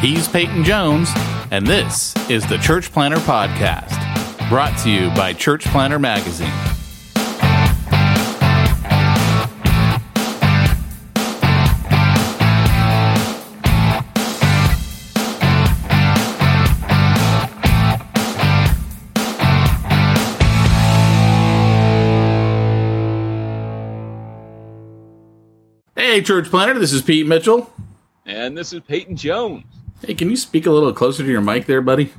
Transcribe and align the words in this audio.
He's 0.00 0.28
Peyton 0.28 0.62
Jones, 0.62 1.08
and 1.50 1.66
this 1.66 2.14
is 2.30 2.46
the 2.46 2.58
Church 2.58 2.92
Planter 2.92 3.16
Podcast, 3.16 3.98
brought 4.48 4.78
to 4.80 4.90
you 4.90 5.08
by 5.16 5.32
Church 5.32 5.64
Planter 5.64 5.98
Magazine. 5.98 6.52
Hey, 25.96 26.22
Church 26.22 26.48
Planter, 26.48 26.78
this 26.78 26.92
is 26.92 27.02
Pete 27.02 27.26
Mitchell. 27.26 27.72
And 28.26 28.56
this 28.56 28.72
is 28.72 28.80
Peyton 28.80 29.16
Jones. 29.16 29.64
Hey, 30.04 30.14
can 30.14 30.30
you 30.30 30.36
speak 30.36 30.66
a 30.66 30.70
little 30.70 30.92
closer 30.92 31.22
to 31.22 31.30
your 31.30 31.40
mic 31.40 31.66
there, 31.66 31.80
buddy? 31.80 32.12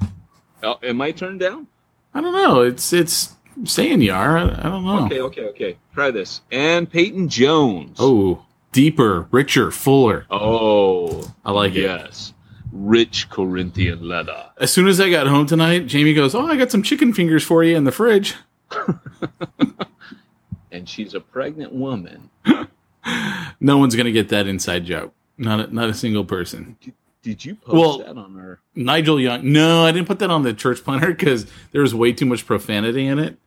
Oh, 0.63 0.77
am 0.81 1.01
I 1.01 1.11
turned 1.11 1.39
down? 1.39 1.67
I 2.13 2.21
don't 2.21 2.33
know. 2.33 2.61
It's 2.61 2.93
it's 2.93 3.35
saying 3.65 4.01
you 4.01 4.13
are. 4.13 4.37
I, 4.37 4.43
I 4.43 4.63
don't 4.63 4.85
know. 4.85 5.05
Okay, 5.05 5.21
okay, 5.21 5.41
okay. 5.49 5.77
Try 5.93 6.11
this. 6.11 6.41
And 6.51 6.89
Peyton 6.89 7.29
Jones. 7.29 7.97
Oh, 7.99 8.45
deeper, 8.71 9.27
richer, 9.31 9.71
fuller. 9.71 10.25
Oh, 10.31 11.31
I 11.45 11.51
like 11.51 11.75
it. 11.75 11.81
Yes. 11.81 12.33
Rich 12.71 13.29
Corinthian 13.29 14.07
leather. 14.07 14.49
As 14.59 14.71
soon 14.71 14.87
as 14.87 14.99
I 14.99 15.09
got 15.09 15.27
home 15.27 15.45
tonight, 15.45 15.87
Jamie 15.87 16.13
goes, 16.13 16.35
"Oh, 16.35 16.45
I 16.45 16.57
got 16.57 16.71
some 16.71 16.83
chicken 16.83 17.13
fingers 17.13 17.43
for 17.43 17.63
you 17.63 17.75
in 17.75 17.83
the 17.83 17.91
fridge." 17.91 18.35
and 20.71 20.89
she's 20.89 21.13
a 21.13 21.19
pregnant 21.19 21.71
woman. 21.71 22.29
no 23.59 23.77
one's 23.77 23.95
gonna 23.95 24.11
get 24.11 24.29
that 24.29 24.47
inside 24.47 24.85
joke. 24.85 25.13
Not 25.37 25.69
a, 25.69 25.73
not 25.73 25.89
a 25.89 25.93
single 25.93 26.25
person. 26.25 26.77
Did, 27.27 27.43
you 27.43 27.55
post 27.55 27.73
well, 27.73 27.97
that 27.97 28.17
on 28.17 28.39
our 28.39 28.61
Nigel 28.73 29.19
Young? 29.19 29.51
No, 29.51 29.83
I 29.83 29.91
didn't 29.91 30.07
put 30.07 30.19
that 30.19 30.31
on 30.31 30.43
the 30.43 30.53
church 30.53 30.81
planter 30.81 31.07
because 31.13 31.45
there 31.73 31.81
was 31.81 31.93
way 31.93 32.13
too 32.13 32.25
much 32.25 32.45
profanity 32.45 33.05
in 33.05 33.19
it. 33.19 33.37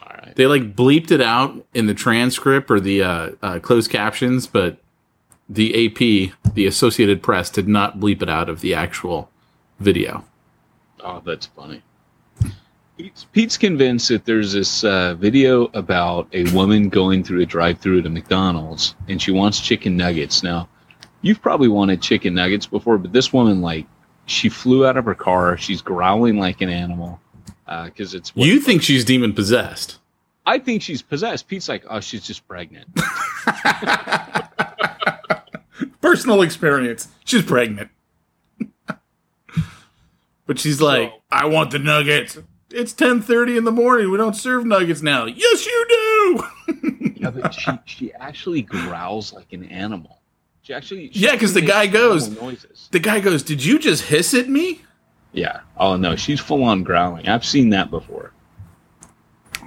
All 0.00 0.16
right. 0.16 0.36
They 0.36 0.46
like 0.46 0.76
bleeped 0.76 1.10
it 1.10 1.20
out 1.20 1.66
in 1.74 1.86
the 1.86 1.94
transcript 1.94 2.70
or 2.70 2.78
the 2.78 3.02
uh, 3.02 3.30
uh, 3.42 3.58
closed 3.58 3.90
captions, 3.90 4.46
but 4.46 4.78
the 5.48 5.86
AP, 5.86 6.54
the 6.54 6.66
Associated 6.66 7.24
Press, 7.24 7.50
did 7.50 7.66
not 7.66 7.98
bleep 7.98 8.22
it 8.22 8.28
out 8.28 8.48
of 8.48 8.60
the 8.60 8.72
actual 8.72 9.28
video. 9.80 10.24
Oh, 11.00 11.20
that's 11.24 11.46
funny. 11.46 11.82
Pete's, 12.96 13.26
Pete's 13.32 13.58
convinced 13.58 14.10
that 14.10 14.24
there's 14.26 14.52
this 14.52 14.84
uh, 14.84 15.14
video 15.14 15.64
about 15.74 16.28
a 16.32 16.44
woman 16.52 16.88
going 16.88 17.24
through 17.24 17.40
a 17.40 17.46
drive-through 17.46 17.98
at 17.98 18.06
a 18.06 18.10
McDonald's, 18.10 18.94
and 19.08 19.20
she 19.20 19.32
wants 19.32 19.58
chicken 19.58 19.96
nuggets. 19.96 20.44
Now, 20.44 20.68
you've 21.24 21.42
probably 21.42 21.68
wanted 21.68 22.02
chicken 22.02 22.34
nuggets 22.34 22.66
before, 22.66 22.98
but 22.98 23.12
this 23.12 23.32
woman, 23.32 23.62
like, 23.62 23.86
she 24.26 24.48
flew 24.48 24.86
out 24.86 24.96
of 24.96 25.04
her 25.06 25.14
car. 25.14 25.56
She's 25.56 25.82
growling 25.82 26.38
like 26.38 26.60
an 26.60 26.68
animal 26.68 27.20
because 27.84 28.14
uh, 28.14 28.18
it's. 28.18 28.32
You 28.34 28.60
think 28.60 28.82
she's 28.82 29.04
demon 29.04 29.32
possessed? 29.32 29.98
I 30.46 30.58
think 30.58 30.82
she's 30.82 31.02
possessed. 31.02 31.48
Pete's 31.48 31.68
like, 31.68 31.84
oh, 31.88 32.00
she's 32.00 32.22
just 32.22 32.46
pregnant. 32.46 32.88
Personal 36.00 36.42
experience. 36.42 37.08
She's 37.24 37.42
pregnant. 37.42 37.90
but 40.46 40.58
she's 40.58 40.82
like, 40.82 41.10
so, 41.10 41.22
I 41.30 41.46
want 41.46 41.70
the 41.70 41.78
nuggets. 41.78 42.38
It's 42.70 42.92
10:30 42.92 43.58
in 43.58 43.64
the 43.64 43.72
morning. 43.72 44.10
We 44.10 44.18
don't 44.18 44.36
serve 44.36 44.66
nuggets 44.66 45.00
now. 45.00 45.24
Yes, 45.26 45.64
you 45.64 45.86
do. 45.88 46.42
yeah, 47.16 47.30
but 47.30 47.54
she 47.54 47.70
she 47.84 48.12
actually 48.12 48.62
growls 48.62 49.32
like 49.32 49.52
an 49.52 49.64
animal. 49.64 50.20
She 50.64 50.72
actually 50.72 51.12
she 51.12 51.20
Yeah, 51.20 51.32
because 51.32 51.52
the 51.52 51.60
guy 51.60 51.86
goes 51.86 52.40
noises. 52.40 52.88
The 52.90 52.98
guy 52.98 53.20
goes, 53.20 53.42
Did 53.42 53.62
you 53.62 53.78
just 53.78 54.04
hiss 54.04 54.32
at 54.32 54.48
me? 54.48 54.80
Yeah. 55.32 55.60
Oh 55.76 55.96
no, 55.96 56.16
she's 56.16 56.40
full 56.40 56.64
on 56.64 56.82
growling. 56.82 57.28
I've 57.28 57.44
seen 57.44 57.68
that 57.70 57.90
before. 57.90 58.32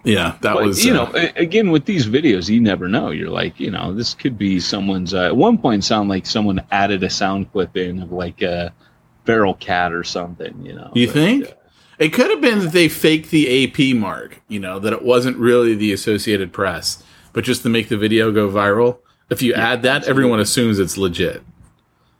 Yeah, 0.03 0.37
that 0.41 0.55
but, 0.55 0.63
was 0.63 0.83
you 0.83 0.93
uh, 0.93 1.11
know 1.11 1.29
again 1.35 1.69
with 1.69 1.85
these 1.85 2.07
videos 2.07 2.49
you 2.49 2.61
never 2.61 2.87
know. 2.87 3.11
You're 3.11 3.29
like 3.29 3.59
you 3.59 3.69
know 3.69 3.93
this 3.93 4.15
could 4.15 4.37
be 4.39 4.59
someone's. 4.59 5.13
Uh, 5.13 5.25
at 5.25 5.35
one 5.35 5.59
point, 5.59 5.83
sound 5.83 6.09
like 6.09 6.25
someone 6.25 6.63
added 6.71 7.03
a 7.03 7.09
sound 7.09 7.51
clip 7.51 7.77
in 7.77 8.01
of 8.01 8.11
like 8.11 8.41
a 8.41 8.73
feral 9.25 9.53
cat 9.55 9.93
or 9.93 10.03
something. 10.03 10.65
You 10.65 10.73
know. 10.73 10.91
You 10.95 11.07
but, 11.07 11.13
think? 11.13 11.45
Uh, 11.45 11.53
it 11.99 12.09
could 12.09 12.31
have 12.31 12.41
been 12.41 12.59
that 12.59 12.71
they 12.71 12.87
faked 12.89 13.29
the 13.29 13.65
AP 13.65 13.95
mark. 13.95 14.41
You 14.47 14.59
know 14.59 14.79
that 14.79 14.93
it 14.93 15.03
wasn't 15.03 15.37
really 15.37 15.75
the 15.75 15.93
Associated 15.93 16.53
Press, 16.53 17.03
but 17.33 17.43
just 17.43 17.61
to 17.63 17.69
make 17.69 17.89
the 17.89 17.97
video 17.97 18.31
go 18.31 18.49
viral. 18.49 18.99
If 19.29 19.41
you 19.41 19.51
yeah, 19.51 19.71
add 19.71 19.81
that, 19.81 19.97
absolutely. 19.97 20.09
everyone 20.09 20.39
assumes 20.39 20.79
it's 20.79 20.97
legit. 20.97 21.43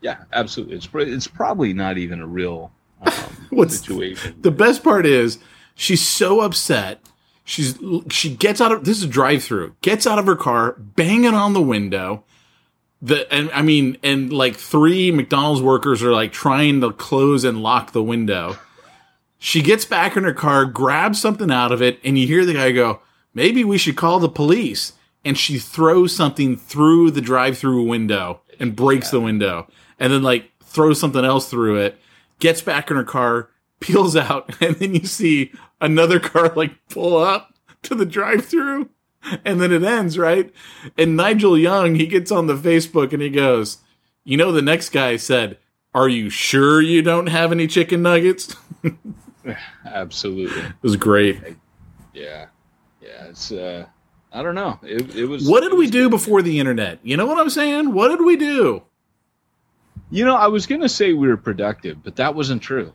Yeah, 0.00 0.18
absolutely. 0.32 0.76
It's 0.76 0.88
it's 0.92 1.26
probably 1.26 1.72
not 1.72 1.98
even 1.98 2.20
a 2.20 2.26
real 2.26 2.72
um, 3.02 3.12
What's, 3.50 3.78
situation. 3.78 4.36
The 4.40 4.50
best 4.50 4.84
part 4.84 5.06
is 5.06 5.38
she's 5.74 6.06
so 6.06 6.40
upset 6.40 7.00
She's 7.48 7.78
she 8.10 8.36
gets 8.36 8.60
out 8.60 8.72
of 8.72 8.84
this 8.84 8.98
is 8.98 9.04
a 9.04 9.08
drive 9.08 9.42
through. 9.42 9.74
Gets 9.80 10.06
out 10.06 10.18
of 10.18 10.26
her 10.26 10.36
car, 10.36 10.76
banging 10.78 11.32
on 11.32 11.54
the 11.54 11.62
window. 11.62 12.24
The 13.00 13.26
and 13.32 13.50
I 13.52 13.62
mean, 13.62 13.96
and 14.02 14.30
like 14.30 14.54
three 14.54 15.10
McDonald's 15.10 15.62
workers 15.62 16.02
are 16.02 16.12
like 16.12 16.30
trying 16.30 16.82
to 16.82 16.92
close 16.92 17.44
and 17.44 17.62
lock 17.62 17.92
the 17.92 18.02
window. 18.02 18.58
She 19.38 19.62
gets 19.62 19.86
back 19.86 20.14
in 20.14 20.24
her 20.24 20.34
car, 20.34 20.66
grabs 20.66 21.22
something 21.22 21.50
out 21.50 21.72
of 21.72 21.80
it, 21.80 21.98
and 22.04 22.18
you 22.18 22.26
hear 22.26 22.44
the 22.44 22.52
guy 22.52 22.70
go, 22.70 23.00
"Maybe 23.32 23.64
we 23.64 23.78
should 23.78 23.96
call 23.96 24.18
the 24.18 24.28
police." 24.28 24.92
And 25.24 25.36
she 25.36 25.58
throws 25.58 26.14
something 26.14 26.56
through 26.56 27.10
the 27.10 27.20
drive-through 27.20 27.82
window 27.84 28.40
and 28.58 28.76
breaks 28.76 29.08
yeah. 29.08 29.18
the 29.18 29.24
window, 29.24 29.68
and 29.98 30.12
then 30.12 30.22
like 30.22 30.50
throws 30.62 31.00
something 31.00 31.24
else 31.24 31.48
through 31.48 31.76
it. 31.76 31.98
Gets 32.38 32.62
back 32.62 32.90
in 32.90 32.96
her 32.96 33.04
car, 33.04 33.50
peels 33.80 34.16
out, 34.16 34.60
and 34.62 34.76
then 34.76 34.94
you 34.94 35.06
see 35.06 35.52
another 35.80 36.20
car 36.20 36.52
like 36.54 36.72
pull 36.88 37.16
up 37.16 37.54
to 37.82 37.94
the 37.94 38.06
drive 38.06 38.46
through 38.46 38.88
and 39.44 39.60
then 39.60 39.72
it 39.72 39.82
ends, 39.82 40.18
right? 40.18 40.52
And 40.96 41.16
Nigel 41.16 41.58
Young, 41.58 41.94
he 41.94 42.06
gets 42.06 42.30
on 42.30 42.46
the 42.46 42.54
Facebook 42.54 43.12
and 43.12 43.22
he 43.22 43.30
goes, 43.30 43.78
You 44.24 44.36
know, 44.36 44.52
the 44.52 44.62
next 44.62 44.90
guy 44.90 45.16
said, 45.16 45.58
Are 45.94 46.08
you 46.08 46.30
sure 46.30 46.80
you 46.80 47.02
don't 47.02 47.26
have 47.26 47.52
any 47.52 47.66
chicken 47.66 48.02
nuggets? 48.02 48.54
Absolutely. 49.84 50.62
It 50.62 50.82
was 50.82 50.96
great. 50.96 51.40
Yeah. 52.14 52.46
Yeah. 53.00 53.26
It's, 53.26 53.52
uh, 53.52 53.86
I 54.32 54.42
don't 54.42 54.54
know. 54.54 54.78
It, 54.82 55.14
it 55.14 55.24
was. 55.26 55.48
What 55.48 55.60
did 55.60 55.74
we 55.74 55.88
do 55.88 56.10
before 56.10 56.42
the 56.42 56.58
internet? 56.58 56.98
You 57.02 57.16
know 57.16 57.26
what 57.26 57.38
I'm 57.38 57.50
saying? 57.50 57.92
What 57.92 58.08
did 58.08 58.24
we 58.24 58.36
do? 58.36 58.82
You 60.10 60.24
know, 60.24 60.36
I 60.36 60.48
was 60.48 60.66
going 60.66 60.80
to 60.80 60.88
say 60.88 61.12
we 61.12 61.28
were 61.28 61.36
productive, 61.36 62.02
but 62.02 62.16
that 62.16 62.34
wasn't 62.34 62.62
true. 62.62 62.94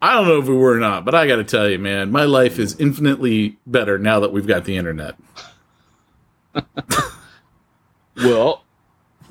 I 0.00 0.14
don't 0.14 0.26
know 0.26 0.38
if 0.38 0.48
we 0.48 0.56
were 0.56 0.74
or 0.74 0.80
not, 0.80 1.04
but 1.04 1.14
I 1.14 1.26
got 1.26 1.36
to 1.36 1.44
tell 1.44 1.68
you, 1.68 1.78
man, 1.78 2.10
my 2.10 2.24
life 2.24 2.58
is 2.58 2.78
infinitely 2.80 3.58
better 3.66 3.98
now 3.98 4.20
that 4.20 4.32
we've 4.32 4.46
got 4.46 4.64
the 4.64 4.76
internet. 4.76 5.16
well, 8.16 8.64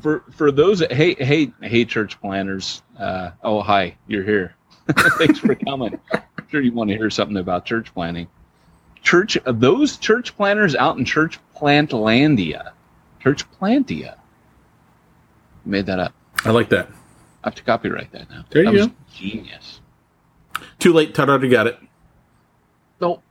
for 0.02 0.24
for 0.32 0.52
those 0.52 0.82
hey 0.92 1.14
hey 1.16 1.54
hey 1.62 1.86
church 1.86 2.20
planters, 2.20 2.82
uh, 3.00 3.32
oh 3.44 3.62
hi, 3.62 3.96
you're 4.08 4.24
here. 4.24 4.56
Thanks 5.18 5.40
for 5.40 5.56
coming. 5.56 6.00
I'm 6.14 6.48
sure 6.50 6.62
you 6.62 6.74
want 6.74 6.90
to 6.90 6.98
hear 6.98 7.10
something 7.10 7.38
about 7.38 7.66
church 7.66 7.94
planting. 7.94 8.28
Church 9.02 9.38
those 9.46 9.98
church 9.98 10.36
planters 10.36 10.76
out 10.76 10.98
in 10.98 11.06
Church 11.06 11.40
Plantlandia, 11.56 12.72
Church 13.20 13.50
Plantia. 13.52 14.16
Made 15.66 15.86
that 15.88 16.00
up. 16.00 16.14
I 16.46 16.52
like 16.52 16.70
that. 16.70 16.88
I 17.44 17.48
have 17.48 17.56
to 17.56 17.64
copyright 17.64 18.12
that 18.12 18.30
now. 18.30 18.46
There 18.50 18.64
you 18.64 18.72
that 18.72 18.74
was 18.74 18.88
go. 18.88 18.94
Genius. 19.14 19.82
Too 20.80 20.94
late. 20.94 21.16
Todd 21.16 21.30
already 21.30 21.50
got 21.50 21.68
it. 21.68 21.80
No. 23.00 23.22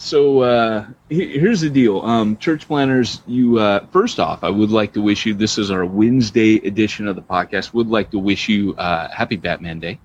So 0.00 0.42
uh, 0.42 0.86
here's 1.08 1.60
the 1.60 1.70
deal, 1.70 2.00
um, 2.02 2.36
church 2.36 2.68
planters. 2.68 3.20
You 3.26 3.58
uh, 3.58 3.86
first 3.86 4.20
off, 4.20 4.44
I 4.44 4.50
would 4.50 4.70
like 4.70 4.92
to 4.92 5.02
wish 5.02 5.26
you. 5.26 5.34
This 5.34 5.58
is 5.58 5.72
our 5.72 5.84
Wednesday 5.84 6.54
edition 6.64 7.08
of 7.08 7.16
the 7.16 7.22
podcast. 7.22 7.74
Would 7.74 7.88
like 7.88 8.12
to 8.12 8.18
wish 8.20 8.48
you 8.48 8.76
uh, 8.76 9.08
happy 9.08 9.34
Batman 9.34 9.80
Day 9.80 9.98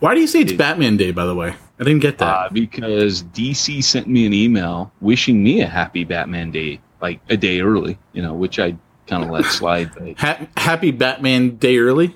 Why 0.00 0.14
do 0.14 0.20
you 0.20 0.26
say 0.26 0.40
it's 0.40 0.52
Batman 0.52 0.96
Day? 0.96 1.10
By 1.10 1.24
the 1.26 1.34
way, 1.34 1.54
I 1.80 1.84
didn't 1.84 2.00
get 2.00 2.18
that. 2.18 2.24
uh, 2.26 2.48
because 2.52 3.24
DC 3.24 3.82
sent 3.82 4.06
me 4.06 4.26
an 4.26 4.32
email 4.32 4.92
wishing 5.00 5.42
me 5.42 5.60
a 5.60 5.66
happy 5.66 6.04
Batman 6.04 6.50
Day, 6.52 6.80
like 7.00 7.20
a 7.28 7.36
day 7.36 7.60
early. 7.60 7.98
You 8.12 8.22
know, 8.22 8.34
which 8.34 8.58
I 8.58 8.76
kind 9.06 9.24
of 9.24 9.30
let 9.30 9.44
slide. 9.50 9.90
Ha- 10.18 10.46
happy 10.56 10.92
Batman 10.92 11.56
Day 11.56 11.78
early. 11.78 12.14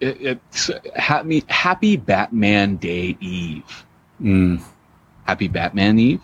it, 0.00 0.20
it's 0.20 0.70
happy 0.96 1.44
Happy 1.48 1.96
Batman 1.96 2.76
Day 2.76 3.16
Eve. 3.20 3.84
Mm. 4.20 4.60
Happy 5.24 5.48
Batman 5.48 5.98
Eve. 5.98 6.20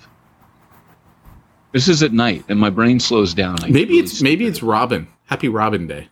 This 1.73 1.89
is 1.89 2.03
at 2.03 2.13
night, 2.13 2.45
and 2.49 2.59
my 2.59 2.71
brain 2.71 3.01
slows 3.01 3.33
down. 3.35 3.63
I 3.63 3.69
Maybe 3.69 3.91
really 3.95 3.99
it's 4.01 4.21
maybe 4.23 4.45
it's 4.47 4.63
Robin. 4.63 5.07
Happy 5.27 5.49
Robin 5.49 5.87
Day. 5.87 6.09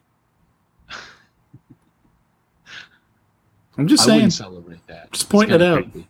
I'm 3.76 3.88
just 3.88 4.04
I 4.04 4.18
saying. 4.18 4.30
celebrate 4.30 4.86
that. 4.86 5.12
Just 5.12 5.28
point 5.28 5.50
it 5.50 5.62
out. 5.62 5.82
creepy. 5.82 6.08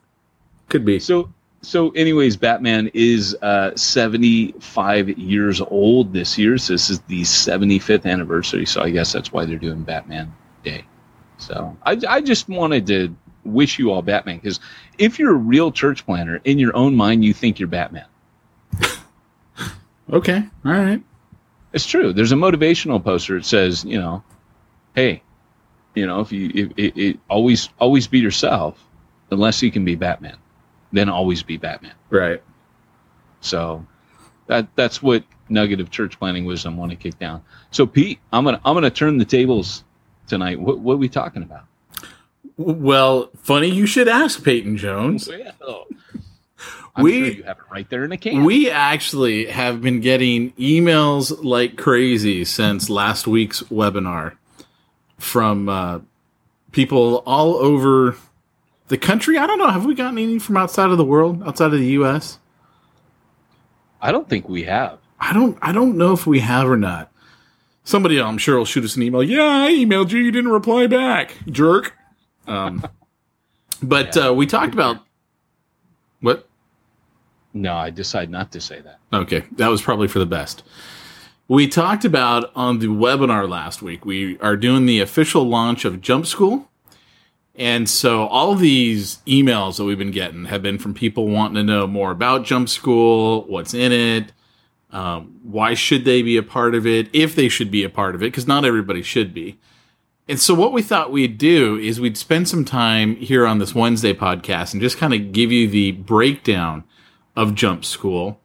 Could 0.69 0.85
be. 0.85 0.99
So, 0.99 1.33
so, 1.63 1.91
anyways, 1.91 2.37
Batman 2.37 2.91
is 2.95 3.35
uh, 3.41 3.75
75 3.77 5.11
years 5.19 5.61
old 5.61 6.13
this 6.13 6.37
year. 6.37 6.59
So 6.59 6.75
this 6.75 6.91
is 6.91 7.01
the 7.03 7.23
75th 7.23 8.05
anniversary. 8.05 8.67
So 8.67 8.83
I 8.83 8.91
guess 8.91 9.13
that's 9.13 9.33
why 9.33 9.47
they're 9.47 9.59
doing 9.59 9.83
Batman 9.83 10.33
Day. 10.63 10.85
So 11.39 11.77
I, 11.85 11.99
I 12.09 12.21
just 12.21 12.49
wanted 12.49 12.87
to 12.89 13.15
wish 13.45 13.79
you 13.79 13.91
all 13.91 14.03
Batman 14.03 14.37
because 14.39 14.61
if 14.99 15.19
you're 15.19 15.33
a 15.33 15.39
real 15.39 15.71
church 15.73 16.05
planter, 16.07 16.41
in 16.45 16.59
your 16.59 16.75
own 16.77 16.95
mind, 16.95 17.25
you 17.25 17.35
think 17.35 17.59
you're 17.59 17.69
Batman. 17.69 18.07
Okay. 20.13 20.45
All 20.65 20.73
right. 20.73 21.03
It's 21.73 21.87
true. 21.87 22.13
There's 22.13 22.33
a 22.33 22.37
motivational 22.37 23.03
poster. 23.03 23.37
that 23.37 23.45
says, 23.45 23.85
you 23.85 23.99
know, 23.99 24.23
hey, 24.95 25.23
you 25.95 26.07
know, 26.07 26.21
if 26.21 26.33
you 26.33 26.51
if, 26.55 26.73
it, 26.77 26.97
it, 26.97 27.21
always 27.29 27.69
always 27.79 28.07
be 28.07 28.19
yourself, 28.19 28.85
unless 29.31 29.63
you 29.63 29.71
can 29.71 29.85
be 29.85 29.95
Batman, 29.95 30.37
then 30.93 31.09
always 31.09 31.43
be 31.43 31.57
Batman. 31.57 31.95
Right. 32.11 32.43
So 33.41 33.87
that 34.47 34.69
that's 34.77 35.03
what 35.03 35.25
nugget 35.49 35.81
of 35.81 35.91
church 35.91 36.19
planting 36.19 36.45
wisdom 36.45 36.77
want 36.77 36.91
to 36.91 36.97
kick 36.97 37.19
down. 37.19 37.43
So 37.71 37.87
Pete, 37.87 38.19
I'm 38.33 38.45
gonna 38.45 38.61
I'm 38.65 38.75
gonna 38.75 38.91
turn 38.91 39.19
the 39.19 39.25
tables 39.25 39.85
tonight. 40.27 40.61
What 40.61 40.81
what 40.81 40.95
are 40.95 40.99
we 40.99 41.09
talking 41.09 41.43
about? 41.43 41.65
Well, 42.57 43.31
funny 43.37 43.69
you 43.69 43.87
should 43.87 44.07
ask, 44.09 44.45
Peyton 44.45 44.77
Jones. 44.77 45.29
Well, 45.61 45.87
I'm 46.95 47.03
We- 47.05 47.13
sure 47.13 47.29
you 47.39 47.43
have 47.45 47.59
it 47.59 47.65
right 47.71 47.89
there 47.91 48.05
in 48.05 48.13
a 48.13 48.17
can. 48.17 48.45
We 48.45 48.71
actually 48.71 49.47
have 49.47 49.81
been 49.83 50.01
getting 50.01 50.53
emails 50.53 51.43
like 51.43 51.77
crazy 51.77 52.45
since 52.45 52.89
last 52.89 53.27
week's 53.27 53.63
webinar 53.65 54.37
from 55.25 55.69
uh, 55.69 56.01
people 56.73 57.23
all 57.27 57.55
over 57.57 58.17
the 58.89 58.99
country. 58.99 59.39
I 59.39 59.47
don't 59.47 59.59
know. 59.59 59.71
Have 59.71 59.87
we 59.87 59.95
gotten 59.95 60.19
any 60.19 60.39
from 60.39 60.57
outside 60.57 60.91
of 60.91 60.99
the 60.99 61.05
world, 61.05 61.43
outside 61.45 61.73
of 61.73 61.81
the 61.81 61.87
U.S.? 61.99 62.39
I 64.01 64.13
don't 64.13 64.29
think 64.29 64.49
we 64.49 64.65
have. 64.65 64.99
I 65.19 65.33
don't. 65.33 65.57
I 65.63 65.73
don't 65.73 65.97
know 65.97 66.13
if 66.13 66.27
we 66.27 66.41
have 66.41 66.69
or 66.69 66.77
not. 66.77 67.11
Somebody, 67.85 68.21
I'm 68.21 68.39
sure, 68.39 68.57
will 68.59 68.65
shoot 68.65 68.85
us 68.85 68.97
an 68.97 69.03
email. 69.03 69.23
Yeah, 69.23 69.43
I 69.45 69.71
emailed 69.73 70.11
you. 70.11 70.19
You 70.21 70.31
didn't 70.31 70.51
reply 70.51 70.87
back, 70.87 71.35
jerk. 71.49 71.95
Um, 72.47 72.85
but 73.83 74.15
Yeah. 74.17 74.29
uh, 74.29 74.33
we 74.33 74.47
talked 74.47 74.75
about 74.75 74.99
what? 76.21 76.47
No, 77.53 77.75
I 77.75 77.91
decided 77.91 78.31
not 78.31 78.53
to 78.53 78.61
say 78.61 78.81
that. 78.81 78.99
Okay, 79.13 79.45
that 79.57 79.69
was 79.69 79.81
probably 79.81 80.09
for 80.09 80.19
the 80.19 80.27
best. 80.27 80.63
We 81.47 81.69
talked 81.69 82.07
about 82.07 82.51
on 82.57 82.79
the 82.79 82.87
webinar 82.87 83.47
last 83.47 83.83
week. 83.83 84.07
We 84.07 84.39
are 84.39 84.57
doing 84.57 84.87
the 84.87 85.01
official 85.01 85.47
launch 85.47 85.85
of 85.85 86.01
Jump 86.01 86.25
School. 86.25 86.71
And 87.55 87.89
so 87.89 88.27
all 88.29 88.55
these 88.55 89.19
emails 89.27 89.77
that 89.77 89.85
we've 89.85 89.99
been 89.99 90.11
getting 90.11 90.47
have 90.47 90.63
been 90.63 90.79
from 90.79 90.95
people 90.95 91.29
wanting 91.29 91.57
to 91.57 91.63
know 91.63 91.87
more 91.87 92.11
about 92.11 92.45
Jump 92.45 92.71
School, 92.71 93.43
what's 93.43 93.75
in 93.75 93.93
it, 93.93 94.33
um, 94.91 95.39
why 95.43 95.75
should 95.75 96.07
they 96.07 96.23
be 96.23 96.39
a 96.39 96.43
part 96.43 96.75
of 96.75 96.87
it, 96.87 97.11
if 97.13 97.37
they 97.37 97.51
should 97.51 97.71
be 97.71 97.85
a 97.85 97.91
part 97.91 98.15
of 98.15 98.23
it, 98.23 98.27
because 98.27 98.47
not 98.47 98.65
everybody 98.65 99.03
should 99.03 99.35
be. 99.35 99.59
And 100.27 100.41
so 100.41 100.55
what 100.55 100.73
we 100.73 100.81
thought 100.81 101.13
we'd 101.13 101.37
do 101.37 101.77
is 101.77 102.01
we'd 102.01 102.17
spend 102.17 102.49
some 102.49 102.65
time 102.65 103.17
here 103.17 103.47
on 103.47 103.59
this 103.59 103.75
Wednesday 103.75 104.15
podcast 104.15 104.73
and 104.73 104.81
just 104.81 104.97
kind 104.97 105.13
of 105.13 105.33
give 105.33 105.53
you 105.53 105.69
the 105.69 105.93
breakdown 105.93 106.85
of 107.37 107.55
Jump 107.55 107.85
School 107.85 108.41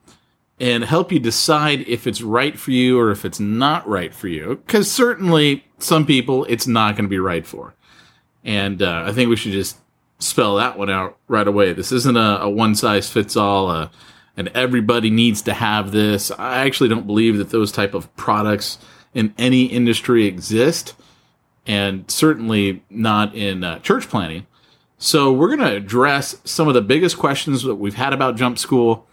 and 0.59 0.83
help 0.83 1.11
you 1.11 1.19
decide 1.19 1.81
if 1.87 2.05
it's 2.05 2.21
right 2.21 2.59
for 2.59 2.71
you 2.71 2.99
or 2.99 3.11
if 3.11 3.23
it's 3.23 3.39
not 3.39 3.87
right 3.87 4.13
for 4.13 4.27
you. 4.27 4.61
Because 4.65 4.91
certainly 4.91 5.65
some 5.77 6.05
people 6.05 6.45
it's 6.45 6.67
not 6.67 6.95
going 6.95 7.05
to 7.05 7.09
be 7.09 7.19
right 7.19 7.45
for. 7.45 7.73
And 8.43 8.81
uh, 8.81 9.03
I 9.05 9.11
think 9.11 9.29
we 9.29 9.35
should 9.35 9.51
just 9.51 9.77
spell 10.19 10.55
that 10.55 10.77
one 10.77 10.89
out 10.89 11.17
right 11.27 11.47
away. 11.47 11.73
This 11.73 11.91
isn't 11.91 12.17
a, 12.17 12.41
a 12.41 12.49
one 12.49 12.75
size 12.75 13.09
fits 13.09 13.35
all, 13.35 13.69
uh, 13.69 13.89
and 14.37 14.49
everybody 14.49 15.09
needs 15.09 15.41
to 15.43 15.53
have 15.53 15.91
this. 15.91 16.31
I 16.31 16.65
actually 16.65 16.89
don't 16.89 17.07
believe 17.07 17.37
that 17.37 17.49
those 17.49 17.71
type 17.71 17.93
of 17.93 18.13
products 18.15 18.77
in 19.13 19.33
any 19.37 19.65
industry 19.65 20.25
exist, 20.25 20.93
and 21.65 22.09
certainly 22.09 22.83
not 22.89 23.33
in 23.35 23.63
uh, 23.63 23.79
church 23.79 24.07
planting. 24.09 24.45
So 24.97 25.31
we're 25.31 25.55
going 25.55 25.69
to 25.69 25.75
address 25.75 26.37
some 26.43 26.67
of 26.67 26.73
the 26.73 26.81
biggest 26.81 27.17
questions 27.17 27.63
that 27.63 27.75
we've 27.75 27.95
had 27.95 28.11
about 28.11 28.35
Jump 28.35 28.59
School, 28.59 29.07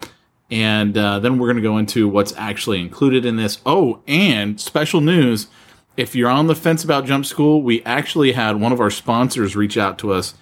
and 0.51 0.97
uh, 0.97 1.19
then 1.19 1.39
we're 1.39 1.47
going 1.47 1.57
to 1.57 1.63
go 1.63 1.79
into 1.79 2.09
what's 2.09 2.35
actually 2.37 2.81
included 2.81 3.25
in 3.25 3.37
this. 3.37 3.59
Oh, 3.67 4.03
and 4.07 4.61
special 4.61 5.01
news 5.01 5.49
if 5.97 6.15
you're 6.15 6.31
on 6.31 6.47
the 6.47 6.55
fence 6.55 6.85
about 6.85 7.07
Jump 7.07 7.25
School, 7.25 7.63
we 7.63 7.83
actually 7.85 8.33
had 8.33 8.61
one 8.61 8.73
of 8.73 8.81
our 8.81 8.91
sponsors 8.91 9.57
reach 9.57 9.79
out 9.79 9.99
to 9.99 10.13
us 10.13 10.35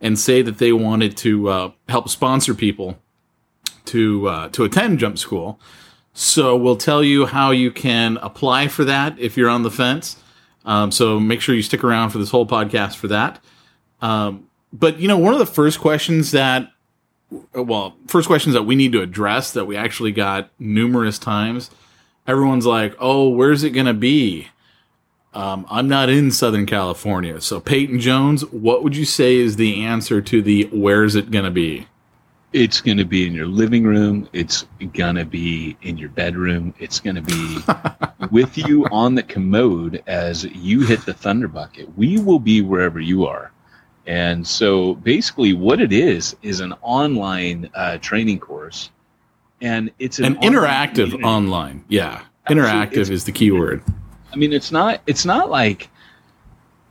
and 0.00 0.18
say 0.18 0.40
that 0.42 0.58
they 0.58 0.72
wanted 0.72 1.16
to 1.18 1.48
uh, 1.48 1.70
help 1.88 2.08
sponsor 2.08 2.54
people 2.54 2.98
to 3.86 4.28
uh, 4.28 4.48
to 4.50 4.64
attend 4.64 4.98
Jump 4.98 5.18
School. 5.18 5.60
So 6.12 6.56
we'll 6.56 6.76
tell 6.76 7.02
you 7.02 7.26
how 7.26 7.50
you 7.50 7.70
can 7.70 8.18
apply 8.18 8.68
for 8.68 8.84
that 8.84 9.18
if 9.18 9.36
you're 9.36 9.48
on 9.48 9.62
the 9.62 9.70
fence. 9.70 10.16
Um, 10.64 10.90
so 10.92 11.18
make 11.18 11.40
sure 11.40 11.54
you 11.54 11.62
stick 11.62 11.82
around 11.82 12.10
for 12.10 12.18
this 12.18 12.30
whole 12.30 12.46
podcast 12.46 12.96
for 12.96 13.08
that. 13.08 13.42
Um, 14.00 14.48
but 14.72 14.98
you 14.98 15.08
know, 15.08 15.18
one 15.18 15.32
of 15.32 15.38
the 15.38 15.46
first 15.46 15.80
questions 15.80 16.30
that, 16.32 16.70
well, 17.54 17.96
first 18.06 18.26
questions 18.26 18.54
that 18.54 18.62
we 18.64 18.74
need 18.74 18.92
to 18.92 19.02
address 19.02 19.52
that 19.52 19.66
we 19.66 19.76
actually 19.76 20.12
got 20.12 20.50
numerous 20.58 21.18
times. 21.18 21.70
Everyone's 22.26 22.66
like, 22.66 22.94
"Oh, 22.98 23.28
where's 23.28 23.62
it 23.64 23.70
going 23.70 23.86
to 23.86 23.94
be?" 23.94 24.48
Um, 25.32 25.64
I'm 25.70 25.88
not 25.88 26.08
in 26.08 26.32
Southern 26.32 26.66
California. 26.66 27.40
So, 27.40 27.60
Peyton 27.60 28.00
Jones, 28.00 28.44
what 28.46 28.82
would 28.82 28.96
you 28.96 29.04
say 29.04 29.36
is 29.36 29.56
the 29.56 29.84
answer 29.84 30.20
to 30.20 30.42
the 30.42 30.68
where's 30.72 31.14
it 31.14 31.30
going 31.30 31.44
to 31.44 31.50
be? 31.50 31.86
It's 32.52 32.80
going 32.80 32.98
to 32.98 33.04
be 33.04 33.28
in 33.28 33.32
your 33.32 33.46
living 33.46 33.84
room. 33.84 34.28
It's 34.32 34.66
going 34.92 35.14
to 35.14 35.24
be 35.24 35.76
in 35.82 35.96
your 35.96 36.08
bedroom. 36.08 36.74
It's 36.80 36.98
going 36.98 37.14
to 37.14 37.22
be 37.22 37.58
with 38.32 38.58
you 38.58 38.86
on 38.86 39.14
the 39.14 39.22
commode 39.22 40.02
as 40.08 40.44
you 40.44 40.80
hit 40.80 41.06
the 41.06 41.14
thunder 41.14 41.46
bucket. 41.46 41.96
We 41.96 42.18
will 42.18 42.40
be 42.40 42.60
wherever 42.60 42.98
you 42.98 43.24
are. 43.26 43.52
And 44.10 44.44
so 44.44 44.94
basically, 44.96 45.52
what 45.52 45.80
it 45.80 45.92
is 45.92 46.34
is 46.42 46.58
an 46.58 46.74
online 46.82 47.70
uh, 47.74 47.98
training 47.98 48.40
course. 48.40 48.90
And 49.60 49.92
it's 50.00 50.18
An 50.18 50.36
online 50.36 50.52
interactive 50.52 50.94
community. 51.12 51.22
online. 51.22 51.84
Yeah. 51.88 52.22
Absolutely. 52.46 52.70
Interactive 52.70 53.10
is 53.10 53.24
the 53.24 53.30
key 53.30 53.52
word. 53.52 53.84
I 54.32 54.36
mean, 54.36 54.52
it's 54.52 54.72
not. 54.72 55.00
It's 55.06 55.24
not 55.24 55.48
like. 55.48 55.90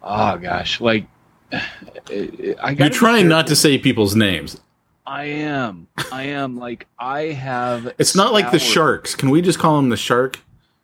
Oh 0.02 0.38
gosh, 0.38 0.80
like. 0.80 1.08
I 1.52 2.76
You're 2.78 2.90
trying 2.90 3.28
not 3.28 3.48
to 3.48 3.56
say 3.56 3.78
people's 3.78 4.16
names. 4.16 4.62
I 5.06 5.26
am. 5.26 5.88
I 6.14 6.24
am. 6.24 6.58
Like 6.58 6.88
I 6.98 7.24
have. 7.24 7.94
It's 7.98 8.16
not 8.16 8.32
like 8.32 8.52
the 8.52 8.60
Sharks. 8.60 9.14
Can 9.14 9.30
we 9.30 9.42
just 9.42 9.60
call 9.60 9.76
them 9.76 9.90
the 9.90 9.98
Shark? 9.98 10.40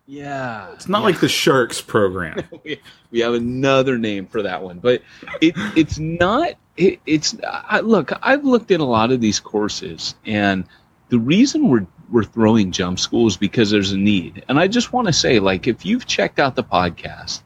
Yeah. 0.08 0.72
It's 0.74 0.88
not 0.88 1.04
like 1.04 1.20
the 1.20 1.30
Sharks 1.30 1.82
program. 1.82 2.44
we, 2.64 2.80
we 3.12 3.20
have 3.20 3.34
another 3.34 3.98
name 3.98 4.28
for 4.28 4.44
that 4.44 4.62
one, 4.62 4.80
but 4.80 5.02
it 5.42 5.56
it's 5.76 5.98
not. 5.98 6.54
It, 6.78 7.00
it's 7.06 7.36
I, 7.44 7.80
look. 7.80 8.12
I've 8.22 8.44
looked 8.44 8.72
at 8.72 8.80
a 8.80 8.86
lot 8.86 9.12
of 9.12 9.22
these 9.22 9.40
courses, 9.40 10.16
and 10.26 10.66
the 11.10 11.18
reason 11.18 11.70
we're 11.70 11.88
we're 12.12 12.24
throwing 12.24 12.72
jump 12.72 13.00
schools 13.00 13.38
because 13.38 13.72
there's 13.72 13.92
a 13.92 13.98
need. 13.98 14.44
And 14.48 14.60
I 14.60 14.68
just 14.68 14.94
want 14.94 15.08
to 15.08 15.14
say, 15.14 15.40
like, 15.40 15.68
if 15.68 15.86
you've 15.86 16.06
checked 16.06 16.40
out 16.40 16.56
the 16.56 16.64
podcast, 16.64 17.42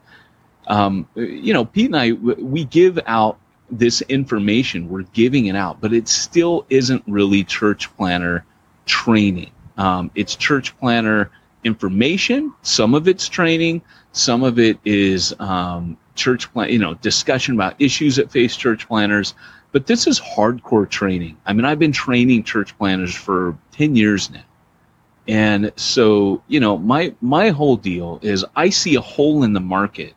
um, 0.67 1.07
you 1.15 1.53
know, 1.53 1.65
Pete 1.65 1.87
and 1.87 1.95
I, 1.95 2.11
we 2.11 2.65
give 2.65 2.99
out 3.07 3.39
this 3.71 4.01
information. 4.01 4.89
We're 4.89 5.03
giving 5.03 5.45
it 5.45 5.55
out, 5.55 5.79
but 5.79 5.93
it 5.93 6.07
still 6.07 6.65
isn't 6.69 7.03
really 7.07 7.43
church 7.43 7.95
planter 7.95 8.43
training. 8.85 9.51
Um, 9.77 10.11
it's 10.15 10.35
church 10.35 10.77
planter 10.77 11.31
information. 11.63 12.53
Some 12.61 12.93
of 12.93 13.07
it's 13.07 13.27
training. 13.27 13.81
Some 14.11 14.43
of 14.43 14.59
it 14.59 14.77
is 14.85 15.33
um, 15.39 15.97
church 16.15 16.51
plan, 16.51 16.69
you 16.69 16.79
know, 16.79 16.95
discussion 16.95 17.55
about 17.55 17.75
issues 17.79 18.15
that 18.15 18.31
face 18.31 18.55
church 18.55 18.87
planters. 18.87 19.33
But 19.71 19.85
this 19.85 20.07
is 20.07 20.19
hardcore 20.19 20.89
training. 20.89 21.37
I 21.45 21.53
mean, 21.53 21.65
I've 21.65 21.79
been 21.79 21.91
training 21.91 22.43
church 22.43 22.77
planters 22.77 23.13
for 23.13 23.57
10 23.73 23.95
years 23.95 24.29
now. 24.31 24.43
And 25.27 25.71
so, 25.75 26.41
you 26.47 26.59
know, 26.59 26.77
my 26.77 27.13
my 27.21 27.49
whole 27.49 27.77
deal 27.77 28.19
is 28.23 28.43
I 28.55 28.69
see 28.69 28.95
a 28.95 29.01
hole 29.01 29.43
in 29.43 29.53
the 29.53 29.59
market 29.59 30.15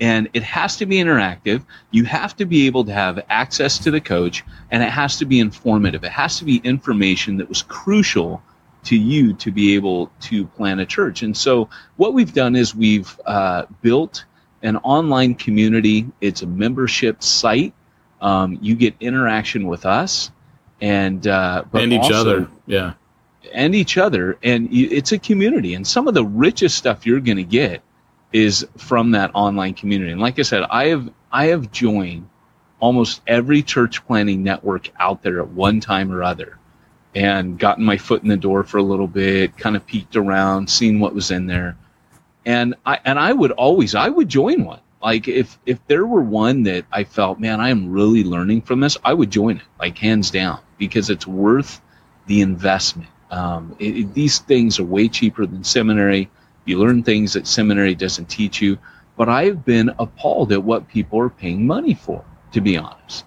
and 0.00 0.28
it 0.32 0.42
has 0.42 0.76
to 0.78 0.86
be 0.86 0.96
interactive. 0.96 1.64
You 1.92 2.04
have 2.04 2.36
to 2.36 2.44
be 2.44 2.66
able 2.66 2.84
to 2.84 2.92
have 2.92 3.24
access 3.28 3.78
to 3.78 3.92
the 3.92 4.00
coach 4.00 4.44
and 4.72 4.82
it 4.82 4.90
has 4.90 5.16
to 5.18 5.24
be 5.24 5.38
informative. 5.38 6.02
It 6.02 6.10
has 6.10 6.38
to 6.38 6.44
be 6.44 6.56
information 6.64 7.36
that 7.36 7.48
was 7.48 7.62
crucial 7.62 8.42
to 8.84 8.96
you 8.96 9.32
to 9.34 9.50
be 9.50 9.74
able 9.74 10.10
to 10.20 10.46
plan 10.46 10.78
a 10.80 10.86
church. 10.86 11.22
And 11.22 11.36
so 11.36 11.68
what 11.96 12.14
we've 12.14 12.32
done 12.32 12.56
is 12.56 12.74
we've 12.74 13.18
uh, 13.26 13.64
built 13.82 14.24
an 14.62 14.76
online 14.78 15.34
community. 15.34 16.06
It's 16.20 16.42
a 16.42 16.46
membership 16.46 17.22
site. 17.22 17.74
Um, 18.20 18.58
you 18.60 18.74
get 18.74 18.94
interaction 19.00 19.66
with 19.66 19.86
us 19.86 20.30
and 20.80 21.26
uh, 21.26 21.64
and 21.72 21.92
each 21.92 22.02
also, 22.02 22.20
other. 22.20 22.48
Yeah. 22.66 22.94
And 23.54 23.74
each 23.74 23.96
other, 23.96 24.36
and 24.42 24.68
it's 24.70 25.12
a 25.12 25.18
community. 25.18 25.74
And 25.74 25.86
some 25.86 26.06
of 26.06 26.12
the 26.12 26.24
richest 26.24 26.76
stuff 26.76 27.06
you're 27.06 27.20
going 27.20 27.38
to 27.38 27.44
get 27.44 27.82
is 28.32 28.66
from 28.76 29.12
that 29.12 29.30
online 29.32 29.72
community. 29.72 30.12
And 30.12 30.20
like 30.20 30.38
I 30.38 30.42
said, 30.42 30.64
I 30.68 30.88
have 30.88 31.08
I 31.32 31.46
have 31.46 31.70
joined 31.70 32.28
almost 32.80 33.22
every 33.26 33.62
church 33.62 34.04
planting 34.06 34.42
network 34.42 34.90
out 35.00 35.22
there 35.22 35.40
at 35.40 35.48
one 35.48 35.80
time 35.80 36.12
or 36.12 36.22
other 36.22 36.57
and 37.18 37.58
gotten 37.58 37.84
my 37.84 37.96
foot 37.96 38.22
in 38.22 38.28
the 38.28 38.36
door 38.36 38.62
for 38.62 38.78
a 38.78 38.82
little 38.82 39.08
bit, 39.08 39.58
kind 39.58 39.74
of 39.74 39.84
peeked 39.84 40.14
around, 40.14 40.70
seen 40.70 41.00
what 41.00 41.16
was 41.16 41.32
in 41.32 41.46
there. 41.46 41.76
And 42.46 42.76
I 42.86 43.00
and 43.04 43.18
I 43.18 43.32
would 43.32 43.50
always 43.50 43.96
I 43.96 44.08
would 44.08 44.28
join 44.28 44.64
one. 44.64 44.78
Like 45.02 45.26
if 45.26 45.58
if 45.66 45.84
there 45.88 46.06
were 46.06 46.22
one 46.22 46.62
that 46.62 46.84
I 46.92 47.02
felt, 47.02 47.40
man, 47.40 47.60
I 47.60 47.70
am 47.70 47.90
really 47.90 48.22
learning 48.22 48.62
from 48.62 48.78
this, 48.78 48.96
I 49.04 49.14
would 49.14 49.32
join 49.32 49.56
it, 49.56 49.62
like 49.80 49.98
hands 49.98 50.30
down, 50.30 50.60
because 50.78 51.10
it's 51.10 51.26
worth 51.26 51.80
the 52.26 52.40
investment. 52.40 53.10
Um, 53.32 53.74
it, 53.80 53.96
it, 53.96 54.14
these 54.14 54.38
things 54.38 54.78
are 54.78 54.84
way 54.84 55.08
cheaper 55.08 55.44
than 55.44 55.64
seminary. 55.64 56.30
You 56.66 56.78
learn 56.78 57.02
things 57.02 57.32
that 57.32 57.48
seminary 57.48 57.96
doesn't 57.96 58.26
teach 58.26 58.62
you. 58.62 58.78
But 59.16 59.28
I've 59.28 59.64
been 59.64 59.90
appalled 59.98 60.52
at 60.52 60.62
what 60.62 60.86
people 60.86 61.18
are 61.18 61.28
paying 61.28 61.66
money 61.66 61.94
for, 61.94 62.24
to 62.52 62.60
be 62.60 62.76
honest. 62.76 63.24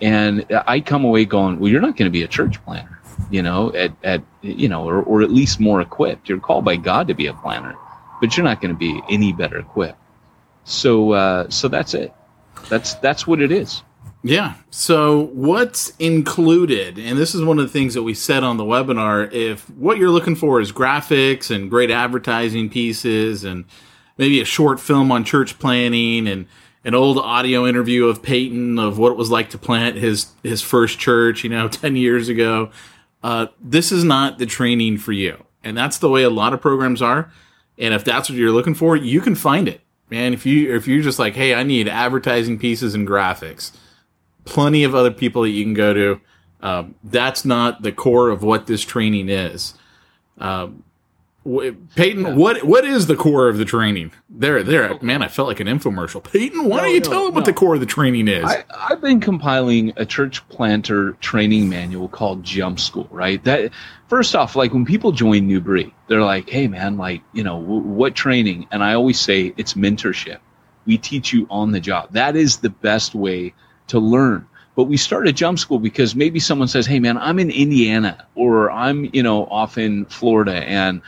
And 0.00 0.46
I 0.66 0.80
come 0.80 1.04
away 1.04 1.26
going, 1.26 1.58
well, 1.58 1.70
you're 1.70 1.82
not 1.82 1.96
going 1.96 2.06
to 2.06 2.18
be 2.18 2.22
a 2.22 2.28
church 2.28 2.62
planter, 2.64 2.95
you 3.30 3.42
know, 3.42 3.72
at, 3.74 3.92
at 4.02 4.22
you 4.42 4.68
know, 4.68 4.88
or, 4.88 5.02
or 5.02 5.22
at 5.22 5.30
least 5.30 5.60
more 5.60 5.80
equipped. 5.80 6.28
You're 6.28 6.40
called 6.40 6.64
by 6.64 6.76
God 6.76 7.08
to 7.08 7.14
be 7.14 7.26
a 7.26 7.34
planner, 7.34 7.76
but 8.20 8.36
you're 8.36 8.44
not 8.44 8.60
going 8.60 8.74
to 8.74 8.78
be 8.78 9.00
any 9.08 9.32
better 9.32 9.58
equipped. 9.58 9.98
So, 10.64 11.12
uh, 11.12 11.48
so 11.50 11.68
that's 11.68 11.94
it. 11.94 12.12
That's 12.68 12.94
that's 12.94 13.26
what 13.26 13.40
it 13.40 13.52
is. 13.52 13.82
Yeah. 14.22 14.54
So 14.70 15.26
what's 15.26 15.90
included? 15.98 16.98
And 16.98 17.16
this 17.16 17.34
is 17.34 17.44
one 17.44 17.60
of 17.60 17.64
the 17.64 17.72
things 17.72 17.94
that 17.94 18.02
we 18.02 18.14
said 18.14 18.42
on 18.42 18.56
the 18.56 18.64
webinar. 18.64 19.32
If 19.32 19.70
what 19.70 19.98
you're 19.98 20.10
looking 20.10 20.34
for 20.34 20.60
is 20.60 20.72
graphics 20.72 21.54
and 21.54 21.70
great 21.70 21.92
advertising 21.92 22.68
pieces 22.68 23.44
and 23.44 23.66
maybe 24.18 24.40
a 24.40 24.44
short 24.44 24.80
film 24.80 25.12
on 25.12 25.22
church 25.22 25.60
planting 25.60 26.26
and 26.26 26.46
an 26.84 26.94
old 26.94 27.18
audio 27.18 27.66
interview 27.66 28.06
of 28.06 28.22
Peyton 28.22 28.78
of 28.78 28.98
what 28.98 29.12
it 29.12 29.18
was 29.18 29.30
like 29.30 29.50
to 29.50 29.58
plant 29.58 29.96
his 29.96 30.32
his 30.42 30.60
first 30.60 30.98
church, 30.98 31.44
you 31.44 31.50
know, 31.50 31.68
10 31.68 31.94
years 31.94 32.28
ago. 32.28 32.70
Uh, 33.26 33.46
this 33.60 33.90
is 33.90 34.04
not 34.04 34.38
the 34.38 34.46
training 34.46 34.98
for 34.98 35.12
you. 35.12 35.44
And 35.64 35.76
that's 35.76 35.98
the 35.98 36.08
way 36.08 36.22
a 36.22 36.30
lot 36.30 36.52
of 36.52 36.60
programs 36.60 37.02
are. 37.02 37.32
And 37.78 37.92
if 37.92 38.04
that's 38.04 38.28
what 38.28 38.38
you're 38.38 38.52
looking 38.52 38.74
for, 38.74 38.96
you 38.96 39.20
can 39.20 39.34
find 39.34 39.66
it. 39.68 39.80
Man, 40.10 40.32
if 40.32 40.46
you 40.46 40.74
if 40.74 40.86
you're 40.86 41.02
just 41.02 41.18
like, 41.18 41.34
"Hey, 41.34 41.52
I 41.54 41.64
need 41.64 41.88
advertising 41.88 42.58
pieces 42.58 42.94
and 42.94 43.08
graphics." 43.08 43.72
plenty 44.46 44.84
of 44.84 44.94
other 44.94 45.10
people 45.10 45.42
that 45.42 45.50
you 45.50 45.64
can 45.64 45.74
go 45.74 45.92
to. 45.92 46.20
Um, 46.62 46.94
that's 47.04 47.44
not 47.44 47.82
the 47.82 47.92
core 47.92 48.30
of 48.30 48.42
what 48.42 48.66
this 48.66 48.82
training 48.82 49.28
is. 49.28 49.74
Um, 50.38 50.84
Peyton, 51.94 52.24
yeah. 52.24 52.34
what 52.34 52.64
what 52.64 52.84
is 52.84 53.06
the 53.06 53.14
core 53.14 53.48
of 53.48 53.56
the 53.56 53.64
training? 53.64 54.10
There, 54.28 54.64
there, 54.64 54.94
oh. 54.94 54.98
man, 55.00 55.22
I 55.22 55.28
felt 55.28 55.46
like 55.46 55.60
an 55.60 55.68
infomercial. 55.68 56.22
Peyton, 56.22 56.64
why 56.64 56.78
no, 56.78 56.82
don't 56.82 56.94
you 56.94 57.00
no, 57.00 57.08
tell 57.08 57.24
them 57.24 57.34
no. 57.34 57.36
what 57.36 57.44
the 57.44 57.52
core 57.52 57.74
of 57.74 57.80
the 57.80 57.86
training 57.86 58.26
is? 58.26 58.44
I, 58.44 58.64
have 58.88 59.00
been 59.00 59.20
compiling 59.20 59.92
a 59.96 60.04
church 60.04 60.46
planter 60.48 61.12
training 61.20 61.68
manual 61.68 62.08
called 62.08 62.42
Jump 62.42 62.80
School. 62.80 63.06
Right. 63.12 63.42
That 63.44 63.70
first 64.08 64.34
off, 64.34 64.56
like 64.56 64.72
when 64.72 64.84
people 64.84 65.12
join 65.12 65.48
NewBreed, 65.48 65.92
they're 66.08 66.22
like, 66.22 66.50
"Hey, 66.50 66.66
man, 66.66 66.96
like 66.96 67.22
you 67.32 67.44
know, 67.44 67.60
w- 67.60 67.82
what 67.82 68.16
training?" 68.16 68.66
And 68.72 68.82
I 68.82 68.94
always 68.94 69.20
say 69.20 69.54
it's 69.56 69.74
mentorship. 69.74 70.38
We 70.84 70.98
teach 70.98 71.32
you 71.32 71.46
on 71.48 71.70
the 71.70 71.80
job. 71.80 72.12
That 72.12 72.34
is 72.34 72.58
the 72.58 72.70
best 72.70 73.14
way 73.14 73.54
to 73.88 74.00
learn. 74.00 74.46
But 74.74 74.84
we 74.84 74.96
start 74.96 75.28
a 75.28 75.32
jump 75.32 75.58
school 75.58 75.78
because 75.78 76.16
maybe 76.16 76.40
someone 76.40 76.68
says, 76.68 76.86
"Hey, 76.86 76.98
man, 76.98 77.18
I'm 77.18 77.38
in 77.38 77.50
Indiana 77.50 78.26
or 78.34 78.70
I'm 78.72 79.08
you 79.12 79.22
know 79.22 79.46
off 79.46 79.78
in 79.78 80.06
Florida 80.06 80.56
and 80.56 81.02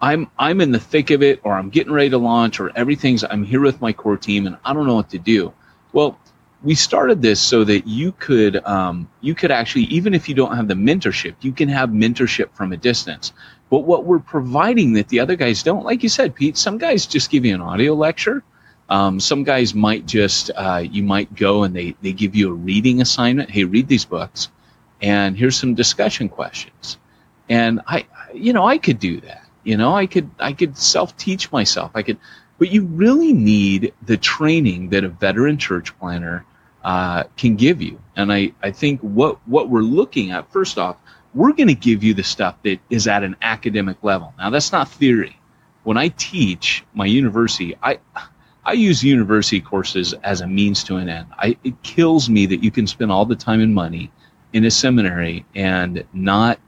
I'm 0.00 0.30
I'm 0.38 0.60
in 0.60 0.72
the 0.72 0.78
thick 0.78 1.10
of 1.10 1.22
it, 1.22 1.40
or 1.44 1.52
I'm 1.54 1.70
getting 1.70 1.92
ready 1.92 2.10
to 2.10 2.18
launch, 2.18 2.60
or 2.60 2.70
everything's 2.76 3.24
I'm 3.24 3.44
here 3.44 3.60
with 3.60 3.80
my 3.80 3.92
core 3.92 4.16
team 4.16 4.46
and 4.46 4.56
I 4.64 4.72
don't 4.72 4.86
know 4.86 4.94
what 4.94 5.10
to 5.10 5.18
do." 5.18 5.52
Well, 5.92 6.18
we 6.62 6.74
started 6.74 7.22
this 7.22 7.40
so 7.40 7.64
that 7.64 7.86
you 7.86 8.12
could 8.12 8.64
um, 8.64 9.08
you 9.20 9.34
could 9.34 9.50
actually 9.50 9.84
even 9.84 10.14
if 10.14 10.28
you 10.28 10.34
don't 10.34 10.56
have 10.56 10.68
the 10.68 10.74
mentorship, 10.74 11.34
you 11.40 11.52
can 11.52 11.68
have 11.68 11.90
mentorship 11.90 12.50
from 12.52 12.72
a 12.72 12.76
distance. 12.76 13.32
But 13.70 13.80
what 13.80 14.04
we're 14.04 14.18
providing 14.18 14.94
that 14.94 15.08
the 15.08 15.20
other 15.20 15.36
guys 15.36 15.62
don't, 15.62 15.84
like 15.84 16.02
you 16.02 16.08
said, 16.08 16.34
Pete, 16.34 16.56
some 16.56 16.78
guys 16.78 17.06
just 17.06 17.30
give 17.30 17.44
you 17.44 17.54
an 17.54 17.60
audio 17.60 17.94
lecture 17.94 18.42
um, 18.88 19.20
some 19.20 19.44
guys 19.44 19.74
might 19.74 20.06
just 20.06 20.50
uh, 20.56 20.82
you 20.90 21.02
might 21.02 21.34
go 21.34 21.64
and 21.64 21.74
they 21.74 21.94
they 22.00 22.12
give 22.12 22.34
you 22.34 22.50
a 22.50 22.54
reading 22.54 23.00
assignment. 23.00 23.50
Hey, 23.50 23.64
read 23.64 23.86
these 23.86 24.04
books, 24.04 24.48
and 25.02 25.36
here's 25.36 25.58
some 25.58 25.74
discussion 25.74 26.28
questions. 26.28 26.96
And 27.50 27.80
I, 27.86 28.06
you 28.34 28.52
know, 28.52 28.66
I 28.66 28.78
could 28.78 28.98
do 28.98 29.20
that. 29.22 29.44
You 29.64 29.76
know, 29.76 29.94
I 29.94 30.06
could 30.06 30.30
I 30.38 30.52
could 30.52 30.76
self 30.76 31.16
teach 31.16 31.50
myself. 31.52 31.90
I 31.94 32.02
could, 32.02 32.18
but 32.58 32.70
you 32.70 32.84
really 32.84 33.32
need 33.32 33.92
the 34.02 34.16
training 34.16 34.90
that 34.90 35.04
a 35.04 35.08
veteran 35.08 35.58
church 35.58 35.96
planner 35.98 36.44
uh, 36.84 37.24
can 37.36 37.56
give 37.56 37.82
you. 37.82 38.00
And 38.16 38.32
I 38.32 38.52
I 38.62 38.70
think 38.70 39.00
what 39.00 39.38
what 39.46 39.68
we're 39.68 39.80
looking 39.80 40.30
at 40.30 40.50
first 40.52 40.78
off, 40.78 40.96
we're 41.34 41.52
going 41.52 41.68
to 41.68 41.74
give 41.74 42.02
you 42.02 42.14
the 42.14 42.22
stuff 42.22 42.56
that 42.62 42.78
is 42.90 43.06
at 43.06 43.22
an 43.22 43.36
academic 43.42 44.02
level. 44.02 44.32
Now 44.38 44.50
that's 44.50 44.72
not 44.72 44.88
theory. 44.88 45.38
When 45.84 45.96
I 45.96 46.08
teach 46.08 46.84
my 46.94 47.06
university, 47.06 47.76
I 47.82 47.98
I 48.64 48.72
use 48.72 49.02
university 49.02 49.62
courses 49.62 50.12
as 50.24 50.42
a 50.42 50.46
means 50.46 50.84
to 50.84 50.96
an 50.96 51.08
end. 51.08 51.28
I, 51.38 51.56
it 51.64 51.82
kills 51.82 52.28
me 52.28 52.44
that 52.46 52.62
you 52.62 52.70
can 52.70 52.86
spend 52.86 53.10
all 53.10 53.24
the 53.24 53.34
time 53.34 53.62
and 53.62 53.74
money 53.74 54.12
in 54.52 54.64
a 54.66 54.70
seminary 54.70 55.46
and 55.54 56.04
not 56.12 56.58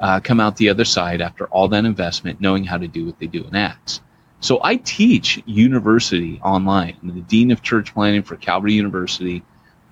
uh, 0.00 0.20
come 0.20 0.40
out 0.40 0.56
the 0.56 0.68
other 0.68 0.84
side 0.84 1.20
after 1.20 1.46
all 1.46 1.68
that 1.68 1.84
investment 1.84 2.40
knowing 2.40 2.64
how 2.64 2.78
to 2.78 2.88
do 2.88 3.06
what 3.06 3.18
they 3.18 3.26
do 3.26 3.44
in 3.44 3.54
Acts. 3.54 4.00
So 4.40 4.60
I 4.62 4.76
teach 4.76 5.42
university 5.46 6.40
online. 6.44 6.96
I'm 7.02 7.14
the 7.14 7.22
dean 7.22 7.50
of 7.50 7.62
church 7.62 7.94
planting 7.94 8.22
for 8.22 8.36
Calvary 8.36 8.74
University. 8.74 9.42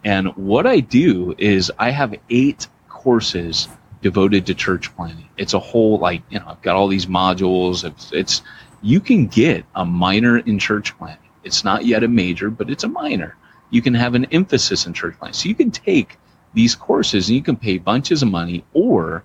And 0.05 0.29
what 0.37 0.67
I 0.67 0.81
do 0.81 1.35
is 1.39 1.73
I 1.79 1.91
have 1.91 2.15
eight 2.29 2.69
courses 2.89 3.69
devoted 4.03 4.45
to 4.47 4.55
church 4.55 4.95
planting. 4.95 5.29
It's 5.39 5.55
a 5.55 5.59
whole 5.59 5.99
like, 5.99 6.23
you 6.29 6.39
know, 6.39 6.47
I've 6.49 6.63
got 6.63 6.77
all 6.77 6.89
these 6.89 7.07
modules. 7.07 7.85
It's, 7.85 8.13
it's 8.13 8.43
you 8.83 9.01
can 9.01 9.27
get 9.27 9.65
a 9.75 9.85
minor 9.85 10.39
in 10.39 10.59
church 10.59 10.97
planting 10.99 11.25
it's 11.45 11.63
not 11.63 11.85
yet 11.85 12.03
a 12.03 12.09
major, 12.09 12.51
but 12.51 12.71
it's 12.71 12.85
a 12.85 12.89
minor. 12.89 13.37
You 13.71 13.83
can 13.83 13.95
have 13.95 14.15
an 14.15 14.25
emphasis 14.27 14.87
in 14.87 14.95
church 14.95 15.17
planting. 15.19 15.35
So 15.35 15.49
you 15.49 15.55
can 15.55 15.71
take 15.71 16.19
these 16.55 16.75
courses 16.75 17.29
and 17.29 17.37
you 17.37 17.43
can 17.43 17.57
pay 17.57 17.79
bunches 17.79 18.23
of 18.23 18.31
money 18.31 18.65
or 18.73 19.25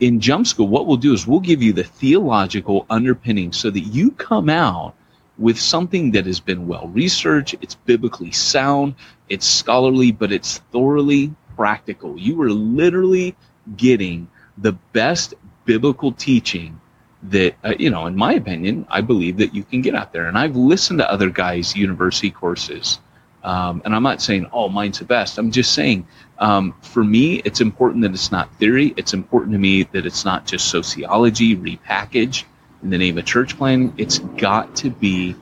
in 0.00 0.20
jump 0.20 0.46
school, 0.46 0.68
what 0.68 0.86
we'll 0.86 0.96
do 0.96 1.12
is 1.12 1.26
we'll 1.26 1.40
give 1.40 1.62
you 1.62 1.72
the 1.72 1.84
theological 1.84 2.86
underpinning 2.90 3.52
so 3.52 3.70
that 3.70 3.80
you 3.80 4.10
come 4.12 4.48
out 4.48 4.94
with 5.38 5.58
something 5.58 6.12
that 6.12 6.26
has 6.26 6.40
been 6.40 6.66
well 6.66 6.88
researched, 6.88 7.56
it's 7.60 7.74
biblically 7.74 8.30
sound, 8.30 8.94
it's 9.28 9.46
scholarly, 9.46 10.12
but 10.12 10.32
it's 10.32 10.58
thoroughly 10.72 11.34
practical. 11.56 12.18
You 12.18 12.40
are 12.42 12.50
literally 12.50 13.36
getting 13.76 14.28
the 14.58 14.72
best 14.92 15.34
biblical 15.64 16.12
teaching 16.12 16.80
that 17.22 17.54
uh, 17.64 17.74
you 17.78 17.90
know 17.90 18.06
in 18.06 18.14
my 18.14 18.34
opinion 18.34 18.86
i 18.88 19.00
believe 19.00 19.38
that 19.38 19.54
you 19.54 19.64
can 19.64 19.80
get 19.80 19.94
out 19.94 20.12
there 20.12 20.26
and 20.28 20.38
i've 20.38 20.54
listened 20.54 20.98
to 20.98 21.10
other 21.10 21.28
guys 21.30 21.74
university 21.74 22.30
courses 22.30 23.00
um, 23.46 23.82
and 23.86 23.94
i'm 23.94 24.04
not 24.04 24.22
saying 24.22 24.46
oh 24.52 24.68
mine's 24.68 24.98
the 25.00 25.06
best 25.06 25.38
i'm 25.38 25.52
just 25.52 25.74
saying 25.74 26.06
um, 26.38 26.74
for 26.82 27.04
me, 27.04 27.36
it's 27.44 27.60
important 27.60 28.02
that 28.02 28.12
it's 28.12 28.32
not 28.32 28.54
theory. 28.56 28.94
It's 28.96 29.14
important 29.14 29.52
to 29.54 29.58
me 29.58 29.84
that 29.84 30.06
it's 30.06 30.24
not 30.24 30.46
just 30.46 30.68
sociology 30.68 31.56
repackaged 31.56 32.44
in 32.82 32.90
the 32.90 32.98
name 32.98 33.18
of 33.18 33.24
church 33.24 33.56
planting. 33.56 33.94
It's 33.98 34.18
got 34.18 34.76
to 34.76 34.90
be 34.90 35.34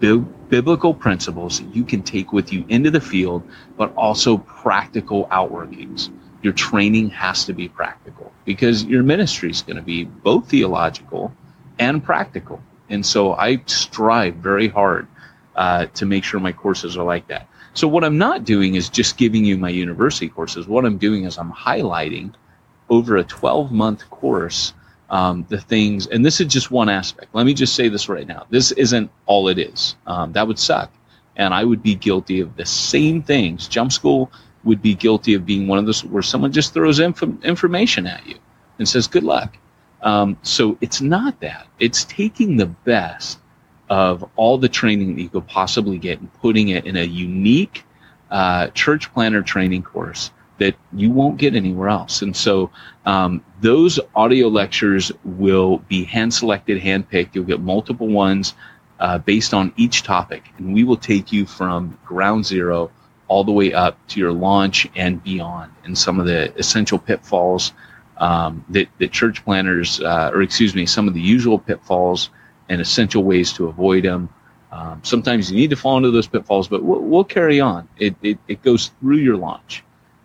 bi- 0.00 0.24
biblical 0.50 0.94
principles 0.94 1.60
that 1.60 1.74
you 1.74 1.84
can 1.84 2.02
take 2.02 2.32
with 2.32 2.52
you 2.52 2.64
into 2.68 2.90
the 2.90 3.00
field, 3.00 3.42
but 3.76 3.94
also 3.96 4.38
practical 4.38 5.26
outworkings. 5.28 6.10
Your 6.42 6.52
training 6.52 7.10
has 7.10 7.46
to 7.46 7.54
be 7.54 7.68
practical 7.68 8.32
because 8.44 8.84
your 8.84 9.02
ministry 9.02 9.50
is 9.50 9.62
going 9.62 9.76
to 9.76 9.82
be 9.82 10.04
both 10.04 10.50
theological 10.50 11.32
and 11.78 12.04
practical. 12.04 12.62
And 12.90 13.06
so 13.06 13.34
I 13.34 13.62
strive 13.66 14.36
very 14.36 14.68
hard 14.68 15.08
uh, 15.56 15.86
to 15.86 16.06
make 16.06 16.24
sure 16.24 16.40
my 16.40 16.52
courses 16.52 16.96
are 16.96 17.04
like 17.04 17.26
that. 17.28 17.48
So 17.74 17.88
what 17.88 18.04
I'm 18.04 18.18
not 18.18 18.44
doing 18.44 18.76
is 18.76 18.88
just 18.88 19.16
giving 19.16 19.44
you 19.44 19.58
my 19.58 19.68
university 19.68 20.28
courses. 20.28 20.68
What 20.68 20.84
I'm 20.84 20.98
doing 20.98 21.24
is 21.24 21.38
I'm 21.38 21.52
highlighting 21.52 22.32
over 22.88 23.16
a 23.16 23.24
12 23.24 23.72
month 23.72 24.08
course 24.10 24.72
um, 25.10 25.44
the 25.48 25.60
things, 25.60 26.06
and 26.06 26.24
this 26.24 26.40
is 26.40 26.52
just 26.52 26.70
one 26.70 26.88
aspect. 26.88 27.34
Let 27.34 27.46
me 27.46 27.54
just 27.54 27.74
say 27.74 27.88
this 27.88 28.08
right 28.08 28.26
now. 28.26 28.46
This 28.50 28.72
isn't 28.72 29.10
all 29.26 29.48
it 29.48 29.58
is. 29.58 29.96
Um, 30.06 30.32
that 30.32 30.46
would 30.46 30.58
suck. 30.58 30.92
And 31.36 31.52
I 31.52 31.64
would 31.64 31.82
be 31.82 31.94
guilty 31.94 32.40
of 32.40 32.56
the 32.56 32.64
same 32.64 33.22
things. 33.22 33.68
Jump 33.68 33.92
School 33.92 34.30
would 34.62 34.80
be 34.80 34.94
guilty 34.94 35.34
of 35.34 35.44
being 35.44 35.66
one 35.66 35.78
of 35.78 35.86
those 35.86 36.04
where 36.04 36.22
someone 36.22 36.52
just 36.52 36.72
throws 36.72 37.00
inf- 37.00 37.44
information 37.44 38.06
at 38.06 38.26
you 38.26 38.36
and 38.78 38.88
says, 38.88 39.06
good 39.06 39.24
luck. 39.24 39.56
Um, 40.02 40.36
so 40.42 40.78
it's 40.80 41.00
not 41.00 41.40
that. 41.40 41.66
It's 41.78 42.04
taking 42.04 42.56
the 42.56 42.66
best 42.66 43.38
of 43.90 44.28
all 44.36 44.58
the 44.58 44.68
training 44.68 45.16
that 45.16 45.22
you 45.22 45.28
could 45.28 45.46
possibly 45.46 45.98
get 45.98 46.20
and 46.20 46.32
putting 46.34 46.68
it 46.68 46.86
in 46.86 46.96
a 46.96 47.04
unique 47.04 47.84
uh, 48.30 48.68
church 48.68 49.12
planter 49.12 49.42
training 49.42 49.82
course 49.82 50.30
that 50.58 50.74
you 50.92 51.10
won't 51.10 51.36
get 51.36 51.54
anywhere 51.54 51.88
else. 51.88 52.22
And 52.22 52.34
so 52.34 52.70
um, 53.06 53.44
those 53.60 53.98
audio 54.14 54.48
lectures 54.48 55.10
will 55.24 55.78
be 55.88 56.04
hand 56.04 56.32
selected, 56.32 56.78
hand 56.78 57.08
picked. 57.08 57.34
You'll 57.34 57.44
get 57.44 57.60
multiple 57.60 58.08
ones 58.08 58.54
uh, 59.00 59.18
based 59.18 59.52
on 59.52 59.72
each 59.76 60.04
topic, 60.04 60.44
and 60.56 60.72
we 60.72 60.84
will 60.84 60.96
take 60.96 61.32
you 61.32 61.44
from 61.44 61.98
ground 62.04 62.46
zero 62.46 62.90
all 63.26 63.42
the 63.42 63.52
way 63.52 63.72
up 63.72 63.98
to 64.08 64.20
your 64.20 64.32
launch 64.32 64.88
and 64.94 65.22
beyond, 65.22 65.72
and 65.84 65.96
some 65.96 66.20
of 66.20 66.26
the 66.26 66.56
essential 66.56 66.98
pitfalls 66.98 67.72
um, 68.18 68.64
that, 68.68 68.86
that 68.98 69.10
church 69.10 69.44
planters, 69.44 70.00
uh, 70.00 70.30
or 70.32 70.42
excuse 70.42 70.74
me, 70.74 70.86
some 70.86 71.08
of 71.08 71.14
the 71.14 71.20
usual 71.20 71.58
pitfalls 71.58 72.30
and 72.68 72.80
essential 72.80 73.24
ways 73.24 73.52
to 73.54 73.68
avoid 73.68 74.04
them. 74.04 74.28
Um, 74.72 75.00
sometimes 75.04 75.50
you 75.50 75.56
need 75.56 75.70
to 75.70 75.76
fall 75.76 75.96
into 75.96 76.10
those 76.10 76.26
pitfalls, 76.26 76.66
but 76.66 76.82
we'll, 76.82 77.00
we'll 77.00 77.24
carry 77.24 77.60
on. 77.60 77.88
It, 77.96 78.16
it, 78.22 78.38
it, 78.48 78.62
goes 78.62 78.90
through 79.00 79.18
your 79.18 79.36
launch. 79.36 79.84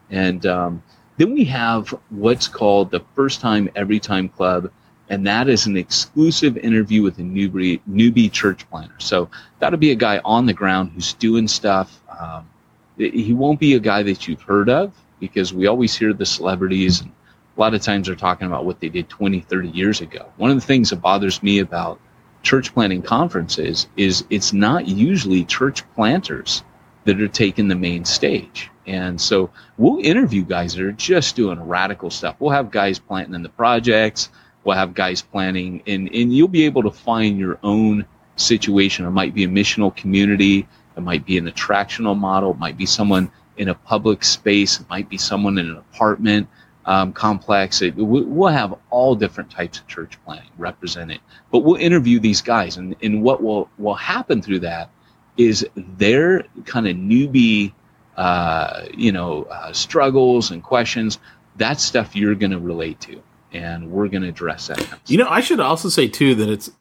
And 0.09 0.43
um, 0.47 0.81
then 1.17 1.33
we 1.33 1.43
have 1.45 1.89
what's 2.09 2.47
called 2.47 2.89
the 2.89 3.01
First 3.15 3.41
Time 3.41 3.69
Every 3.75 3.99
Time 3.99 4.27
Club, 4.27 4.71
and 5.07 5.27
that 5.27 5.49
is 5.49 5.67
an 5.67 5.77
exclusive 5.77 6.57
interview 6.57 7.03
with 7.03 7.19
a 7.19 7.21
newbie, 7.21 7.79
newbie 7.87 8.31
church 8.31 8.67
planner. 8.69 8.95
So 8.99 9.29
that'll 9.59 9.77
be 9.77 9.91
a 9.91 9.95
guy 9.95 10.19
on 10.25 10.47
the 10.47 10.53
ground 10.53 10.91
who's 10.95 11.13
doing 11.13 11.47
stuff. 11.47 12.01
Um, 12.19 12.49
he 12.97 13.33
won't 13.33 13.59
be 13.59 13.75
a 13.75 13.79
guy 13.79 14.03
that 14.03 14.27
you've 14.27 14.41
heard 14.41 14.69
of 14.69 14.93
because 15.19 15.53
we 15.53 15.67
always 15.67 15.95
hear 15.95 16.11
the 16.11 16.25
celebrities 16.25 17.01
and 17.01 17.11
a 17.55 17.59
lot 17.59 17.73
of 17.73 17.81
times 17.81 18.07
they're 18.07 18.15
talking 18.15 18.47
about 18.47 18.63
what 18.63 18.79
they 18.79 18.87
did 18.87 19.09
20, 19.09 19.41
30 19.41 19.69
years 19.69 19.99
ago. 19.99 20.31
One 20.37 20.49
of 20.49 20.55
the 20.55 20.65
things 20.65 20.91
that 20.91 20.97
bothers 20.97 21.43
me 21.43 21.59
about 21.59 21.99
church 22.43 22.73
planting 22.73 23.01
conferences 23.01 23.87
is 23.97 24.23
it's 24.29 24.53
not 24.53 24.87
usually 24.87 25.45
church 25.45 25.83
planters 25.93 26.63
that 27.05 27.21
are 27.21 27.27
taking 27.27 27.67
the 27.67 27.75
main 27.75 28.05
stage. 28.05 28.69
And 28.87 29.19
so 29.19 29.51
we'll 29.77 30.03
interview 30.03 30.43
guys 30.43 30.73
that 30.73 30.83
are 30.83 30.91
just 30.91 31.35
doing 31.35 31.59
radical 31.61 32.09
stuff. 32.09 32.35
We'll 32.39 32.51
have 32.51 32.71
guys 32.71 32.99
planting 32.99 33.35
in 33.35 33.43
the 33.43 33.49
projects. 33.49 34.29
We'll 34.63 34.77
have 34.77 34.93
guys 34.93 35.21
planting 35.21 35.83
and, 35.87 36.09
and 36.13 36.33
you'll 36.33 36.47
be 36.47 36.65
able 36.65 36.83
to 36.83 36.91
find 36.91 37.37
your 37.39 37.59
own 37.63 38.05
situation. 38.35 39.05
It 39.05 39.11
might 39.11 39.33
be 39.33 39.43
a 39.43 39.47
missional 39.47 39.95
community. 39.95 40.67
It 40.97 41.01
might 41.01 41.25
be 41.25 41.37
an 41.37 41.49
attractional 41.49 42.17
model. 42.17 42.51
It 42.51 42.57
might 42.57 42.77
be 42.77 42.85
someone 42.85 43.31
in 43.57 43.69
a 43.69 43.75
public 43.75 44.23
space. 44.23 44.79
It 44.79 44.89
might 44.89 45.09
be 45.09 45.17
someone 45.17 45.57
in 45.57 45.69
an 45.69 45.77
apartment 45.77 46.47
um, 46.89 47.13
complex. 47.13 47.83
It, 47.83 47.95
we'll 47.95 48.51
have 48.51 48.73
all 48.89 49.13
different 49.13 49.51
types 49.51 49.77
of 49.77 49.85
church 49.87 50.17
planting 50.25 50.49
represented, 50.57 51.19
but 51.51 51.59
we'll 51.59 51.75
interview 51.75 52.19
these 52.19 52.41
guys, 52.41 52.77
and, 52.77 52.95
and 53.03 53.21
what 53.21 53.43
will 53.43 53.69
will 53.77 53.93
happen 53.93 54.41
through 54.41 54.61
that 54.61 54.89
is 55.37 55.65
their 55.75 56.43
kind 56.65 56.87
of 56.87 56.95
newbie, 56.97 57.73
uh, 58.17 58.87
you 58.97 59.11
know, 59.11 59.43
uh, 59.43 59.71
struggles 59.71 60.49
and 60.49 60.63
questions. 60.63 61.19
That 61.57 61.79
stuff 61.79 62.15
you're 62.15 62.33
going 62.33 62.51
to 62.51 62.59
relate 62.59 62.99
to, 63.01 63.21
and 63.53 63.91
we're 63.91 64.07
going 64.07 64.23
to 64.23 64.29
address 64.29 64.67
that. 64.67 64.83
You 65.05 65.19
know, 65.19 65.27
I 65.29 65.41
should 65.41 65.59
also 65.59 65.89
say 65.89 66.07
too 66.07 66.33
that 66.35 66.49
it's 66.49 66.71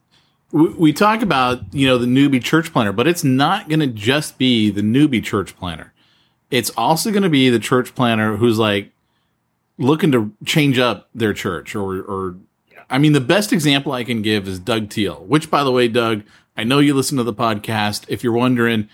we, 0.52 0.70
we 0.70 0.92
talk 0.94 1.20
about 1.20 1.74
you 1.74 1.86
know 1.86 1.98
the 1.98 2.06
newbie 2.06 2.42
church 2.42 2.72
planter 2.72 2.92
but 2.92 3.06
it's 3.06 3.24
not 3.24 3.68
going 3.68 3.80
to 3.80 3.86
just 3.86 4.38
be 4.38 4.70
the 4.70 4.80
newbie 4.80 5.22
church 5.22 5.54
planter 5.54 5.92
It's 6.50 6.70
also 6.70 7.10
going 7.10 7.24
to 7.24 7.28
be 7.28 7.50
the 7.50 7.58
church 7.58 7.94
planter 7.94 8.38
who's 8.38 8.58
like 8.58 8.90
looking 9.78 10.12
to 10.12 10.32
change 10.44 10.78
up 10.78 11.08
their 11.14 11.32
church 11.32 11.74
or, 11.74 12.02
or 12.02 12.36
I 12.90 12.98
mean, 12.98 13.12
the 13.12 13.20
best 13.20 13.52
example 13.52 13.92
I 13.92 14.04
can 14.04 14.22
give 14.22 14.48
is 14.48 14.58
Doug 14.58 14.88
Teal, 14.88 15.24
which 15.26 15.50
by 15.50 15.62
the 15.62 15.72
way, 15.72 15.88
Doug, 15.88 16.22
I 16.56 16.64
know 16.64 16.78
you 16.78 16.94
listen 16.94 17.18
to 17.18 17.22
the 17.22 17.34
podcast. 17.34 18.04
If 18.08 18.24
you're 18.24 18.32
wondering, 18.32 18.88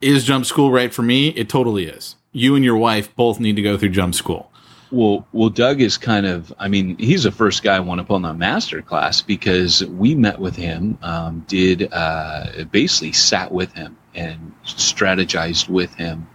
is 0.00 0.24
jump 0.24 0.44
school 0.44 0.70
right 0.70 0.92
for 0.92 1.02
me? 1.02 1.28
It 1.28 1.48
totally 1.48 1.86
is. 1.86 2.16
You 2.32 2.56
and 2.56 2.64
your 2.64 2.76
wife 2.76 3.14
both 3.16 3.40
need 3.40 3.56
to 3.56 3.62
go 3.62 3.78
through 3.78 3.90
jump 3.90 4.14
school. 4.14 4.50
Well, 4.90 5.26
well, 5.32 5.50
Doug 5.50 5.80
is 5.80 5.98
kind 5.98 6.26
of, 6.26 6.52
I 6.58 6.68
mean, 6.68 6.96
he's 6.98 7.24
the 7.24 7.30
first 7.30 7.62
guy 7.62 7.76
I 7.76 7.80
want 7.80 8.00
to 8.00 8.04
put 8.04 8.14
on 8.14 8.22
the 8.22 8.34
master 8.34 8.80
class 8.80 9.20
because 9.20 9.84
we 9.84 10.14
met 10.14 10.38
with 10.38 10.56
him, 10.56 10.98
um, 11.02 11.44
did, 11.46 11.92
uh, 11.92 12.64
basically 12.70 13.12
sat 13.12 13.52
with 13.52 13.72
him 13.74 13.96
and 14.14 14.52
strategized 14.64 15.68
with 15.68 15.94
him, 15.94 16.26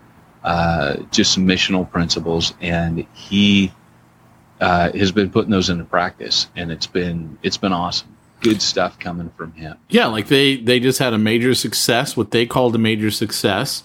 uh, 0.43 0.97
just 1.11 1.33
some 1.33 1.47
missional 1.47 1.89
principles. 1.89 2.53
And 2.61 3.07
he, 3.13 3.71
uh, 4.63 4.89
has 4.93 5.11
been 5.11 5.29
putting 5.29 5.51
those 5.51 5.69
into 5.69 5.83
practice, 5.83 6.47
and 6.55 6.71
it's 6.71 6.87
been 6.87 7.37
it's 7.43 7.57
been 7.57 7.73
awesome. 7.73 8.15
Good 8.39 8.61
stuff 8.61 8.97
coming 8.97 9.29
from 9.31 9.51
him. 9.51 9.77
Yeah, 9.89 10.05
like 10.05 10.27
they 10.27 10.55
they 10.55 10.79
just 10.79 10.99
had 10.99 11.11
a 11.11 11.17
major 11.17 11.53
success, 11.53 12.15
what 12.15 12.31
they 12.31 12.45
called 12.45 12.73
a 12.73 12.77
major 12.77 13.11
success 13.11 13.83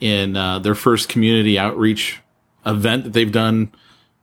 in 0.00 0.36
uh, 0.36 0.58
their 0.58 0.74
first 0.74 1.08
community 1.08 1.56
outreach 1.60 2.20
event 2.66 3.04
that 3.04 3.12
they've 3.12 3.30
done 3.30 3.70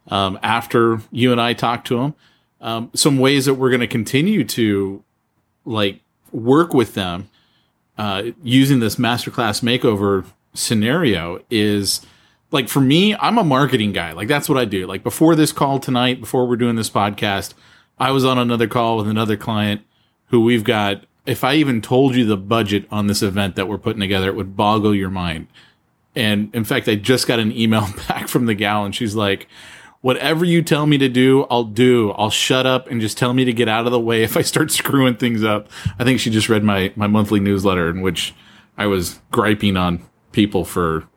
um, 0.10 0.38
after 0.44 1.00
you 1.10 1.32
and 1.32 1.40
I 1.40 1.54
talked 1.54 1.88
to 1.88 1.98
them. 1.98 2.16
Um, 2.60 2.92
some 2.94 3.18
ways 3.18 3.46
that 3.46 3.54
we're 3.54 3.70
going 3.70 3.80
to 3.80 3.88
continue 3.88 4.44
to 4.44 5.02
like 5.64 6.02
work 6.34 6.74
with 6.74 6.96
them 6.96 7.30
uh, 7.98 8.24
using 8.44 8.82
this 8.82 8.98
masterclass 8.98 9.64
makeover 9.64 10.26
scenario 10.54 11.42
is 11.50 12.02
like 12.54 12.70
for 12.70 12.80
me, 12.80 13.16
I'm 13.16 13.40
a 13.40 13.44
marketing 13.44 13.92
guy. 13.92 14.14
Like 14.14 14.28
that's 14.28 14.48
what 14.48 14.60
I 14.60 14.64
do. 14.64 14.86
Like 14.86 15.04
before 15.04 15.36
this 15.36 15.52
call 15.52 15.80
tonight, 15.80 16.22
before 16.22 16.48
we're 16.48 16.56
doing 16.56 16.76
this 16.76 16.90
podcast, 16.90 17.56
I 18.00 18.12
was 18.12 18.24
on 18.24 18.38
another 18.38 18.68
call 18.68 18.96
with 18.98 19.08
another 19.08 19.36
client 19.36 19.82
who 20.28 20.42
we've 20.42 20.64
got. 20.64 21.06
If 21.26 21.44
I 21.44 21.56
even 21.56 21.82
told 21.82 22.16
you 22.16 22.26
the 22.26 22.38
budget 22.38 22.86
on 22.92 23.08
this 23.08 23.24
event 23.24 23.56
that 23.56 23.68
we're 23.68 23.80
putting 23.80 24.02
together, 24.02 24.28
it 24.28 24.36
would 24.36 24.56
boggle 24.56 24.94
your 24.94 25.10
mind. 25.10 25.48
And 26.16 26.54
in 26.54 26.64
fact, 26.64 26.88
I 26.88 26.96
just 26.96 27.28
got 27.28 27.40
an 27.40 27.52
email 27.52 27.88
back 28.08 28.28
from 28.28 28.46
the 28.46 28.54
gal 28.54 28.86
and 28.86 28.96
she's 28.96 29.16
like, 29.16 29.48
whatever 30.02 30.46
you 30.46 30.62
tell 30.62 30.86
me 30.86 31.00
to 31.00 31.10
do, 31.10 31.48
I'll 31.50 31.64
do. 31.64 32.12
I'll 32.12 32.30
shut 32.30 32.68
up 32.68 32.88
and 32.88 33.02
just 33.02 33.18
tell 33.18 33.34
me 33.34 33.46
to 33.46 33.54
get 33.54 33.68
out 33.68 33.88
of 33.88 33.92
the 33.92 34.00
way 34.00 34.22
if 34.22 34.38
I 34.38 34.44
start 34.44 34.72
screwing 34.72 35.16
things 35.16 35.44
up. 35.44 35.70
I 35.98 36.04
think 36.04 36.20
she 36.20 36.30
just 36.30 36.50
read 36.50 36.64
my, 36.64 36.94
my 36.96 37.08
monthly 37.08 37.40
newsletter 37.40 37.90
in 37.90 38.02
which 38.02 38.36
I 38.78 38.86
was 38.86 39.20
griping 39.32 39.76
on 39.76 40.04
people 40.32 40.66
for 40.66 41.08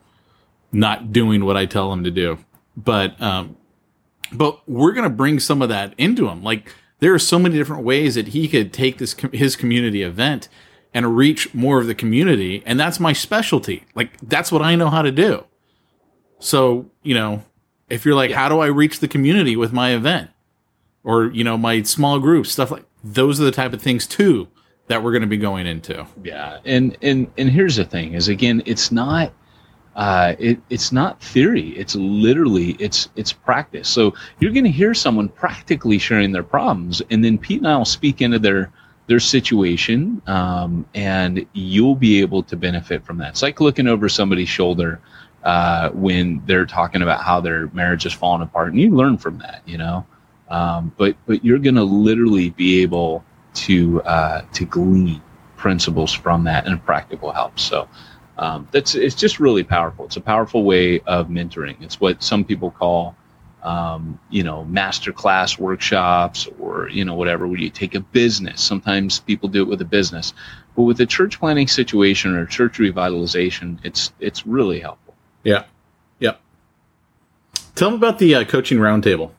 not 0.77 1.13
doing 1.13 1.45
what 1.45 1.57
I 1.57 1.67
tell 1.67 1.93
him 1.93 2.05
to 2.05 2.11
do. 2.11 2.39
But 2.77 3.21
um, 3.21 3.57
but 4.33 4.69
we're 4.69 4.93
gonna 4.93 5.11
bring 5.11 5.41
some 5.41 5.63
of 5.63 5.69
that 5.71 5.95
into 5.99 6.29
him. 6.29 6.43
Like 6.43 6.73
there 6.99 7.15
are 7.15 7.19
so 7.19 7.39
many 7.39 7.57
different 7.57 7.85
ways 7.85 8.15
that 8.15 8.29
he 8.29 8.49
could 8.49 8.73
take 8.73 8.99
this 8.99 9.15
his 9.33 9.57
community 9.57 10.03
event 10.03 10.49
and 10.93 11.17
reach 11.17 11.53
more 11.55 11.81
of 11.81 11.87
the 11.87 11.95
community, 11.95 12.63
and 12.67 12.79
that's 12.79 13.01
my 13.01 13.13
specialty. 13.13 13.85
Like 13.95 14.11
that's 14.21 14.53
what 14.53 14.63
I 14.63 14.77
know 14.77 14.91
how 14.91 15.03
to 15.03 15.11
do. 15.11 15.45
So 16.39 16.91
you 17.03 17.15
know, 17.15 17.45
if 17.89 18.05
you're 18.05 18.15
like, 18.15 18.31
yeah. 18.31 18.37
how 18.37 18.49
do 18.49 18.61
I 18.61 18.67
reach 18.67 19.01
the 19.01 19.09
community 19.09 19.57
with 19.57 19.73
my 19.73 19.95
event, 19.95 20.31
or 21.03 21.27
you 21.27 21.45
know, 21.45 21.57
my 21.57 21.83
small 21.83 22.19
group 22.19 22.47
stuff 22.47 22.71
like 22.71 22.85
those 23.03 23.41
are 23.41 23.45
the 23.45 23.51
type 23.51 23.73
of 23.73 23.81
things 23.81 24.07
too 24.07 24.49
that 24.89 25.03
we're 25.03 25.13
going 25.13 25.23
to 25.23 25.29
be 25.29 25.37
going 25.39 25.67
into. 25.67 26.07
Yeah, 26.23 26.59
and 26.67 26.97
and 27.01 27.31
and 27.39 27.51
here's 27.51 27.77
the 27.77 27.85
thing: 27.85 28.13
is 28.13 28.29
again, 28.29 28.63
it's 28.67 28.93
not 28.93 29.33
uh, 29.97 30.35
it, 30.39 30.59
it's 30.71 30.93
not 30.93 31.21
theory 31.21 31.71
it's 31.71 31.97
literally 31.97 32.73
it's 32.79 33.09
it's 33.17 33.33
practice 33.33 33.89
so 33.89 34.15
you're 34.39 34.53
going 34.53 34.65
to 34.65 34.71
hear 34.71 34.95
someone 34.95 35.29
practically 35.29 35.99
sharing 35.99 36.33
their 36.33 36.43
problems 36.43 37.03
and 37.11 37.25
then 37.25 37.37
pete 37.37 37.59
and 37.59 37.69
i'll 37.69 37.85
speak 37.85 38.21
into 38.23 38.39
their 38.39 38.71
their 39.09 39.21
situation 39.21 40.21
um, 40.27 40.85
and 40.95 41.47
you'll 41.53 41.95
be 41.95 42.21
able 42.21 42.43
to 42.43 42.57
benefit 42.57 43.05
from 43.05 43.19
that 43.19 43.31
it's 43.31 43.43
like 43.43 43.61
looking 43.61 43.89
over 43.89 44.09
somebody's 44.09 44.49
shoulder 44.49 45.01
uh, 45.47 45.91
when 45.91 46.43
they're 46.45 46.67
talking 46.67 47.03
about 47.03 47.23
how 47.23 47.41
their 47.41 47.69
marriage 47.69 48.05
is 48.05 48.13
falling 48.13 48.43
apart, 48.43 48.73
and 48.73 48.81
you 48.81 48.91
learn 48.91 49.17
from 49.17 49.39
that, 49.39 49.63
you 49.65 49.79
know. 49.79 50.05
Um, 50.49 50.93
but 50.97 51.17
but 51.27 51.45
you're 51.45 51.61
going 51.61 51.77
to 51.77 51.85
literally 51.85 52.51
be 52.51 52.83
able 52.83 53.25
to 53.55 54.03
uh, 54.03 54.43
to 54.55 54.67
glean 54.67 55.23
principles 55.57 56.13
from 56.13 56.43
that 56.45 56.67
and 56.67 56.85
practical 56.85 57.31
help. 57.31 57.61
So 57.61 57.89
um, 58.39 58.69
that's 58.71 58.95
it's 58.95 59.15
just 59.15 59.41
really 59.41 59.65
powerful. 59.65 60.05
It's 60.05 60.17
a 60.17 60.21
powerful 60.21 60.65
way 60.65 61.01
of 61.01 61.29
mentoring. 61.29 61.77
It's 61.81 62.01
what 62.01 62.23
some 62.23 62.45
people 62.45 62.71
call 62.71 63.17
um, 63.63 64.19
you 64.31 64.43
know 64.43 64.65
master 64.65 65.13
class 65.13 65.59
workshops 65.59 66.47
or 66.59 66.89
you 66.89 67.05
know 67.05 67.15
whatever 67.15 67.47
where 67.47 67.59
you 67.59 67.71
take 67.71 67.95
a 67.95 68.01
business. 68.01 68.63
Sometimes 68.63 69.21
people 69.21 69.49
do 69.49 69.63
it 69.63 69.69
with 69.69 69.81
a 69.81 69.87
business, 69.87 70.35
but 70.75 70.83
with 70.83 71.01
a 71.01 71.07
church 71.07 71.41
planting 71.41 71.69
situation 71.69 72.37
or 72.37 72.45
church 72.45 72.79
revitalization, 72.79 73.79
it's 73.83 74.13
it's 74.21 74.47
really 74.47 74.81
helpful. 74.81 75.15
Yeah, 75.43 75.65
yeah. 76.19 76.35
Tell 77.75 77.91
them 77.91 77.99
about 77.99 78.19
the 78.19 78.35
uh, 78.35 78.45
coaching 78.45 78.79
roundtable. 78.79 79.31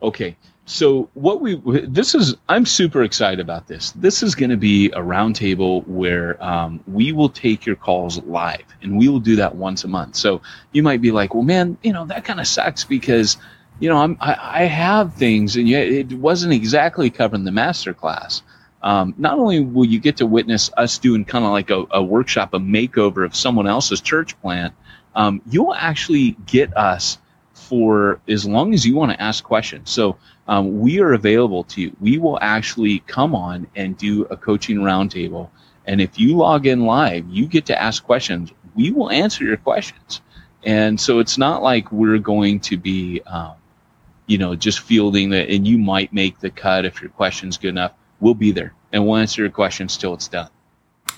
Okay. 0.00 0.36
So 0.68 1.08
what 1.14 1.40
we 1.40 1.62
this 1.86 2.16
is 2.16 2.34
I'm 2.48 2.66
super 2.66 3.04
excited 3.04 3.38
about 3.38 3.68
this. 3.68 3.92
This 3.92 4.20
is 4.24 4.34
going 4.34 4.50
to 4.50 4.56
be 4.56 4.90
a 4.90 4.98
roundtable 4.98 5.86
where 5.86 6.42
um, 6.44 6.82
we 6.88 7.12
will 7.12 7.28
take 7.28 7.64
your 7.64 7.76
calls 7.76 8.20
live, 8.24 8.64
and 8.82 8.98
we 8.98 9.08
will 9.08 9.20
do 9.20 9.36
that 9.36 9.54
once 9.54 9.84
a 9.84 9.88
month. 9.88 10.16
So 10.16 10.42
you 10.72 10.82
might 10.82 11.00
be 11.00 11.12
like, 11.12 11.34
"Well, 11.34 11.44
man, 11.44 11.78
you 11.84 11.92
know 11.92 12.04
that 12.06 12.24
kind 12.24 12.40
of 12.40 12.48
sucks 12.48 12.82
because 12.82 13.36
you 13.78 13.88
know 13.88 13.96
I'm 13.98 14.18
I, 14.20 14.62
I 14.62 14.64
have 14.64 15.14
things, 15.14 15.54
and 15.54 15.68
yet 15.68 15.86
it 15.86 16.12
wasn't 16.14 16.52
exactly 16.52 17.10
covering 17.10 17.44
the 17.44 17.52
master 17.52 17.94
class." 17.94 18.42
Um, 18.82 19.14
not 19.18 19.38
only 19.38 19.60
will 19.60 19.86
you 19.86 20.00
get 20.00 20.16
to 20.16 20.26
witness 20.26 20.70
us 20.76 20.98
doing 20.98 21.24
kind 21.24 21.44
of 21.44 21.50
like 21.50 21.70
a, 21.70 21.86
a, 21.90 22.02
workshop, 22.02 22.54
a 22.54 22.58
makeover 22.58 23.24
of 23.24 23.34
someone 23.34 23.66
else's 23.66 24.00
church 24.00 24.40
plant, 24.40 24.74
um, 25.16 25.42
you'll 25.50 25.74
actually 25.74 26.36
get 26.46 26.76
us 26.76 27.18
for 27.54 28.20
as 28.28 28.46
long 28.46 28.74
as 28.74 28.86
you 28.86 28.94
want 28.94 29.10
to 29.10 29.20
ask 29.20 29.42
questions. 29.42 29.90
So 29.90 30.18
um, 30.48 30.80
we 30.80 31.00
are 31.00 31.12
available 31.12 31.64
to 31.64 31.80
you. 31.80 31.96
We 32.00 32.18
will 32.18 32.38
actually 32.40 33.00
come 33.00 33.34
on 33.34 33.66
and 33.74 33.96
do 33.96 34.24
a 34.26 34.36
coaching 34.36 34.78
roundtable. 34.78 35.50
And 35.86 36.00
if 36.00 36.18
you 36.18 36.36
log 36.36 36.66
in 36.66 36.84
live, 36.84 37.26
you 37.28 37.46
get 37.46 37.66
to 37.66 37.80
ask 37.80 38.04
questions. 38.04 38.52
We 38.74 38.90
will 38.90 39.10
answer 39.10 39.44
your 39.44 39.56
questions. 39.56 40.20
And 40.64 41.00
so 41.00 41.20
it's 41.20 41.38
not 41.38 41.62
like 41.62 41.90
we're 41.92 42.18
going 42.18 42.60
to 42.60 42.76
be, 42.76 43.22
um, 43.26 43.54
you 44.26 44.38
know, 44.38 44.56
just 44.56 44.80
fielding 44.80 45.30
that, 45.30 45.48
and 45.48 45.66
you 45.66 45.78
might 45.78 46.12
make 46.12 46.40
the 46.40 46.50
cut 46.50 46.84
if 46.84 47.00
your 47.00 47.10
question's 47.10 47.56
good 47.56 47.68
enough. 47.68 47.92
We'll 48.20 48.34
be 48.34 48.50
there 48.50 48.74
and 48.92 49.06
we'll 49.06 49.16
answer 49.16 49.42
your 49.42 49.50
questions 49.50 49.96
till 49.96 50.14
it's 50.14 50.28
done. 50.28 50.48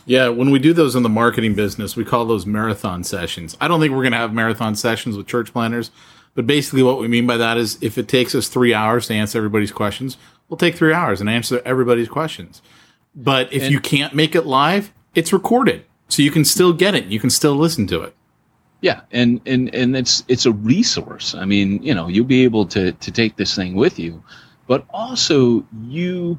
Yeah, 0.04 0.28
when 0.28 0.50
we 0.50 0.58
do 0.58 0.72
those 0.72 0.96
in 0.96 1.02
the 1.02 1.08
marketing 1.08 1.54
business, 1.54 1.94
we 1.94 2.04
call 2.04 2.24
those 2.24 2.46
marathon 2.46 3.04
sessions. 3.04 3.56
I 3.60 3.68
don't 3.68 3.78
think 3.78 3.92
we're 3.92 4.02
going 4.02 4.12
to 4.12 4.18
have 4.18 4.32
marathon 4.32 4.74
sessions 4.74 5.16
with 5.16 5.26
church 5.26 5.52
planters, 5.52 5.90
but 6.34 6.46
basically 6.46 6.82
what 6.82 6.98
we 6.98 7.08
mean 7.08 7.26
by 7.26 7.36
that 7.36 7.56
is 7.56 7.78
if 7.80 7.98
it 7.98 8.08
takes 8.08 8.34
us 8.34 8.48
three 8.48 8.74
hours 8.74 9.06
to 9.08 9.14
answer 9.14 9.38
everybody's 9.38 9.72
questions, 9.72 10.16
we'll 10.48 10.56
take 10.56 10.76
three 10.76 10.92
hours 10.92 11.20
and 11.20 11.28
answer 11.28 11.60
everybody's 11.64 12.08
questions. 12.08 12.62
But 13.14 13.52
if 13.52 13.64
and, 13.64 13.72
you 13.72 13.80
can't 13.80 14.14
make 14.14 14.34
it 14.34 14.46
live, 14.46 14.92
it's 15.14 15.32
recorded. 15.32 15.84
So 16.08 16.22
you 16.22 16.30
can 16.30 16.44
still 16.44 16.72
get 16.72 16.94
it. 16.94 17.06
You 17.06 17.20
can 17.20 17.30
still 17.30 17.54
listen 17.54 17.86
to 17.88 18.02
it. 18.02 18.14
Yeah, 18.80 19.00
and 19.10 19.40
and 19.44 19.74
and 19.74 19.96
it's 19.96 20.24
it's 20.28 20.46
a 20.46 20.52
resource. 20.52 21.34
I 21.34 21.44
mean, 21.44 21.82
you 21.82 21.94
know, 21.94 22.06
you'll 22.06 22.24
be 22.24 22.44
able 22.44 22.64
to 22.66 22.92
to 22.92 23.10
take 23.10 23.36
this 23.36 23.56
thing 23.56 23.74
with 23.74 23.98
you, 23.98 24.22
but 24.68 24.86
also 24.90 25.66
you 25.82 26.38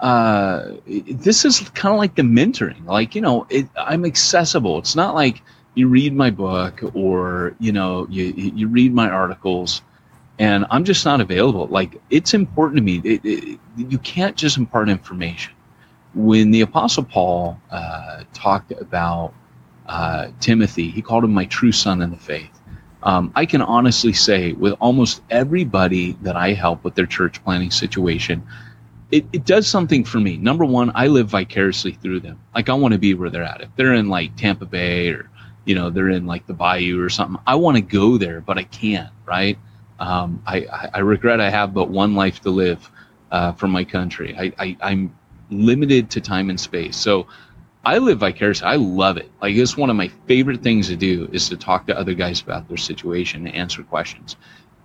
uh, 0.00 0.72
this 0.86 1.44
is 1.44 1.60
kind 1.70 1.92
of 1.92 1.98
like 1.98 2.14
the 2.14 2.22
mentoring. 2.22 2.86
Like, 2.86 3.14
you 3.14 3.20
know, 3.20 3.46
it, 3.50 3.68
I'm 3.76 4.04
accessible. 4.04 4.78
It's 4.78 4.96
not 4.96 5.14
like 5.14 5.42
you 5.74 5.88
read 5.88 6.14
my 6.14 6.30
book 6.30 6.80
or, 6.94 7.54
you 7.60 7.72
know, 7.72 8.06
you, 8.10 8.24
you 8.34 8.68
read 8.68 8.92
my 8.92 9.08
articles 9.08 9.82
and 10.38 10.66
I'm 10.70 10.84
just 10.84 11.04
not 11.04 11.20
available. 11.20 11.66
Like, 11.66 12.00
it's 12.10 12.34
important 12.34 12.78
to 12.78 12.82
me. 12.82 13.00
It, 13.04 13.20
it, 13.24 13.60
you 13.76 13.98
can't 13.98 14.36
just 14.36 14.56
impart 14.56 14.88
information. 14.88 15.52
When 16.14 16.50
the 16.50 16.62
Apostle 16.62 17.04
Paul 17.04 17.60
uh, 17.70 18.24
talked 18.32 18.72
about 18.72 19.32
uh, 19.86 20.28
Timothy, 20.40 20.90
he 20.90 21.02
called 21.02 21.24
him 21.24 21.32
my 21.32 21.44
true 21.46 21.72
son 21.72 22.02
in 22.02 22.10
the 22.10 22.16
faith. 22.16 22.50
Um, 23.02 23.32
I 23.34 23.46
can 23.46 23.62
honestly 23.62 24.12
say, 24.12 24.52
with 24.52 24.74
almost 24.80 25.22
everybody 25.30 26.12
that 26.22 26.36
I 26.36 26.52
help 26.52 26.84
with 26.84 26.94
their 26.96 27.06
church 27.06 27.42
planting 27.44 27.70
situation, 27.70 28.42
it, 29.10 29.24
it 29.32 29.44
does 29.44 29.66
something 29.66 30.04
for 30.04 30.18
me. 30.18 30.36
Number 30.36 30.64
one, 30.64 30.92
I 30.94 31.06
live 31.06 31.28
vicariously 31.28 31.92
through 31.92 32.20
them. 32.20 32.40
Like 32.54 32.68
I 32.68 32.74
want 32.74 32.92
to 32.92 32.98
be 32.98 33.14
where 33.14 33.30
they're 33.30 33.42
at. 33.42 33.60
If 33.60 33.68
they're 33.76 33.94
in 33.94 34.08
like 34.08 34.36
Tampa 34.36 34.66
Bay 34.66 35.08
or, 35.08 35.29
you 35.64 35.74
know, 35.74 35.90
they're 35.90 36.08
in 36.08 36.26
like 36.26 36.46
the 36.46 36.54
Bayou 36.54 37.02
or 37.02 37.08
something, 37.08 37.40
I 37.46 37.54
want 37.54 37.76
to 37.76 37.82
go 37.82 38.18
there, 38.18 38.40
but 38.40 38.58
I 38.58 38.64
can't, 38.64 39.10
right? 39.26 39.58
Um, 39.98 40.42
I, 40.46 40.90
I 40.94 40.98
regret 41.00 41.40
I 41.40 41.50
have 41.50 41.74
but 41.74 41.90
one 41.90 42.14
life 42.14 42.40
to 42.40 42.50
live 42.50 42.90
uh, 43.30 43.52
for 43.52 43.68
my 43.68 43.84
country. 43.84 44.34
I, 44.36 44.52
I, 44.58 44.76
I'm 44.80 45.14
limited 45.50 46.10
to 46.10 46.20
time 46.20 46.50
and 46.50 46.58
space. 46.58 46.96
So 46.96 47.26
I 47.84 47.98
live 47.98 48.18
vicariously. 48.18 48.66
I 48.66 48.76
love 48.76 49.16
it. 49.16 49.30
Like 49.40 49.54
it's 49.54 49.76
one 49.76 49.90
of 49.90 49.96
my 49.96 50.08
favorite 50.26 50.62
things 50.62 50.88
to 50.88 50.96
do 50.96 51.28
is 51.32 51.48
to 51.48 51.56
talk 51.56 51.86
to 51.86 51.98
other 51.98 52.14
guys 52.14 52.40
about 52.40 52.68
their 52.68 52.76
situation 52.76 53.46
and 53.46 53.54
answer 53.54 53.82
questions. 53.82 54.36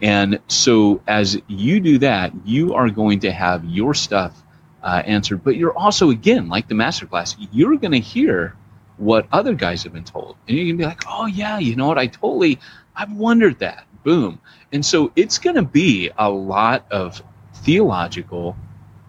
And 0.02 0.40
so 0.48 1.02
as 1.08 1.38
you 1.48 1.80
do 1.80 1.98
that, 2.00 2.34
you 2.46 2.74
are 2.74 2.90
going 2.90 3.20
to 3.22 3.32
have 3.32 3.64
your 3.66 3.94
stuff 3.94 4.44
uh, 4.84 5.02
answered, 5.06 5.44
but 5.44 5.56
you're 5.56 5.78
also, 5.78 6.10
again, 6.10 6.48
like 6.48 6.68
the 6.68 6.76
masterclass, 6.76 7.36
you're 7.52 7.78
going 7.78 7.94
to 7.94 8.00
hear 8.00 8.56
what 8.98 9.28
other 9.32 9.54
guys 9.54 9.84
have 9.84 9.94
been 9.94 10.04
told. 10.04 10.38
And 10.48 10.58
you're 10.58 10.66
going 10.66 10.78
to 10.78 10.82
be 10.84 10.86
like, 10.86 11.04
oh, 11.08 11.26
yeah, 11.26 11.60
you 11.60 11.76
know 11.76 11.88
what? 11.88 11.98
I 11.98 12.08
totally, 12.08 12.60
I've 12.96 13.12
wondered 13.12 13.60
that. 13.60 13.86
Boom. 14.04 14.40
And 14.72 14.86
so 14.86 15.12
it's 15.16 15.38
going 15.38 15.56
to 15.56 15.64
be 15.64 16.12
a 16.18 16.30
lot 16.30 16.86
of 16.92 17.22
theological 17.56 18.56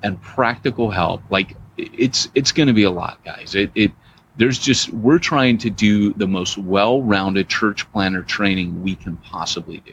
and 0.02 0.20
practical 0.20 0.90
help. 0.90 1.22
Like 1.30 1.56
it's, 1.76 2.28
it's 2.34 2.52
going 2.52 2.68
to 2.68 2.72
be 2.72 2.84
a 2.84 2.90
lot, 2.90 3.22
guys. 3.24 3.54
It, 3.54 3.70
it, 3.74 3.92
there's 4.36 4.58
just, 4.58 4.90
we're 4.90 5.18
trying 5.18 5.58
to 5.58 5.70
do 5.70 6.12
the 6.14 6.26
most 6.26 6.58
well 6.58 7.02
rounded 7.02 7.48
church 7.48 7.90
planter 7.92 8.22
training 8.22 8.82
we 8.82 8.94
can 8.94 9.16
possibly 9.18 9.78
do. 9.78 9.92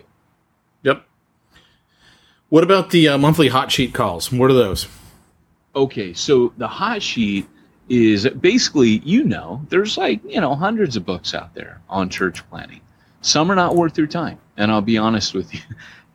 Yep. 0.83 1.05
What 2.49 2.63
about 2.63 2.91
the 2.91 3.07
uh, 3.07 3.17
monthly 3.17 3.47
hot 3.47 3.71
sheet 3.71 3.93
calls? 3.93 4.31
What 4.31 4.51
are 4.51 4.53
those? 4.53 4.87
Okay, 5.75 6.13
so 6.13 6.53
the 6.57 6.67
hot 6.67 7.01
sheet 7.01 7.47
is 7.89 8.27
basically, 8.29 8.99
you 9.03 9.23
know, 9.23 9.61
there's 9.69 9.97
like, 9.97 10.21
you 10.25 10.41
know, 10.41 10.55
hundreds 10.55 10.95
of 10.95 11.05
books 11.05 11.33
out 11.33 11.53
there 11.53 11.81
on 11.89 12.09
church 12.09 12.47
planting. 12.49 12.81
Some 13.21 13.51
are 13.51 13.55
not 13.55 13.75
worth 13.75 13.97
your 13.97 14.07
time. 14.07 14.39
And 14.57 14.71
I'll 14.71 14.81
be 14.81 14.97
honest 14.97 15.33
with 15.33 15.53
you. 15.53 15.61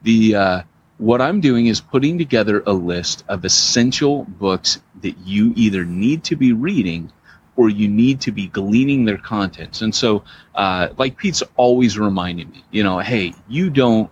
The, 0.04 0.36
uh, 0.36 0.62
what 0.98 1.20
I'm 1.20 1.40
doing 1.40 1.66
is 1.66 1.80
putting 1.80 2.18
together 2.18 2.62
a 2.64 2.72
list 2.72 3.24
of 3.28 3.44
essential 3.44 4.22
books 4.22 4.80
that 5.02 5.18
you 5.26 5.52
either 5.56 5.84
need 5.84 6.22
to 6.24 6.36
be 6.36 6.52
reading 6.52 7.10
or 7.56 7.68
you 7.68 7.88
need 7.88 8.20
to 8.20 8.30
be 8.30 8.46
gleaning 8.46 9.04
their 9.06 9.18
contents. 9.18 9.82
And 9.82 9.92
so, 9.92 10.22
uh, 10.54 10.90
like 10.98 11.16
Pete's 11.16 11.42
always 11.56 11.98
reminding 11.98 12.48
me, 12.50 12.64
you 12.70 12.84
know, 12.84 13.00
hey, 13.00 13.34
you 13.48 13.70
don't 13.70 14.08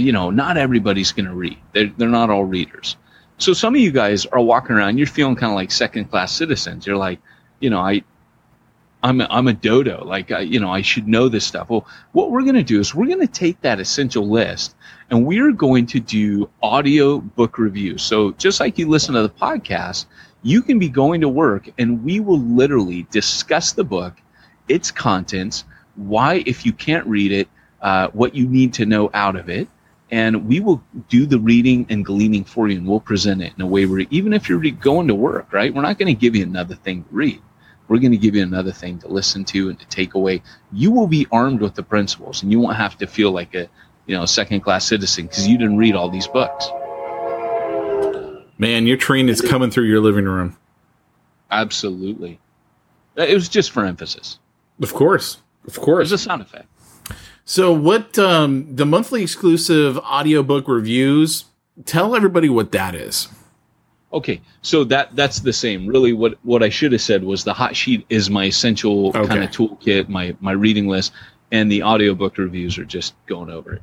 you 0.00 0.12
know, 0.12 0.30
not 0.30 0.56
everybody's 0.56 1.12
going 1.12 1.26
to 1.26 1.34
read. 1.34 1.58
They're, 1.72 1.92
they're 1.96 2.08
not 2.08 2.30
all 2.30 2.44
readers. 2.44 2.96
So 3.40 3.54
some 3.54 3.74
of 3.74 3.80
you 3.80 3.90
guys 3.90 4.26
are 4.26 4.40
walking 4.40 4.76
around, 4.76 4.98
you're 4.98 5.06
feeling 5.06 5.34
kind 5.34 5.50
of 5.50 5.56
like 5.56 5.70
second 5.70 6.10
class 6.10 6.30
citizens. 6.30 6.86
You're 6.86 6.98
like, 6.98 7.20
you 7.58 7.70
know, 7.70 7.80
I, 7.80 8.02
I'm 9.02 9.22
a, 9.22 9.26
I'm 9.30 9.48
a 9.48 9.54
dodo. 9.54 10.04
Like, 10.04 10.30
I, 10.30 10.40
you 10.40 10.60
know, 10.60 10.70
I 10.70 10.82
should 10.82 11.08
know 11.08 11.30
this 11.30 11.46
stuff. 11.46 11.70
Well, 11.70 11.86
what 12.12 12.30
we're 12.30 12.42
going 12.42 12.56
to 12.56 12.62
do 12.62 12.78
is 12.80 12.94
we're 12.94 13.06
going 13.06 13.26
to 13.26 13.26
take 13.26 13.58
that 13.62 13.80
essential 13.80 14.28
list 14.28 14.76
and 15.08 15.24
we're 15.24 15.52
going 15.52 15.86
to 15.86 16.00
do 16.00 16.50
audio 16.62 17.18
book 17.18 17.56
reviews. 17.56 18.02
So 18.02 18.32
just 18.32 18.60
like 18.60 18.76
you 18.76 18.86
listen 18.90 19.14
to 19.14 19.22
the 19.22 19.30
podcast, 19.30 20.04
you 20.42 20.60
can 20.60 20.78
be 20.78 20.90
going 20.90 21.22
to 21.22 21.28
work 21.30 21.70
and 21.78 22.04
we 22.04 22.20
will 22.20 22.40
literally 22.40 23.06
discuss 23.10 23.72
the 23.72 23.84
book, 23.84 24.20
its 24.68 24.90
contents, 24.90 25.64
why, 25.96 26.42
if 26.44 26.66
you 26.66 26.74
can't 26.74 27.06
read 27.06 27.32
it, 27.32 27.48
uh, 27.80 28.08
what 28.08 28.34
you 28.34 28.46
need 28.46 28.74
to 28.74 28.84
know 28.84 29.10
out 29.14 29.36
of 29.36 29.48
it 29.48 29.66
and 30.10 30.48
we 30.48 30.60
will 30.60 30.82
do 31.08 31.26
the 31.26 31.38
reading 31.38 31.86
and 31.88 32.04
gleaning 32.04 32.44
for 32.44 32.68
you 32.68 32.78
and 32.78 32.86
we'll 32.86 33.00
present 33.00 33.42
it 33.42 33.52
in 33.56 33.62
a 33.62 33.66
way 33.66 33.86
where 33.86 34.00
even 34.10 34.32
if 34.32 34.48
you're 34.48 34.60
going 34.72 35.08
to 35.08 35.14
work 35.14 35.52
right 35.52 35.74
we're 35.74 35.82
not 35.82 35.98
going 35.98 36.14
to 36.14 36.18
give 36.18 36.34
you 36.34 36.42
another 36.42 36.74
thing 36.74 37.04
to 37.04 37.08
read. 37.10 37.40
We're 37.88 37.98
going 37.98 38.12
to 38.12 38.18
give 38.18 38.36
you 38.36 38.42
another 38.44 38.70
thing 38.70 39.00
to 39.00 39.08
listen 39.08 39.44
to 39.46 39.68
and 39.68 39.80
to 39.80 39.86
take 39.88 40.14
away. 40.14 40.42
You 40.72 40.92
will 40.92 41.08
be 41.08 41.26
armed 41.32 41.60
with 41.60 41.74
the 41.74 41.82
principles 41.82 42.42
and 42.42 42.52
you 42.52 42.60
won't 42.60 42.76
have 42.76 42.96
to 42.98 43.06
feel 43.06 43.32
like 43.32 43.54
a 43.54 43.68
you 44.06 44.16
know 44.16 44.26
second 44.26 44.60
class 44.60 44.86
citizen 44.86 45.26
because 45.26 45.46
you 45.46 45.58
didn't 45.58 45.76
read 45.76 45.94
all 45.94 46.08
these 46.08 46.28
books. 46.28 46.68
Man 48.58 48.86
your 48.86 48.96
train 48.96 49.28
is 49.28 49.40
coming 49.40 49.70
through 49.70 49.86
your 49.86 50.00
living 50.00 50.24
room. 50.24 50.56
Absolutely. 51.50 52.38
It 53.16 53.34
was 53.34 53.48
just 53.48 53.72
for 53.72 53.84
emphasis. 53.84 54.38
Of 54.80 54.94
course. 54.94 55.38
Of 55.66 55.78
course. 55.78 56.12
It's 56.12 56.22
a 56.22 56.24
sound 56.24 56.42
effect 56.42 56.69
so, 57.50 57.72
what 57.72 58.16
um, 58.16 58.76
the 58.76 58.86
monthly 58.86 59.24
exclusive 59.24 59.98
audiobook 59.98 60.68
reviews? 60.68 61.46
Tell 61.84 62.14
everybody 62.14 62.48
what 62.48 62.70
that 62.70 62.94
is. 62.94 63.26
Okay, 64.12 64.40
so 64.62 64.84
that 64.84 65.16
that's 65.16 65.40
the 65.40 65.52
same. 65.52 65.88
Really, 65.88 66.12
what 66.12 66.38
what 66.44 66.62
I 66.62 66.68
should 66.68 66.92
have 66.92 67.00
said 67.00 67.24
was 67.24 67.42
the 67.42 67.52
hot 67.52 67.74
sheet 67.74 68.06
is 68.08 68.30
my 68.30 68.44
essential 68.44 69.08
okay. 69.08 69.26
kind 69.26 69.42
of 69.42 69.50
toolkit, 69.50 70.08
my 70.08 70.36
my 70.38 70.52
reading 70.52 70.86
list. 70.86 71.10
and 71.50 71.72
the 71.72 71.82
audiobook 71.82 72.38
reviews 72.38 72.78
are 72.78 72.84
just 72.84 73.14
going 73.26 73.50
over 73.50 73.74
it. 73.74 73.82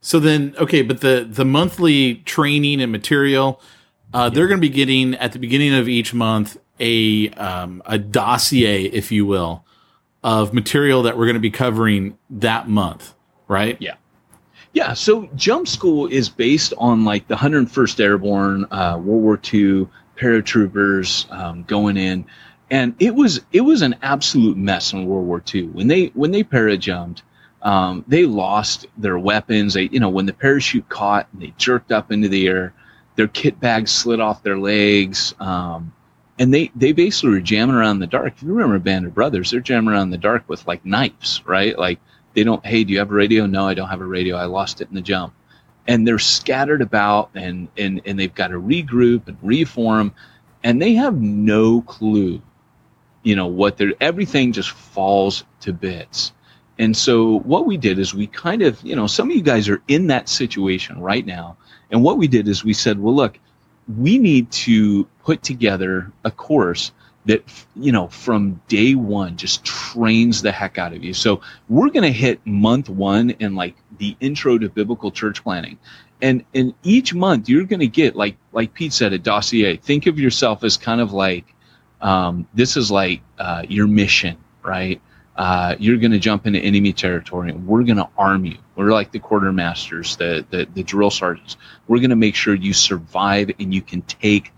So 0.00 0.18
then, 0.18 0.54
okay, 0.58 0.80
but 0.80 1.02
the 1.02 1.28
the 1.30 1.44
monthly 1.44 2.14
training 2.24 2.80
and 2.80 2.90
material, 2.90 3.60
uh, 4.14 4.30
they're 4.30 4.48
going 4.48 4.58
to 4.58 4.66
be 4.66 4.74
getting 4.74 5.16
at 5.16 5.32
the 5.32 5.38
beginning 5.38 5.74
of 5.74 5.86
each 5.86 6.14
month 6.14 6.56
a 6.78 7.28
um, 7.32 7.82
a 7.84 7.98
dossier, 7.98 8.84
if 8.84 9.12
you 9.12 9.26
will, 9.26 9.66
of 10.22 10.52
material 10.52 11.02
that 11.02 11.16
we're 11.16 11.26
going 11.26 11.34
to 11.34 11.40
be 11.40 11.50
covering 11.50 12.16
that 12.28 12.68
month, 12.68 13.14
right? 13.48 13.76
Yeah. 13.80 13.94
Yeah, 14.72 14.92
so 14.94 15.28
Jump 15.34 15.66
School 15.66 16.06
is 16.06 16.28
based 16.28 16.72
on 16.78 17.04
like 17.04 17.26
the 17.26 17.34
101st 17.34 17.98
Airborne, 17.98 18.66
uh, 18.70 19.00
World 19.02 19.22
War 19.22 19.40
II 19.52 19.88
paratroopers 20.16 21.30
um, 21.32 21.64
going 21.64 21.96
in, 21.96 22.24
and 22.70 22.94
it 23.00 23.14
was 23.14 23.40
it 23.52 23.62
was 23.62 23.82
an 23.82 23.96
absolute 24.02 24.56
mess 24.56 24.92
in 24.92 25.06
World 25.06 25.26
War 25.26 25.42
II 25.52 25.68
when 25.68 25.88
they 25.88 26.06
when 26.14 26.30
they 26.30 26.44
para 26.44 26.76
jumped. 26.76 27.22
Um, 27.62 28.04
they 28.08 28.24
lost 28.24 28.86
their 28.96 29.18
weapons. 29.18 29.74
They, 29.74 29.88
you 29.92 30.00
know, 30.00 30.08
when 30.08 30.24
the 30.26 30.32
parachute 30.32 30.88
caught, 30.88 31.26
and 31.32 31.42
they 31.42 31.52
jerked 31.58 31.92
up 31.92 32.10
into 32.12 32.28
the 32.28 32.46
air. 32.46 32.72
Their 33.16 33.28
kit 33.28 33.60
bags 33.60 33.90
slid 33.90 34.20
off 34.20 34.42
their 34.42 34.58
legs, 34.58 35.34
um, 35.40 35.92
and 36.40 36.52
they 36.52 36.72
they 36.74 36.92
basically 36.92 37.30
were 37.30 37.40
jamming 37.40 37.76
around 37.76 38.00
the 38.00 38.08
dark. 38.08 38.34
If 38.36 38.42
you 38.42 38.48
remember 38.48 38.80
Band 38.80 39.06
of 39.06 39.14
Brothers, 39.14 39.50
they're 39.50 39.60
jamming 39.60 39.92
around 39.92 40.10
the 40.10 40.18
dark 40.18 40.48
with 40.48 40.66
like 40.66 40.84
knives, 40.84 41.42
right? 41.46 41.78
Like 41.78 42.00
they 42.34 42.42
don't. 42.44 42.64
Hey, 42.66 42.82
do 42.82 42.92
you 42.92 42.98
have 42.98 43.10
a 43.12 43.14
radio? 43.14 43.46
No, 43.46 43.68
I 43.68 43.74
don't 43.74 43.90
have 43.90 44.00
a 44.00 44.06
radio. 44.06 44.36
I 44.36 44.46
lost 44.46 44.80
it 44.80 44.88
in 44.88 44.94
the 44.96 45.02
jump. 45.02 45.34
And 45.86 46.08
they're 46.08 46.18
scattered 46.18 46.82
about, 46.82 47.30
and 47.34 47.68
and 47.76 48.00
and 48.06 48.18
they've 48.18 48.34
got 48.34 48.48
to 48.48 48.60
regroup 48.60 49.28
and 49.28 49.36
reform, 49.42 50.14
and 50.64 50.82
they 50.82 50.94
have 50.94 51.20
no 51.20 51.82
clue, 51.82 52.42
you 53.22 53.36
know, 53.36 53.46
what 53.46 53.76
they're. 53.76 53.94
Everything 54.00 54.52
just 54.52 54.70
falls 54.70 55.44
to 55.60 55.72
bits 55.72 56.32
and 56.80 56.96
so 56.96 57.40
what 57.40 57.66
we 57.66 57.76
did 57.76 57.98
is 57.98 58.14
we 58.14 58.26
kind 58.26 58.62
of, 58.62 58.82
you 58.82 58.96
know, 58.96 59.06
some 59.06 59.30
of 59.30 59.36
you 59.36 59.42
guys 59.42 59.68
are 59.68 59.82
in 59.86 60.06
that 60.06 60.30
situation 60.30 60.98
right 60.98 61.26
now. 61.26 61.58
And 61.90 62.02
what 62.02 62.16
we 62.16 62.26
did 62.26 62.48
is 62.48 62.64
we 62.64 62.72
said, 62.72 62.98
well, 62.98 63.14
look, 63.14 63.38
we 63.98 64.18
need 64.18 64.50
to 64.50 65.04
put 65.24 65.42
together 65.42 66.12
a 66.24 66.30
course 66.30 66.92
that, 67.26 67.44
you 67.76 67.92
know, 67.92 68.08
from 68.08 68.60
day 68.68 68.94
one 68.94 69.36
just 69.36 69.64
trains 69.64 70.42
the 70.42 70.52
heck 70.52 70.78
out 70.78 70.92
of 70.92 71.04
you. 71.04 71.12
So 71.12 71.42
we're 71.68 71.90
going 71.90 72.04
to 72.04 72.12
hit 72.12 72.44
month 72.46 72.88
one 72.88 73.30
in 73.30 73.54
like 73.54 73.76
the 73.98 74.16
intro 74.20 74.58
to 74.58 74.68
biblical 74.68 75.10
church 75.10 75.42
planning. 75.42 75.78
And 76.22 76.44
in 76.52 76.74
each 76.82 77.14
month 77.14 77.48
you're 77.48 77.64
going 77.64 77.80
to 77.80 77.86
get 77.86 78.16
like, 78.16 78.36
like 78.52 78.74
Pete 78.74 78.92
said, 78.92 79.12
a 79.12 79.18
dossier. 79.18 79.76
Think 79.76 80.06
of 80.06 80.18
yourself 80.18 80.64
as 80.64 80.76
kind 80.76 81.00
of 81.00 81.12
like, 81.12 81.44
um, 82.00 82.46
this 82.54 82.76
is 82.76 82.90
like, 82.90 83.20
uh, 83.38 83.64
your 83.68 83.86
mission, 83.86 84.38
right? 84.62 85.00
uh, 85.40 85.74
you're 85.78 85.96
going 85.96 86.12
to 86.12 86.18
jump 86.18 86.46
into 86.46 86.58
enemy 86.58 86.92
territory 86.92 87.50
and 87.50 87.66
we're 87.66 87.82
going 87.82 87.96
to 87.96 88.08
arm 88.18 88.44
you. 88.44 88.58
We're 88.80 88.92
like 88.92 89.12
the 89.12 89.20
quartermasters, 89.20 90.16
the, 90.16 90.46
the, 90.48 90.66
the 90.72 90.82
drill 90.82 91.10
sergeants. 91.10 91.58
We're 91.86 91.98
going 91.98 92.10
to 92.10 92.16
make 92.16 92.34
sure 92.34 92.54
you 92.54 92.72
survive 92.72 93.50
and 93.58 93.74
you 93.74 93.82
can 93.82 94.00
take 94.00 94.52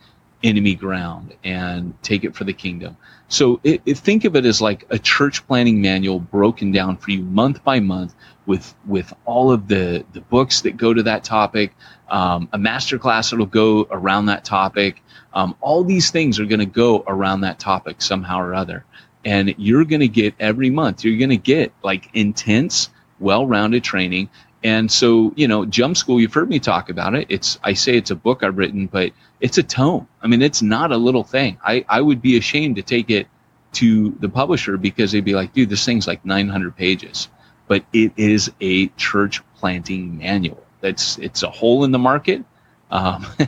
enemy 0.45 0.77
ground 0.77 1.35
and 1.43 2.01
take 2.05 2.23
it 2.23 2.37
for 2.37 2.45
the 2.45 2.53
kingdom. 2.53 2.97
So 3.27 3.59
it, 3.65 3.83
it, 3.85 3.99
think 3.99 4.25
of 4.25 4.37
it 4.37 4.47
as 4.47 4.61
like 4.61 4.87
a 4.91 4.99
church 4.99 5.45
planting 5.49 5.83
manual 5.83 6.21
broken 6.21 6.71
down 6.71 6.99
for 6.99 7.11
you 7.11 7.23
month 7.23 7.65
by 7.65 7.81
month 7.81 8.15
with 8.47 8.73
with 8.87 9.13
all 9.25 9.51
of 9.51 9.67
the 9.67 10.05
the 10.13 10.21
books 10.21 10.61
that 10.61 10.77
go 10.77 10.95
to 10.95 11.03
that 11.03 11.25
topic, 11.25 11.75
um, 12.09 12.49
a 12.53 12.59
master 12.59 12.99
class 12.99 13.31
that'll 13.31 13.45
go 13.47 13.89
around 13.91 14.27
that 14.27 14.45
topic. 14.45 15.03
Um, 15.35 15.57
all 15.61 15.83
these 15.83 16.13
things 16.13 16.39
are 16.39 16.47
going 16.47 16.61
to 16.61 16.67
go 16.67 17.03
around 17.09 17.41
that 17.41 17.59
topic 17.59 18.01
somehow 18.01 18.39
or 18.41 18.55
other 18.55 18.85
and 19.25 19.55
you're 19.57 19.85
going 19.85 20.01
to 20.01 20.09
get 20.09 20.35
every 20.41 20.69
month 20.69 21.05
you're 21.05 21.17
going 21.17 21.31
to 21.31 21.37
get 21.37 21.73
like 21.85 22.11
intense 22.13 22.91
well-rounded 23.23 23.85
training. 23.85 24.29
And 24.65 24.91
so 24.91 25.33
you 25.37 25.49
know 25.49 25.65
jump 25.65 25.97
school 25.97 26.21
you've 26.21 26.35
heard 26.35 26.49
me 26.49 26.59
talk 26.59 26.89
about 26.91 27.15
it. 27.15 27.27
It's 27.29 27.59
i 27.65 27.73
say 27.73 27.97
it's 27.97 28.11
a 28.11 28.15
book 28.15 28.43
i've 28.43 28.59
written 28.59 28.87
but 28.87 29.13
it's 29.41 29.59
a 29.59 29.63
tome. 29.63 30.07
I 30.23 30.29
mean 30.29 30.43
it's 30.43 30.63
not 30.63 30.93
a 30.93 30.97
little 30.97 31.25
thing. 31.25 31.59
I 31.65 31.85
i 31.89 32.01
would 32.01 32.23
be 32.23 32.37
ashamed 32.37 32.77
to 32.77 32.83
take 32.83 33.11
it 33.11 33.27
to 33.75 34.11
the 34.21 34.29
publisher 34.29 34.77
because 34.77 35.13
they'd 35.13 35.25
be 35.25 35.35
like 35.35 35.53
dude 35.53 35.69
this 35.69 35.85
thing's 35.85 36.07
like 36.07 36.25
900 36.25 36.77
pages. 36.77 37.29
But 37.67 37.85
it 37.93 38.13
is 38.17 38.51
a 38.61 38.89
church 38.89 39.41
planting 39.57 40.19
manual. 40.19 40.65
That's 40.81 41.19
it's 41.19 41.43
a 41.43 41.51
hole 41.51 41.85
in 41.85 41.91
the 41.91 41.99
market. 41.99 42.45
Um, 42.91 43.27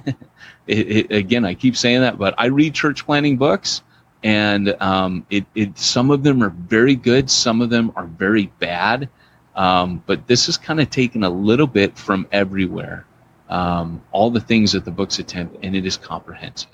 it, 0.67 0.89
it, 0.89 1.13
again 1.13 1.45
i 1.45 1.53
keep 1.53 1.77
saying 1.77 2.01
that 2.01 2.17
but 2.17 2.35
i 2.39 2.47
read 2.47 2.73
church 2.73 3.05
planting 3.05 3.37
books 3.37 3.83
and 4.25 4.75
um, 4.81 5.27
it, 5.29 5.45
it 5.55 5.79
some 5.79 6.11
of 6.11 6.23
them 6.23 6.43
are 6.43 6.49
very 6.49 6.97
good, 6.97 7.31
some 7.31 7.61
of 7.61 7.69
them 7.69 7.93
are 7.95 8.07
very 8.07 8.47
bad. 8.59 9.11
Um, 9.55 10.03
but 10.07 10.27
this 10.27 10.49
is 10.49 10.57
kind 10.57 10.81
of 10.81 10.91
taken 10.91 11.23
a 11.23 11.31
little 11.31 11.67
bit 11.67 11.97
from 11.97 12.27
everywhere, 12.33 13.07
um, 13.49 14.03
all 14.11 14.31
the 14.31 14.41
things 14.41 14.73
that 14.73 14.85
the 14.85 14.91
books 14.91 15.19
attempt, 15.19 15.57
and 15.63 15.77
it 15.77 15.87
is 15.87 15.97
comprehensive. 15.97 16.71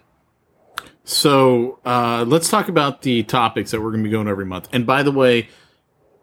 So 1.04 1.78
uh, 1.84 2.24
let's 2.26 2.48
talk 2.48 2.68
about 2.68 3.02
the 3.02 3.22
topics 3.24 3.72
that 3.72 3.80
we're 3.80 3.90
going 3.90 4.04
to 4.04 4.08
be 4.08 4.12
going 4.12 4.28
every 4.28 4.46
month. 4.46 4.68
And 4.72 4.86
by 4.86 5.02
the 5.02 5.12
way, 5.12 5.48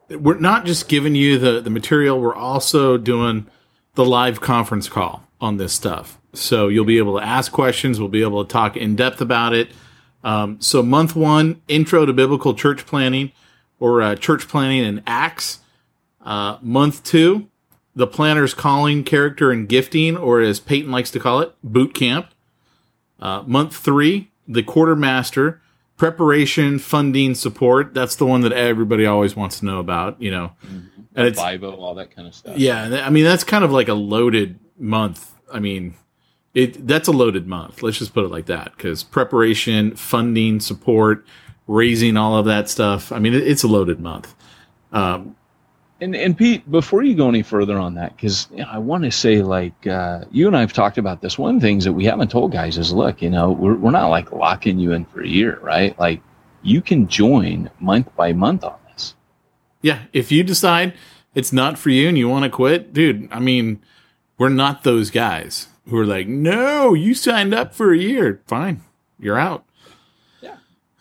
we're 0.10 0.40
not 0.40 0.66
just 0.66 0.88
giving 0.88 1.16
you 1.16 1.38
the, 1.38 1.62
the 1.62 1.70
material, 1.70 2.20
we're 2.20 2.36
also 2.36 2.98
doing 2.98 3.48
the 3.96 4.06
live 4.06 4.40
conference 4.42 4.88
call 4.88 5.28
on 5.42 5.58
this 5.58 5.74
stuff. 5.74 6.20
So 6.34 6.68
you'll 6.68 6.86
be 6.86 6.98
able 6.98 7.20
to 7.20 7.26
ask 7.26 7.52
questions, 7.52 8.00
we'll 8.00 8.10
be 8.10 8.22
able 8.22 8.46
to 8.46 8.52
talk 8.52 8.78
in 8.78 8.96
depth 8.96 9.22
about 9.22 9.54
it. 9.54 9.70
Um, 10.24 10.62
so 10.62 10.82
month 10.82 11.16
one, 11.16 11.62
intro 11.68 12.06
to 12.06 12.14
biblical 12.14 12.54
church 12.54 12.86
planting 12.86 13.32
or 13.80 14.02
uh, 14.02 14.16
church 14.16 14.48
planting 14.48 14.86
and 14.86 15.04
Acts. 15.06 15.60
Uh, 16.28 16.58
month 16.62 17.06
two, 17.06 17.48
the 17.96 18.06
planner's 18.06 18.54
calling, 18.54 19.06
character, 19.06 19.50
and 19.50 19.68
gifting, 19.68 20.18
or 20.18 20.42
as 20.42 20.60
Peyton 20.60 20.92
likes 20.92 21.10
to 21.12 21.20
call 21.22 21.40
it, 21.40 21.56
boot 21.64 21.94
camp. 21.94 22.28
Uh, 23.18 23.44
month 23.48 23.76
three, 23.76 24.30
the 24.46 24.62
quartermaster, 24.62 25.62
preparation, 25.96 26.80
funding, 26.80 27.34
support. 27.34 27.94
That's 27.94 28.18
the 28.18 28.26
one 28.26 28.42
that 28.42 28.52
everybody 28.52 29.06
always 29.06 29.38
wants 29.38 29.60
to 29.60 29.66
know 29.66 29.80
about, 29.80 30.22
you 30.22 30.30
know. 30.30 30.52
Mm-hmm. 30.66 31.02
And 31.16 31.28
it's 31.28 31.40
Bible, 31.40 31.82
all 31.82 31.96
that 31.96 32.14
kind 32.14 32.28
of 32.28 32.36
stuff. 32.36 32.58
Yeah, 32.58 33.04
I 33.06 33.10
mean 33.10 33.24
that's 33.24 33.46
kind 33.46 33.64
of 33.64 33.72
like 33.72 33.88
a 33.88 33.96
loaded 33.96 34.60
month. 34.78 35.34
I 35.52 35.60
mean, 35.60 35.96
it 36.54 36.86
that's 36.86 37.08
a 37.08 37.14
loaded 37.14 37.48
month. 37.48 37.82
Let's 37.82 37.98
just 37.98 38.14
put 38.14 38.26
it 38.26 38.32
like 38.32 38.48
that 38.48 38.74
because 38.76 39.02
preparation, 39.02 39.96
funding, 39.96 40.60
support, 40.60 41.26
raising 41.68 42.18
all 42.18 42.38
of 42.38 42.46
that 42.46 42.70
stuff. 42.70 43.14
I 43.14 43.18
mean, 43.18 43.34
it, 43.34 43.48
it's 43.48 43.64
a 43.64 43.68
loaded 43.68 44.02
month. 44.02 44.36
Um, 44.92 45.38
and 46.00 46.16
and 46.16 46.38
Pete, 46.38 46.70
before 46.70 47.04
you 47.04 47.16
go 47.16 47.30
any 47.30 47.42
further 47.42 47.78
on 47.78 47.96
that, 47.96 48.16
because 48.16 48.48
you 48.52 48.58
know, 48.58 48.68
I 48.70 48.78
want 48.78 49.04
to 49.04 49.12
say 49.12 49.42
like 49.42 49.88
uh, 49.88 50.26
you 50.32 50.48
and 50.48 50.56
I 50.56 50.62
have 50.62 50.74
talked 50.74 50.98
about 50.98 51.22
this. 51.22 51.38
One 51.38 51.56
of 51.56 51.62
the 51.62 51.68
things 51.68 51.84
that 51.86 51.94
we 51.94 52.06
haven't 52.06 52.30
told 52.30 52.52
guys 52.52 52.78
is, 52.78 52.94
look, 52.94 53.22
you 53.22 53.30
know, 53.30 53.52
we're 53.52 53.76
we're 53.76 53.92
not 53.92 54.10
like 54.10 54.32
locking 54.32 54.80
you 54.80 54.92
in 54.92 55.06
for 55.06 55.22
a 55.22 55.28
year, 55.28 55.60
right? 55.62 55.98
Like 56.00 56.22
you 56.62 56.82
can 56.82 57.08
join 57.08 57.70
month 57.80 58.16
by 58.16 58.34
month 58.34 58.64
on 58.64 58.78
this. 58.92 59.16
Yeah, 59.82 60.04
if 60.14 60.32
you 60.32 60.44
decide 60.44 60.94
it's 61.34 61.54
not 61.54 61.78
for 61.78 61.90
you 61.90 62.08
and 62.08 62.18
you 62.18 62.30
want 62.30 62.44
to 62.44 62.50
quit, 62.50 62.94
dude. 62.94 63.28
I 63.32 63.40
mean, 63.40 63.82
we're 64.38 64.50
not 64.50 64.84
those 64.84 65.10
guys 65.10 65.68
who 65.88 65.98
are 65.98 66.06
like, 66.06 66.28
no, 66.28 66.94
you 66.94 67.14
signed 67.14 67.54
up 67.54 67.74
for 67.74 67.94
a 67.94 67.98
year. 67.98 68.42
Fine, 68.48 68.82
you're 69.20 69.40
out. 69.40 69.67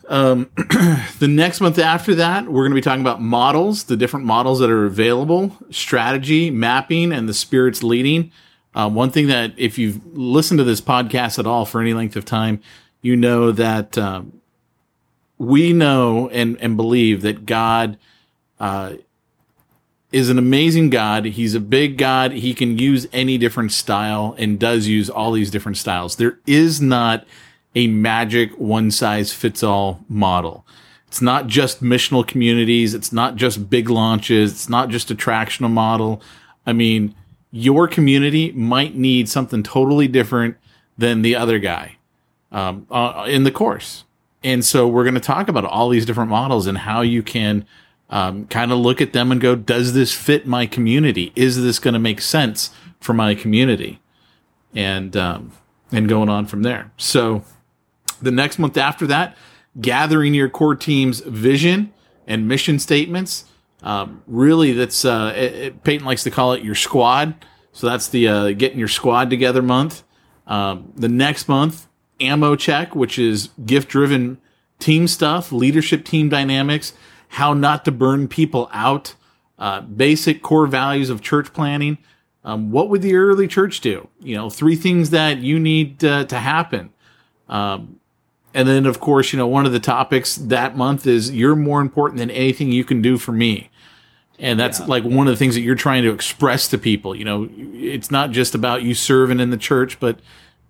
Um, 0.07 0.49
the 1.19 1.27
next 1.27 1.59
month 1.59 1.77
after 1.77 2.15
that, 2.15 2.45
we're 2.45 2.63
going 2.63 2.71
to 2.71 2.75
be 2.75 2.81
talking 2.81 3.01
about 3.01 3.21
models, 3.21 3.85
the 3.85 3.97
different 3.97 4.25
models 4.25 4.59
that 4.59 4.69
are 4.69 4.85
available, 4.85 5.55
strategy, 5.69 6.49
mapping, 6.49 7.11
and 7.11 7.27
the 7.27 7.33
spirits 7.33 7.83
leading. 7.83 8.31
Uh, 8.73 8.89
one 8.89 9.11
thing 9.11 9.27
that, 9.27 9.53
if 9.57 9.77
you've 9.77 10.05
listened 10.15 10.59
to 10.59 10.63
this 10.63 10.81
podcast 10.81 11.39
at 11.39 11.47
all 11.47 11.65
for 11.65 11.81
any 11.81 11.93
length 11.93 12.15
of 12.15 12.25
time, 12.25 12.61
you 13.01 13.15
know 13.15 13.51
that 13.51 13.97
um, 13.97 14.41
we 15.37 15.73
know 15.73 16.29
and, 16.29 16.57
and 16.61 16.77
believe 16.77 17.21
that 17.21 17.45
God 17.45 17.97
uh, 18.59 18.93
is 20.11 20.29
an 20.29 20.37
amazing 20.37 20.89
God. 20.89 21.25
He's 21.25 21.55
a 21.55 21.59
big 21.59 21.97
God. 21.97 22.31
He 22.31 22.53
can 22.53 22.77
use 22.77 23.07
any 23.11 23.37
different 23.37 23.71
style 23.71 24.35
and 24.37 24.59
does 24.59 24.87
use 24.87 25.09
all 25.09 25.31
these 25.31 25.51
different 25.51 25.77
styles. 25.77 26.15
There 26.15 26.39
is 26.45 26.81
not 26.81 27.25
a 27.75 27.87
magic 27.87 28.51
one 28.57 28.91
size 28.91 29.33
fits 29.33 29.63
all 29.63 30.03
model. 30.07 30.65
It's 31.07 31.21
not 31.21 31.47
just 31.47 31.81
missional 31.81 32.27
communities. 32.27 32.93
It's 32.93 33.13
not 33.13 33.35
just 33.35 33.69
big 33.69 33.89
launches. 33.89 34.51
It's 34.51 34.69
not 34.69 34.89
just 34.89 35.09
attractional 35.09 35.71
model. 35.71 36.21
I 36.65 36.73
mean, 36.73 37.15
your 37.51 37.87
community 37.87 38.51
might 38.51 38.95
need 38.95 39.29
something 39.29 39.63
totally 39.63 40.07
different 40.07 40.57
than 40.97 41.21
the 41.21 41.35
other 41.35 41.59
guy 41.59 41.97
um, 42.51 42.87
uh, 42.91 43.25
in 43.27 43.43
the 43.43 43.51
course. 43.51 44.03
And 44.43 44.65
so 44.65 44.87
we're 44.87 45.03
going 45.03 45.13
to 45.13 45.19
talk 45.19 45.47
about 45.47 45.65
all 45.65 45.89
these 45.89 46.05
different 46.05 46.29
models 46.29 46.67
and 46.67 46.79
how 46.79 47.01
you 47.01 47.23
can 47.23 47.65
um, 48.09 48.47
kind 48.47 48.71
of 48.71 48.79
look 48.79 49.01
at 49.01 49.13
them 49.13 49.31
and 49.31 49.39
go, 49.39 49.55
does 49.55 49.93
this 49.93 50.13
fit 50.13 50.45
my 50.45 50.65
community? 50.65 51.31
Is 51.35 51.61
this 51.61 51.79
going 51.79 51.93
to 51.93 51.99
make 51.99 52.21
sense 52.21 52.71
for 52.99 53.13
my 53.13 53.33
community? 53.35 53.99
And 54.75 55.15
um, 55.15 55.53
and 55.91 56.09
going 56.09 56.29
on 56.29 56.45
from 56.45 56.63
there. 56.63 56.91
So 56.97 57.43
the 58.21 58.31
next 58.31 58.59
month 58.59 58.77
after 58.77 59.07
that, 59.07 59.35
gathering 59.79 60.33
your 60.33 60.49
core 60.49 60.75
team's 60.75 61.19
vision 61.21 61.93
and 62.25 62.47
mission 62.47 62.79
statements. 62.79 63.45
Um, 63.83 64.23
really, 64.27 64.73
that's 64.73 65.05
uh, 65.05 65.33
it, 65.35 65.53
it- 65.53 65.83
Peyton 65.83 66.05
likes 66.05 66.23
to 66.23 66.31
call 66.31 66.53
it 66.53 66.63
your 66.63 66.75
squad. 66.75 67.33
So 67.71 67.87
that's 67.87 68.09
the 68.09 68.27
uh, 68.27 68.51
getting 68.53 68.79
your 68.79 68.87
squad 68.87 69.29
together 69.29 69.61
month. 69.61 70.03
Um, 70.47 70.93
the 70.95 71.09
next 71.09 71.47
month, 71.47 71.87
ammo 72.19 72.55
check, 72.55 72.95
which 72.95 73.19
is 73.19 73.49
gift 73.65 73.89
driven 73.89 74.39
team 74.79 75.07
stuff, 75.07 75.51
leadership 75.51 76.03
team 76.03 76.27
dynamics, 76.29 76.93
how 77.29 77.53
not 77.53 77.85
to 77.85 77.91
burn 77.91 78.27
people 78.27 78.69
out, 78.73 79.13
uh, 79.59 79.81
basic 79.81 80.41
core 80.41 80.65
values 80.65 81.09
of 81.11 81.21
church 81.21 81.53
planting. 81.53 81.97
Um, 82.43 82.71
what 82.71 82.89
would 82.89 83.01
the 83.01 83.15
early 83.15 83.47
church 83.47 83.81
do? 83.81 84.07
You 84.21 84.35
know, 84.35 84.49
three 84.49 84.75
things 84.75 85.09
that 85.11 85.39
you 85.39 85.59
need 85.59 86.03
uh, 86.03 86.25
to 86.25 86.39
happen. 86.39 86.91
Um, 87.49 87.99
and 88.53 88.67
then, 88.67 88.85
of 88.85 88.99
course, 88.99 89.33
you 89.33 89.37
know, 89.37 89.47
one 89.47 89.65
of 89.65 89.71
the 89.71 89.79
topics 89.79 90.35
that 90.35 90.75
month 90.75 91.05
is 91.05 91.31
you're 91.31 91.55
more 91.55 91.81
important 91.81 92.19
than 92.19 92.31
anything 92.31 92.71
you 92.71 92.83
can 92.83 93.01
do 93.01 93.17
for 93.17 93.31
me. 93.31 93.69
And 94.39 94.59
that's 94.59 94.79
like 94.87 95.03
one 95.03 95.27
of 95.27 95.33
the 95.33 95.37
things 95.37 95.55
that 95.55 95.61
you're 95.61 95.75
trying 95.75 96.03
to 96.03 96.11
express 96.11 96.67
to 96.69 96.77
people. 96.77 97.15
You 97.15 97.25
know, 97.25 97.49
it's 97.51 98.11
not 98.11 98.31
just 98.31 98.53
about 98.55 98.83
you 98.83 98.93
serving 98.93 99.39
in 99.39 99.49
the 99.49 99.57
church, 99.57 99.99
but, 99.99 100.19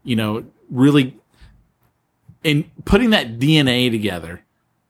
you 0.04 0.16
know, 0.16 0.46
really 0.70 1.18
in 2.44 2.70
putting 2.86 3.10
that 3.10 3.40
DNA 3.40 3.92
together 3.92 4.42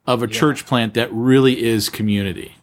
of 0.05 0.21
a 0.21 0.27
church 0.27 0.65
plant 0.65 0.93
that 0.93 1.11
really 1.11 1.63
is 1.63 1.89
community. 1.89 2.55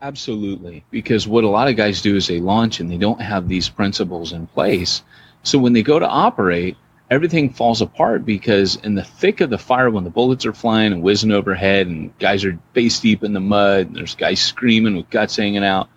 Absolutely. 0.00 0.84
Because 0.90 1.28
what 1.28 1.44
a 1.44 1.48
lot 1.48 1.68
of 1.68 1.76
guys 1.76 2.02
do 2.02 2.16
is 2.16 2.26
they 2.26 2.40
launch 2.40 2.80
and 2.80 2.90
they 2.90 2.96
don't 2.96 3.20
have 3.20 3.48
these 3.48 3.68
principles 3.68 4.32
in 4.32 4.46
place. 4.48 5.02
So 5.42 5.58
when 5.58 5.72
they 5.72 5.82
go 5.82 5.98
to 5.98 6.08
operate, 6.08 6.76
everything 7.12 7.50
falls 7.50 7.82
apart 7.82 8.24
because 8.24 8.76
in 8.76 8.94
the 8.94 9.04
thick 9.04 9.42
of 9.42 9.50
the 9.50 9.58
fire, 9.58 9.90
when 9.90 10.02
the 10.02 10.08
bullets 10.08 10.46
are 10.46 10.52
flying 10.54 10.94
and 10.94 11.02
whizzing 11.02 11.30
overhead 11.30 11.86
and 11.86 12.16
guys 12.18 12.42
are 12.42 12.58
face 12.72 13.00
deep 13.00 13.22
in 13.22 13.34
the 13.34 13.40
mud 13.40 13.86
and 13.86 13.96
there's 13.96 14.14
guys 14.14 14.40
screaming 14.40 14.96
with 14.96 15.10
guts 15.10 15.36
hanging 15.36 15.62
out, 15.62 15.90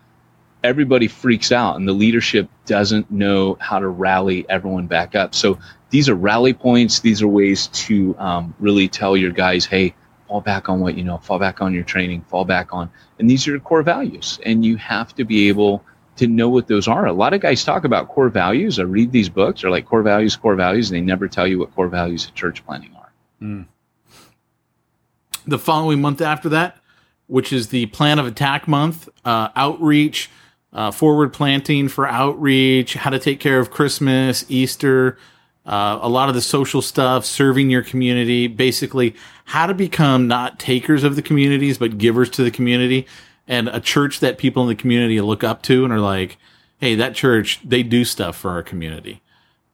everybody 0.61 1.07
freaks 1.07 1.53
out 1.53 1.77
and 1.77 1.87
the 1.87 1.93
leadership 1.93 2.49
doesn't 2.65 3.09
know 3.09 3.57
how 3.61 3.79
to 3.79 3.87
rally 3.87 4.45
everyone 4.49 4.87
back 4.87 5.15
up. 5.15 5.33
So 5.33 5.57
these 5.89 6.09
are 6.09 6.15
rally 6.15 6.53
points. 6.53 6.99
These 6.99 7.21
are 7.21 7.29
ways 7.29 7.67
to 7.67 8.13
um, 8.17 8.53
really 8.59 8.89
tell 8.89 9.15
your 9.15 9.31
guys, 9.31 9.63
hey, 9.63 9.95
fall 10.27 10.41
back 10.41 10.67
on 10.67 10.81
what 10.81 10.97
you 10.97 11.05
know, 11.05 11.17
fall 11.19 11.39
back 11.39 11.61
on 11.61 11.73
your 11.73 11.85
training, 11.85 12.23
fall 12.23 12.43
back 12.43 12.73
on, 12.73 12.91
and 13.19 13.29
these 13.29 13.47
are 13.47 13.51
your 13.51 13.61
core 13.61 13.83
values. 13.83 14.37
And 14.45 14.65
you 14.65 14.75
have 14.75 15.15
to 15.15 15.23
be 15.23 15.47
able 15.47 15.81
to 16.17 16.27
know 16.27 16.49
what 16.49 16.67
those 16.67 16.87
are. 16.87 17.05
A 17.05 17.13
lot 17.13 17.33
of 17.33 17.41
guys 17.41 17.63
talk 17.63 17.83
about 17.83 18.07
core 18.07 18.29
values. 18.29 18.79
I 18.79 18.83
read 18.83 19.11
these 19.11 19.29
books, 19.29 19.61
they're 19.61 19.71
like 19.71 19.85
core 19.85 20.01
values, 20.03 20.35
core 20.35 20.55
values, 20.55 20.89
and 20.89 20.97
they 20.97 21.01
never 21.01 21.27
tell 21.27 21.47
you 21.47 21.59
what 21.59 21.73
core 21.75 21.89
values 21.89 22.25
of 22.25 22.33
church 22.35 22.65
planting 22.65 22.91
are. 22.95 23.11
the 25.47 25.59
following 25.59 26.01
month 26.01 26.21
after 26.21 26.49
that, 26.49 26.77
which 27.27 27.53
is 27.53 27.69
the 27.69 27.85
plan 27.87 28.19
of 28.19 28.25
attack 28.25 28.67
month, 28.67 29.09
uh, 29.23 29.49
outreach, 29.55 30.29
uh, 30.73 30.91
forward 30.91 31.33
planting 31.33 31.87
for 31.87 32.07
outreach, 32.07 32.95
how 32.95 33.09
to 33.09 33.19
take 33.19 33.39
care 33.39 33.59
of 33.59 33.71
Christmas, 33.71 34.45
Easter, 34.49 35.17
uh, 35.65 35.99
a 36.01 36.09
lot 36.09 36.29
of 36.29 36.35
the 36.35 36.41
social 36.41 36.81
stuff, 36.81 37.25
serving 37.25 37.69
your 37.69 37.81
community, 37.81 38.47
basically 38.47 39.15
how 39.45 39.65
to 39.65 39.73
become 39.73 40.27
not 40.27 40.59
takers 40.59 41.03
of 41.03 41.15
the 41.15 41.21
communities, 41.21 41.77
but 41.77 41.97
givers 41.97 42.29
to 42.29 42.43
the 42.43 42.51
community 42.51 43.07
and 43.47 43.67
a 43.69 43.79
church 43.79 44.19
that 44.19 44.37
people 44.37 44.63
in 44.63 44.69
the 44.69 44.75
community 44.75 45.19
look 45.21 45.43
up 45.43 45.61
to 45.63 45.83
and 45.83 45.93
are 45.93 45.99
like, 45.99 46.37
Hey, 46.77 46.95
that 46.95 47.15
church, 47.15 47.59
they 47.63 47.83
do 47.83 48.03
stuff 48.03 48.35
for 48.35 48.51
our 48.51 48.63
community. 48.63 49.21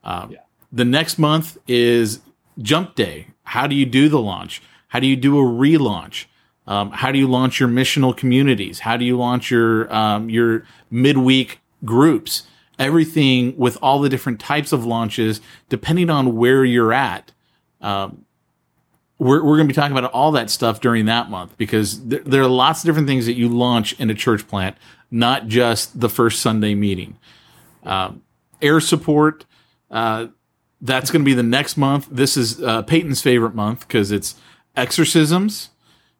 Um, 0.04 0.36
The 0.72 0.84
next 0.84 1.18
month 1.18 1.58
is 1.66 2.20
jump 2.58 2.94
day. 2.94 3.28
How 3.44 3.66
do 3.66 3.74
you 3.74 3.86
do 3.86 4.08
the 4.08 4.20
launch? 4.20 4.62
How 4.88 5.00
do 5.00 5.06
you 5.06 5.16
do 5.16 5.38
a 5.38 5.42
relaunch? 5.42 6.26
Um, 6.66 6.90
how 6.92 7.10
do 7.10 7.18
you 7.18 7.26
launch 7.26 7.58
your 7.58 7.68
missional 7.68 8.16
communities? 8.16 8.80
How 8.80 8.96
do 8.96 9.04
you 9.04 9.16
launch 9.16 9.50
your 9.50 9.92
um, 9.92 10.30
your 10.30 10.64
midweek 10.90 11.60
groups? 11.84 12.44
Everything 12.78 13.56
with 13.56 13.76
all 13.82 14.00
the 14.00 14.08
different 14.08 14.40
types 14.40 14.72
of 14.72 14.84
launches, 14.84 15.40
depending 15.68 16.08
on 16.08 16.36
where 16.36 16.64
you're 16.64 16.92
at. 16.92 17.32
Um, 17.80 18.24
we're 19.22 19.42
we're 19.44 19.56
going 19.56 19.68
to 19.68 19.72
be 19.72 19.80
talking 19.80 19.96
about 19.96 20.10
all 20.12 20.32
that 20.32 20.50
stuff 20.50 20.80
during 20.80 21.06
that 21.06 21.30
month 21.30 21.56
because 21.56 22.04
there, 22.06 22.20
there 22.20 22.42
are 22.42 22.48
lots 22.48 22.80
of 22.80 22.86
different 22.86 23.06
things 23.06 23.26
that 23.26 23.34
you 23.34 23.48
launch 23.48 23.98
in 24.00 24.10
a 24.10 24.14
church 24.14 24.48
plant, 24.48 24.76
not 25.10 25.46
just 25.46 26.00
the 26.00 26.08
first 26.08 26.40
Sunday 26.40 26.74
meeting. 26.74 27.16
Um, 27.84 28.22
air 28.60 28.80
support. 28.80 29.44
Uh, 29.90 30.28
that's 30.80 31.12
going 31.12 31.22
to 31.22 31.24
be 31.24 31.34
the 31.34 31.44
next 31.44 31.76
month. 31.76 32.08
This 32.10 32.36
is 32.36 32.60
uh, 32.60 32.82
Peyton's 32.82 33.22
favorite 33.22 33.54
month 33.54 33.86
because 33.86 34.10
it's 34.10 34.34
exorcisms, 34.74 35.70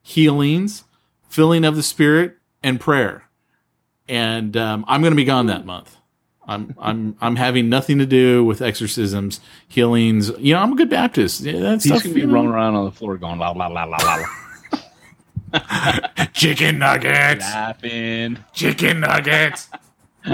healings, 0.01 0.85
filling 1.27 1.65
of 1.65 1.75
the 1.75 1.83
Spirit, 1.83 2.37
and 2.61 2.79
prayer. 2.79 3.27
And 4.07 4.55
um, 4.55 4.85
I'm 4.87 5.01
going 5.01 5.11
to 5.11 5.17
be 5.17 5.25
gone 5.25 5.47
that 5.47 5.65
month. 5.65 5.97
I'm 6.47 6.75
I'm 6.77 7.15
I'm 7.21 7.35
having 7.35 7.69
nothing 7.69 7.99
to 7.99 8.05
do 8.05 8.43
with 8.43 8.61
exorcisms, 8.61 9.39
healings. 9.67 10.29
You 10.39 10.53
know, 10.53 10.61
I'm 10.61 10.73
a 10.73 10.75
good 10.75 10.89
Baptist. 10.89 11.41
Yeah, 11.41 11.73
He's 11.73 12.01
to 12.01 12.13
be 12.13 12.25
rolling 12.25 12.49
around 12.49 12.75
on 12.75 12.85
the 12.85 12.91
floor 12.91 13.17
going, 13.17 13.39
la, 13.39 13.51
la, 13.51 13.67
la, 13.67 13.83
la, 13.85 13.97
la, 13.97 14.25
la. 15.53 16.27
chicken 16.33 16.79
nuggets, 16.79 17.41
laughing. 17.41 18.37
chicken 18.53 18.99
nuggets. 19.01 19.69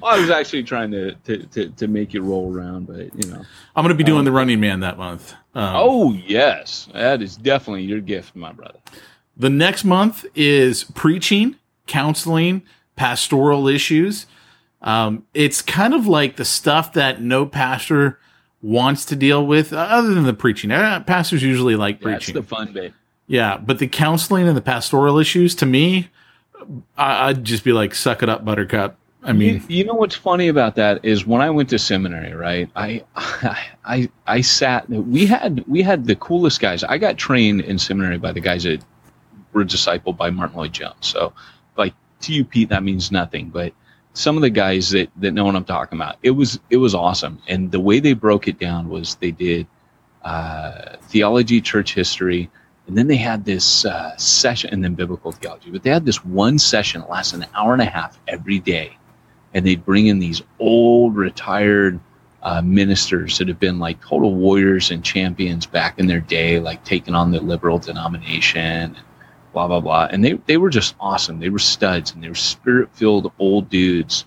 Well, 0.00 0.16
I 0.16 0.18
was 0.18 0.30
actually 0.30 0.62
trying 0.62 0.90
to, 0.92 1.14
to, 1.14 1.46
to, 1.48 1.68
to 1.68 1.86
make 1.86 2.14
you 2.14 2.22
roll 2.22 2.54
around, 2.54 2.86
but 2.86 3.14
you 3.22 3.30
know. 3.30 3.44
I'm 3.76 3.84
going 3.84 3.88
to 3.88 3.94
be 3.94 4.04
doing 4.04 4.24
the 4.24 4.32
Running 4.32 4.58
Man 4.58 4.80
that 4.80 4.96
month. 4.96 5.34
Um, 5.54 5.74
Oh 5.76 6.12
yes, 6.14 6.88
that 6.94 7.20
is 7.20 7.36
definitely 7.36 7.82
your 7.82 8.00
gift, 8.00 8.34
my 8.34 8.52
brother. 8.52 8.78
The 9.36 9.50
next 9.50 9.84
month 9.84 10.24
is 10.34 10.84
preaching, 10.84 11.56
counseling, 11.86 12.62
pastoral 12.96 13.68
issues. 13.68 14.26
Um, 14.82 15.26
it's 15.34 15.60
kind 15.62 15.94
of 15.94 16.06
like 16.06 16.36
the 16.36 16.44
stuff 16.44 16.92
that 16.94 17.20
no 17.20 17.44
pastor 17.46 18.18
wants 18.62 19.04
to 19.06 19.16
deal 19.16 19.46
with, 19.46 19.72
uh, 19.72 19.76
other 19.76 20.14
than 20.14 20.24
the 20.24 20.32
preaching. 20.34 20.70
Uh, 20.70 21.00
pastors 21.00 21.42
usually 21.42 21.76
like 21.76 22.00
That's 22.00 22.26
preaching. 22.26 22.34
the 22.34 22.42
fun 22.42 22.72
bit. 22.72 22.92
yeah, 23.26 23.56
but 23.58 23.78
the 23.78 23.86
counseling 23.86 24.46
and 24.48 24.56
the 24.56 24.62
pastoral 24.62 25.18
issues, 25.18 25.54
to 25.56 25.66
me, 25.66 26.08
I, 26.96 27.28
I'd 27.28 27.44
just 27.44 27.64
be 27.64 27.72
like, 27.72 27.94
suck 27.94 28.22
it 28.22 28.28
up, 28.28 28.44
Buttercup. 28.44 28.96
I 29.22 29.34
mean, 29.34 29.62
you, 29.68 29.78
you 29.78 29.84
know 29.84 29.92
what's 29.94 30.14
funny 30.14 30.48
about 30.48 30.76
that 30.76 31.04
is 31.04 31.26
when 31.26 31.42
I 31.42 31.50
went 31.50 31.68
to 31.70 31.78
seminary, 31.78 32.32
right? 32.32 32.70
I, 32.74 33.04
I, 33.84 34.08
I 34.26 34.40
sat. 34.40 34.88
We 34.88 35.26
had 35.26 35.62
we 35.68 35.82
had 35.82 36.06
the 36.06 36.16
coolest 36.16 36.58
guys. 36.58 36.82
I 36.84 36.96
got 36.96 37.18
trained 37.18 37.60
in 37.60 37.78
seminary 37.78 38.16
by 38.16 38.32
the 38.32 38.40
guys 38.40 38.62
that 38.64 38.82
were 39.52 39.64
discipled 39.64 40.16
by 40.16 40.30
Martyn 40.30 40.56
Lloyd-Jones. 40.56 41.06
So, 41.06 41.34
like 41.76 41.92
to 42.22 42.32
you, 42.32 42.46
Pete, 42.46 42.70
that 42.70 42.82
means 42.82 43.12
nothing. 43.12 43.50
But 43.50 43.74
some 44.14 44.36
of 44.36 44.42
the 44.42 44.50
guys 44.50 44.90
that 44.90 45.10
that 45.16 45.32
know 45.32 45.44
what 45.44 45.56
I'm 45.56 45.64
talking 45.64 45.98
about, 45.98 46.16
it 46.22 46.30
was 46.30 46.60
it 46.70 46.76
was 46.76 46.94
awesome. 46.94 47.40
And 47.48 47.70
the 47.70 47.80
way 47.80 48.00
they 48.00 48.12
broke 48.12 48.48
it 48.48 48.58
down 48.58 48.88
was 48.88 49.16
they 49.16 49.30
did 49.30 49.66
uh, 50.22 50.96
theology, 51.02 51.60
church 51.60 51.94
history, 51.94 52.50
and 52.86 52.96
then 52.96 53.06
they 53.06 53.16
had 53.16 53.44
this 53.44 53.84
uh, 53.84 54.16
session, 54.16 54.70
and 54.72 54.82
then 54.84 54.94
biblical 54.94 55.32
theology. 55.32 55.70
But 55.70 55.82
they 55.82 55.90
had 55.90 56.04
this 56.04 56.24
one 56.24 56.58
session 56.58 57.00
that 57.00 57.10
lasted 57.10 57.40
an 57.40 57.46
hour 57.54 57.72
and 57.72 57.82
a 57.82 57.86
half 57.86 58.18
every 58.28 58.58
day 58.58 58.96
and 59.54 59.66
they'd 59.66 59.84
bring 59.84 60.06
in 60.06 60.18
these 60.18 60.42
old 60.58 61.16
retired 61.16 61.98
uh, 62.42 62.62
ministers 62.62 63.38
that 63.38 63.48
have 63.48 63.60
been 63.60 63.78
like 63.78 64.00
total 64.00 64.34
warriors 64.34 64.90
and 64.90 65.04
champions 65.04 65.66
back 65.66 65.98
in 65.98 66.06
their 66.06 66.20
day, 66.20 66.58
like 66.58 66.82
taking 66.84 67.14
on 67.14 67.30
the 67.30 67.40
liberal 67.40 67.78
denomination, 67.78 68.96
blah 69.52 69.68
blah 69.68 69.80
blah. 69.80 70.08
And 70.10 70.24
they 70.24 70.34
they 70.46 70.56
were 70.56 70.70
just 70.70 70.94
awesome. 71.00 71.40
They 71.40 71.50
were 71.50 71.58
studs, 71.58 72.12
and 72.12 72.22
they 72.22 72.28
were 72.28 72.34
spirit 72.34 72.90
filled 72.92 73.32
old 73.38 73.68
dudes. 73.68 74.24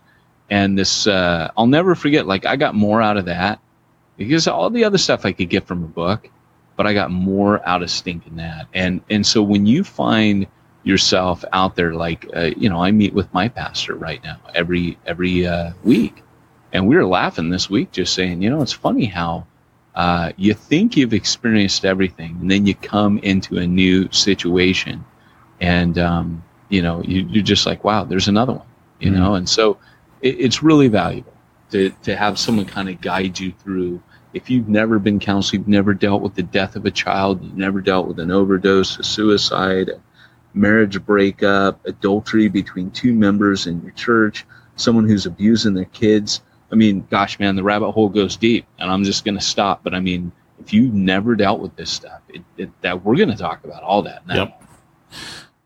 And 0.50 0.78
this, 0.78 1.08
uh, 1.08 1.52
I'll 1.58 1.68
never 1.68 1.96
forget. 1.96 2.28
Like 2.28 2.46
I 2.46 2.56
got 2.56 2.76
more 2.76 3.02
out 3.02 3.18
of 3.18 3.26
that 3.26 3.60
because 4.18 4.48
all 4.48 4.70
the 4.70 4.84
other 4.84 4.98
stuff 4.98 5.26
I 5.26 5.32
could 5.32 5.50
get 5.50 5.66
from 5.66 5.84
a 5.84 5.88
book, 5.88 6.30
but 6.76 6.86
I 6.86 6.94
got 6.94 7.12
more 7.12 7.68
out 7.68 7.82
of 7.82 7.90
stinking 7.90 8.36
that. 8.38 8.68
And 8.74 9.02
and 9.10 9.26
so 9.26 9.42
when 9.42 9.66
you 9.66 9.84
find 9.84 10.48
yourself 10.84 11.46
out 11.54 11.76
there 11.76 11.94
like 11.94 12.28
uh, 12.36 12.52
you 12.58 12.70
know 12.70 12.84
i 12.84 12.92
meet 12.92 13.14
with 13.14 13.34
my 13.34 13.48
pastor 13.48 13.96
right 13.96 14.24
now 14.24 14.38
every 14.54 14.98
every 15.06 15.48
uh, 15.48 15.72
week 15.84 16.22
and 16.74 16.88
we 16.88 16.96
were 16.96 17.06
laughing 17.06 17.50
this 17.50 17.70
week 17.70 17.92
just 17.92 18.14
saying 18.14 18.42
you 18.42 18.50
know 18.50 18.62
it's 18.62 18.74
funny 18.74 19.06
how 19.06 19.46
uh, 19.96 20.32
you 20.38 20.56
think 20.56 20.98
you've 20.98 21.14
experienced 21.14 21.86
everything 21.86 22.38
and 22.42 22.50
then 22.50 22.66
you 22.66 22.76
come 22.76 23.18
into 23.20 23.58
a 23.58 23.68
new 23.68 24.12
situation 24.12 25.04
and 25.64 25.98
um, 25.98 26.44
you 26.70 26.82
know 26.82 27.02
you, 27.04 27.26
you're 27.30 27.44
just 27.44 27.66
like 27.66 27.84
wow 27.84 28.04
there's 28.04 28.28
another 28.28 28.54
one 28.54 28.68
you 29.00 29.10
Mhm. 29.12 29.16
know 29.16 29.36
and 29.36 29.48
so 29.50 29.78
it, 30.22 30.36
it's 30.40 30.62
really 30.62 30.88
valuable 30.90 31.34
to, 31.72 31.90
to 32.04 32.16
have 32.16 32.38
someone 32.38 32.66
kind 32.66 32.90
of 32.90 33.02
guide 33.02 33.40
you 33.40 33.52
through 33.64 34.02
if 34.34 34.50
you've 34.50 34.68
never 34.70 35.00
been 35.00 35.20
counseled 35.20 35.54
you've 35.60 35.68
never 35.68 35.94
dealt 35.94 36.22
with 36.22 36.36
the 36.36 36.44
death 36.44 36.76
of 36.76 36.86
a 36.86 36.92
child 36.92 37.44
you've 37.44 37.58
never 37.58 37.82
dealt 37.82 38.08
with 38.08 38.20
an 38.20 38.30
overdose 38.32 38.98
a 39.00 39.04
suicide 39.04 39.90
a 39.90 40.00
marriage 40.56 41.04
breakup, 41.04 41.84
adultery 41.88 42.48
between 42.48 42.92
two 42.92 43.12
members 43.12 43.66
in 43.66 43.82
your 43.82 43.92
church, 43.94 44.46
someone 44.76 45.08
who's 45.08 45.26
abusing 45.26 45.74
their 45.74 45.86
kids. 45.86 46.42
I 46.72 46.76
mean, 46.76 47.08
gosh, 47.10 47.40
man, 47.40 47.56
the 47.56 47.64
rabbit 47.64 47.92
hole 47.92 48.08
goes 48.10 48.38
deep, 48.38 48.68
and 48.78 48.88
I'm 48.92 49.04
just 49.04 49.26
going 49.26 49.34
to 49.36 49.44
stop. 49.44 49.84
But 49.84 49.96
I 49.96 50.00
mean, 50.00 50.32
if 50.60 50.72
you've 50.72 50.94
never 50.94 51.36
dealt 51.36 51.60
with 51.60 51.76
this 51.76 51.90
stuff, 51.90 52.22
it, 52.30 52.44
it, 52.58 52.70
that 52.82 53.04
we're 53.04 53.16
going 53.16 53.30
to 53.32 53.36
talk 53.36 53.64
about 53.64 53.82
all 53.82 54.04
that 54.04 54.28
now. 54.28 54.36
Yep. 54.36 54.64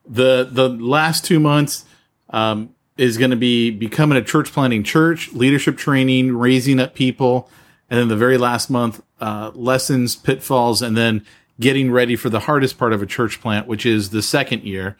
The 0.07 0.47
the 0.51 0.69
last 0.69 1.25
two 1.25 1.39
months 1.39 1.85
um, 2.29 2.73
is 2.97 3.17
going 3.17 3.31
to 3.31 3.37
be 3.37 3.71
becoming 3.71 4.17
a 4.17 4.23
church 4.23 4.51
planting 4.51 4.83
church, 4.83 5.31
leadership 5.33 5.77
training, 5.77 6.35
raising 6.35 6.79
up 6.79 6.95
people, 6.95 7.49
and 7.89 7.99
then 7.99 8.07
the 8.07 8.15
very 8.15 8.37
last 8.37 8.69
month, 8.69 9.01
uh, 9.21 9.51
lessons, 9.53 10.15
pitfalls, 10.15 10.81
and 10.81 10.97
then 10.97 11.25
getting 11.59 11.91
ready 11.91 12.15
for 12.15 12.29
the 12.29 12.41
hardest 12.41 12.77
part 12.77 12.93
of 12.93 13.01
a 13.01 13.05
church 13.05 13.41
plant, 13.41 13.67
which 13.67 13.85
is 13.85 14.09
the 14.09 14.21
second 14.21 14.63
year. 14.63 14.97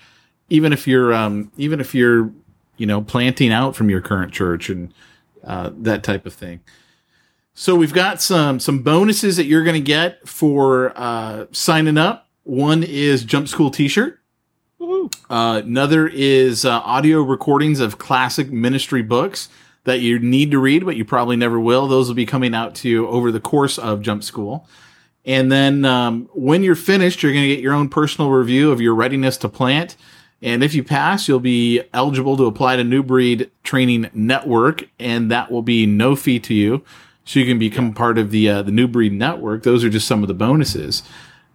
Even 0.50 0.72
if 0.72 0.88
you're 0.88 1.14
um, 1.14 1.52
even 1.58 1.80
if 1.80 1.94
you're 1.94 2.32
you 2.78 2.86
know 2.86 3.02
planting 3.02 3.52
out 3.52 3.76
from 3.76 3.90
your 3.90 4.02
current 4.02 4.32
church 4.32 4.70
and 4.70 4.94
uh, 5.44 5.72
that 5.74 6.04
type 6.04 6.26
of 6.26 6.34
thing. 6.34 6.62
So 7.54 7.76
we've 7.76 7.94
got 7.94 8.22
some 8.22 8.60
some 8.60 8.84
bonuses 8.84 9.36
that 9.38 9.46
you're 9.46 9.64
going 9.64 9.74
to 9.74 9.80
get 9.80 10.28
for 10.28 10.94
uh, 10.96 11.48
signing 11.52 11.98
up. 11.98 12.28
One 12.44 12.84
is 12.84 13.24
Jump 13.24 13.48
School 13.48 13.72
T-shirt. 13.72 14.20
Uh, 14.80 15.62
another 15.64 16.08
is 16.08 16.64
uh, 16.64 16.80
audio 16.82 17.22
recordings 17.22 17.80
of 17.80 17.98
classic 17.98 18.52
ministry 18.52 19.02
books 19.02 19.50
that 19.86 20.02
you 20.02 20.20
need 20.20 20.52
to 20.52 20.60
read, 20.60 20.86
but 20.86 20.96
you 20.96 21.04
probably 21.04 21.36
never 21.36 21.60
will. 21.60 21.88
Those 21.88 22.08
will 22.08 22.16
be 22.16 22.26
coming 22.26 22.54
out 22.54 22.76
to 22.76 22.90
you 22.90 23.08
over 23.08 23.32
the 23.32 23.40
course 23.40 23.80
of 23.80 24.02
Jump 24.02 24.24
School. 24.24 24.68
And 25.26 25.52
then 25.52 25.84
um, 25.84 26.30
when 26.34 26.62
you're 26.62 26.76
finished, 26.76 27.24
you're 27.24 27.34
going 27.34 27.48
to 27.48 27.56
get 27.56 27.64
your 27.64 27.74
own 27.74 27.90
personal 27.90 28.30
review 28.30 28.72
of 28.72 28.80
your 28.80 28.94
readiness 28.94 29.36
to 29.38 29.50
plant. 29.50 29.96
And 30.42 30.64
if 30.64 30.76
you 30.76 30.84
pass, 30.84 31.28
you'll 31.28 31.40
be 31.40 31.82
eligible 31.94 32.38
to 32.38 32.46
apply 32.46 32.76
to 32.76 32.84
NewBreed 32.84 33.50
Training 33.64 34.12
Network, 34.14 34.88
and 35.00 35.32
that 35.32 35.52
will 35.52 35.64
be 35.64 35.88
no 35.88 36.16
fee 36.16 36.40
to 36.42 36.54
you. 36.54 36.84
So 37.26 37.40
you 37.40 37.46
can 37.46 37.60
become 37.60 37.94
part 37.94 38.18
of 38.18 38.32
the 38.32 38.50
uh, 38.50 38.62
the 38.62 38.72
NewBreed 38.72 39.12
Network. 39.12 39.64
Those 39.64 39.84
are 39.84 39.90
just 39.90 40.08
some 40.08 40.22
of 40.22 40.28
the 40.28 40.34
bonuses. 40.34 41.04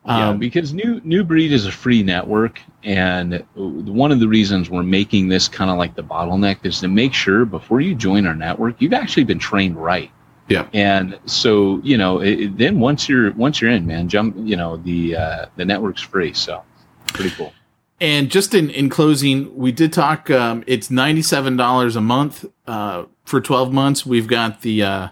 Yeah, 0.07 0.31
Um, 0.31 0.39
because 0.39 0.73
new 0.73 1.01
new 1.05 1.23
breed 1.25 1.53
is 1.53 1.67
a 1.67 1.73
free 1.73 2.03
network, 2.03 2.61
and 2.83 3.45
one 3.55 4.11
of 4.13 4.19
the 4.21 4.27
reasons 4.29 4.69
we're 4.69 4.83
making 4.83 5.29
this 5.29 5.47
kind 5.49 5.71
of 5.71 5.79
like 5.79 5.95
the 5.95 6.03
bottleneck 6.03 6.65
is 6.65 6.81
to 6.81 6.89
make 6.89 7.15
sure 7.15 7.45
before 7.45 7.81
you 7.81 7.95
join 7.95 8.27
our 8.27 8.35
network, 8.35 8.81
you've 8.81 8.93
actually 8.95 9.25
been 9.25 9.39
trained 9.39 9.77
right. 9.77 10.11
Yeah. 10.49 10.67
And 10.75 11.19
so 11.27 11.81
you 11.85 11.97
know, 11.97 12.21
it, 12.21 12.41
it- 12.41 12.59
then 12.59 12.81
once 12.81 13.09
you're 13.09 13.31
once 13.33 13.61
you're 13.61 13.71
in, 13.71 13.87
man, 13.87 14.09
jump. 14.09 14.37
You 14.39 14.57
know, 14.57 14.77
the 14.79 15.17
uh, 15.17 15.47
the 15.57 15.65
network's 15.65 16.03
free, 16.03 16.33
so 16.33 16.63
pretty 17.09 17.31
cool. 17.31 17.53
And 18.01 18.29
just 18.29 18.53
in, 18.53 18.69
in 18.71 18.89
closing, 18.89 19.57
we 19.57 19.71
did 19.71 19.93
talk. 19.93 20.29
Um, 20.29 20.65
it's 20.67 20.91
ninety 20.91 21.23
seven 21.23 21.57
dollars 21.57 21.95
a 21.95 22.01
month 22.01 22.45
uh, 22.67 23.05
for 23.25 23.41
twelve 23.41 23.73
months. 23.73 24.05
We've 24.05 24.27
got 24.27 24.63
the 24.63 24.83
uh, 24.83 25.09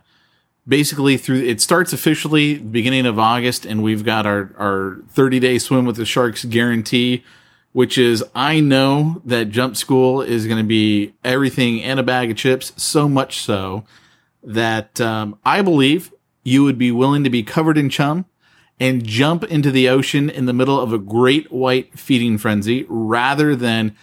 basically 0.71 1.17
through. 1.17 1.43
It 1.43 1.61
starts 1.61 1.93
officially 1.93 2.57
beginning 2.57 3.05
of 3.05 3.19
August, 3.19 3.67
and 3.67 3.83
we've 3.83 4.05
got 4.05 4.25
our 4.25 4.55
our 4.57 5.03
thirty 5.09 5.41
day 5.41 5.59
swim 5.59 5.85
with 5.85 5.97
the 5.97 6.07
sharks 6.07 6.45
guarantee, 6.45 7.25
which 7.73 7.99
is 7.99 8.25
I 8.35 8.61
know 8.61 9.21
that 9.25 9.51
Jump 9.51 9.77
School 9.77 10.23
is 10.23 10.47
going 10.47 10.59
to 10.59 10.65
be 10.65 11.13
everything 11.25 11.83
and 11.83 11.99
a 11.99 12.05
bag 12.05 12.31
of 12.31 12.37
chips. 12.37 12.73
So 12.77 13.09
much 13.09 13.41
so 13.41 13.85
that 14.43 15.01
um, 15.01 15.39
I 15.45 15.61
believe 15.61 16.15
you 16.45 16.65
would 16.65 16.79
be 16.79 16.93
willing 16.93 17.25
to 17.25 17.31
be 17.31 17.43
covered 17.43 17.77
in 17.77 17.91
chum 17.91 18.25
and 18.79 19.05
jump 19.05 19.45
into 19.45 19.71
the 19.71 19.89
ocean 19.89 20.31
in 20.31 20.47
the 20.47 20.55
middle 20.55 20.81
of 20.81 20.93
a 20.93 20.99
great 20.99 21.53
white 21.53 21.99
feeding 21.99 22.39
frenzy 22.39 22.87
rather 22.89 23.55
than 23.55 23.95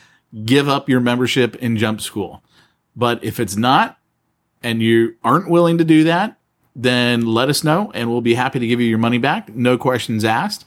give 0.46 0.68
up 0.70 0.88
your 0.88 1.00
membership 1.00 1.56
in 1.56 1.78
jump 1.78 2.02
school. 2.02 2.44
But 2.96 3.24
if 3.24 3.40
it's 3.40 3.56
not, 3.56 3.98
and 4.62 4.82
you 4.82 5.16
aren't 5.24 5.50
willing 5.50 5.78
to 5.78 5.84
do 5.84 6.04
that, 6.04 6.37
then 6.78 7.26
let 7.26 7.50
us 7.50 7.64
know 7.64 7.92
and 7.94 8.10
we'll 8.10 8.22
be 8.22 8.36
happy 8.36 8.60
to 8.60 8.68
give 8.68 8.80
you 8.80 8.88
your 8.88 9.00
money 9.00 9.18
back. 9.18 9.54
No 9.54 9.78
questions 9.78 10.24
asked. 10.24 10.66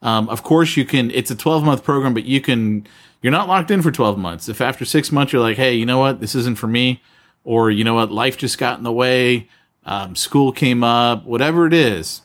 Um, 0.00 0.28
of 0.28 0.42
course, 0.42 0.76
you 0.76 0.84
can, 0.84 1.10
it's 1.10 1.30
a 1.30 1.34
12 1.34 1.64
month 1.64 1.84
program, 1.84 2.14
but 2.14 2.24
you 2.24 2.40
can, 2.40 2.86
you're 3.20 3.32
not 3.32 3.48
locked 3.48 3.70
in 3.70 3.82
for 3.82 3.90
12 3.90 4.16
months. 4.16 4.48
If 4.48 4.60
after 4.60 4.84
six 4.84 5.10
months 5.10 5.32
you're 5.32 5.42
like, 5.42 5.56
hey, 5.56 5.74
you 5.74 5.84
know 5.84 5.98
what, 5.98 6.20
this 6.20 6.36
isn't 6.36 6.56
for 6.56 6.68
me, 6.68 7.02
or 7.42 7.70
you 7.70 7.82
know 7.82 7.94
what, 7.94 8.12
life 8.12 8.36
just 8.36 8.56
got 8.56 8.78
in 8.78 8.84
the 8.84 8.92
way, 8.92 9.48
um, 9.84 10.14
school 10.14 10.52
came 10.52 10.84
up, 10.84 11.24
whatever 11.24 11.66
it 11.66 11.74
is, 11.74 12.22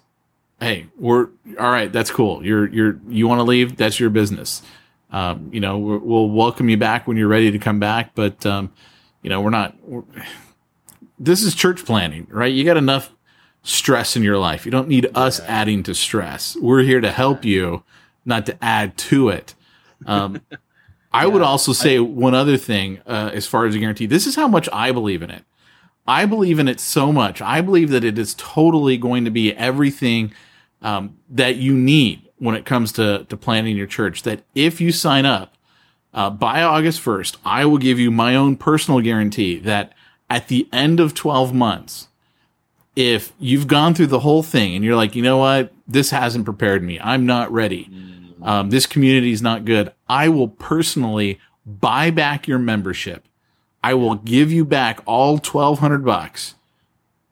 hey, 0.63 0.87
we're 0.97 1.29
all 1.59 1.71
right. 1.71 1.91
That's 1.91 2.11
cool. 2.11 2.45
You're 2.45 2.67
you're 2.69 2.99
you 3.07 3.27
want 3.27 3.39
to 3.39 3.43
leave? 3.43 3.77
That's 3.77 3.99
your 3.99 4.09
business. 4.09 4.61
Um, 5.11 5.49
you 5.53 5.59
know, 5.59 5.77
we're, 5.77 5.97
we'll 5.97 6.29
welcome 6.29 6.69
you 6.69 6.77
back 6.77 7.07
when 7.07 7.17
you're 7.17 7.27
ready 7.27 7.51
to 7.51 7.59
come 7.59 7.79
back. 7.79 8.15
But 8.15 8.45
um, 8.45 8.71
you 9.21 9.29
know, 9.29 9.41
we're 9.41 9.49
not. 9.49 9.75
We're, 9.83 10.03
this 11.19 11.43
is 11.43 11.53
church 11.55 11.85
planting, 11.85 12.27
right? 12.29 12.51
You 12.51 12.63
got 12.63 12.77
enough 12.77 13.11
stress 13.63 14.15
in 14.15 14.23
your 14.23 14.37
life. 14.37 14.65
You 14.65 14.71
don't 14.71 14.87
need 14.87 15.09
us 15.15 15.39
adding 15.41 15.83
to 15.83 15.95
stress. 15.95 16.55
We're 16.57 16.83
here 16.83 17.01
to 17.01 17.11
help 17.11 17.43
you, 17.43 17.83
not 18.25 18.45
to 18.45 18.63
add 18.63 18.97
to 18.97 19.29
it. 19.29 19.55
Um, 20.05 20.41
I 21.13 21.27
would 21.27 21.41
also 21.43 21.73
say 21.73 21.99
one 21.99 22.33
other 22.33 22.57
thing 22.57 22.99
uh, 23.05 23.29
as 23.33 23.45
far 23.45 23.65
as 23.65 23.75
a 23.75 23.79
guarantee. 23.79 24.07
This 24.07 24.25
is 24.25 24.35
how 24.35 24.47
much 24.47 24.67
I 24.73 24.91
believe 24.91 25.21
in 25.21 25.29
it. 25.29 25.43
I 26.07 26.25
believe 26.25 26.59
in 26.59 26.67
it 26.67 26.79
so 26.79 27.13
much. 27.13 27.41
I 27.41 27.61
believe 27.61 27.89
that 27.91 28.03
it 28.03 28.17
is 28.17 28.33
totally 28.33 28.97
going 28.97 29.23
to 29.25 29.31
be 29.31 29.53
everything 29.53 30.33
um, 30.81 31.17
that 31.29 31.55
you 31.55 31.73
need 31.73 32.29
when 32.39 32.55
it 32.55 32.65
comes 32.65 32.91
to, 32.93 33.25
to 33.29 33.37
planning 33.37 33.77
your 33.77 33.87
church. 33.87 34.23
That 34.23 34.43
if 34.55 34.81
you 34.81 34.91
sign 34.91 35.25
up 35.25 35.55
uh, 36.13 36.29
by 36.31 36.63
August 36.63 37.03
1st, 37.03 37.37
I 37.45 37.65
will 37.65 37.77
give 37.77 37.99
you 37.99 38.11
my 38.11 38.35
own 38.35 38.57
personal 38.57 38.99
guarantee 38.99 39.59
that 39.59 39.93
at 40.29 40.47
the 40.47 40.67
end 40.73 40.99
of 40.99 41.13
12 41.13 41.53
months, 41.53 42.09
if 42.95 43.33
you've 43.39 43.67
gone 43.67 43.93
through 43.93 44.07
the 44.07 44.19
whole 44.19 44.43
thing 44.43 44.75
and 44.75 44.85
you're 44.85 44.95
like, 44.95 45.15
you 45.15 45.23
know 45.23 45.37
what, 45.37 45.73
this 45.87 46.11
hasn't 46.11 46.45
prepared 46.45 46.83
me, 46.83 46.99
I'm 46.99 47.25
not 47.25 47.51
ready, 47.51 47.89
um, 48.41 48.69
this 48.69 48.85
community 48.85 49.31
is 49.31 49.41
not 49.41 49.65
good, 49.65 49.91
I 50.07 50.29
will 50.29 50.49
personally 50.49 51.39
buy 51.65 52.11
back 52.11 52.47
your 52.47 52.59
membership. 52.59 53.25
I 53.83 53.93
will 53.95 54.15
give 54.15 54.51
you 54.51 54.63
back 54.63 55.01
all 55.05 55.33
1200 55.33 56.05
bucks 56.05 56.55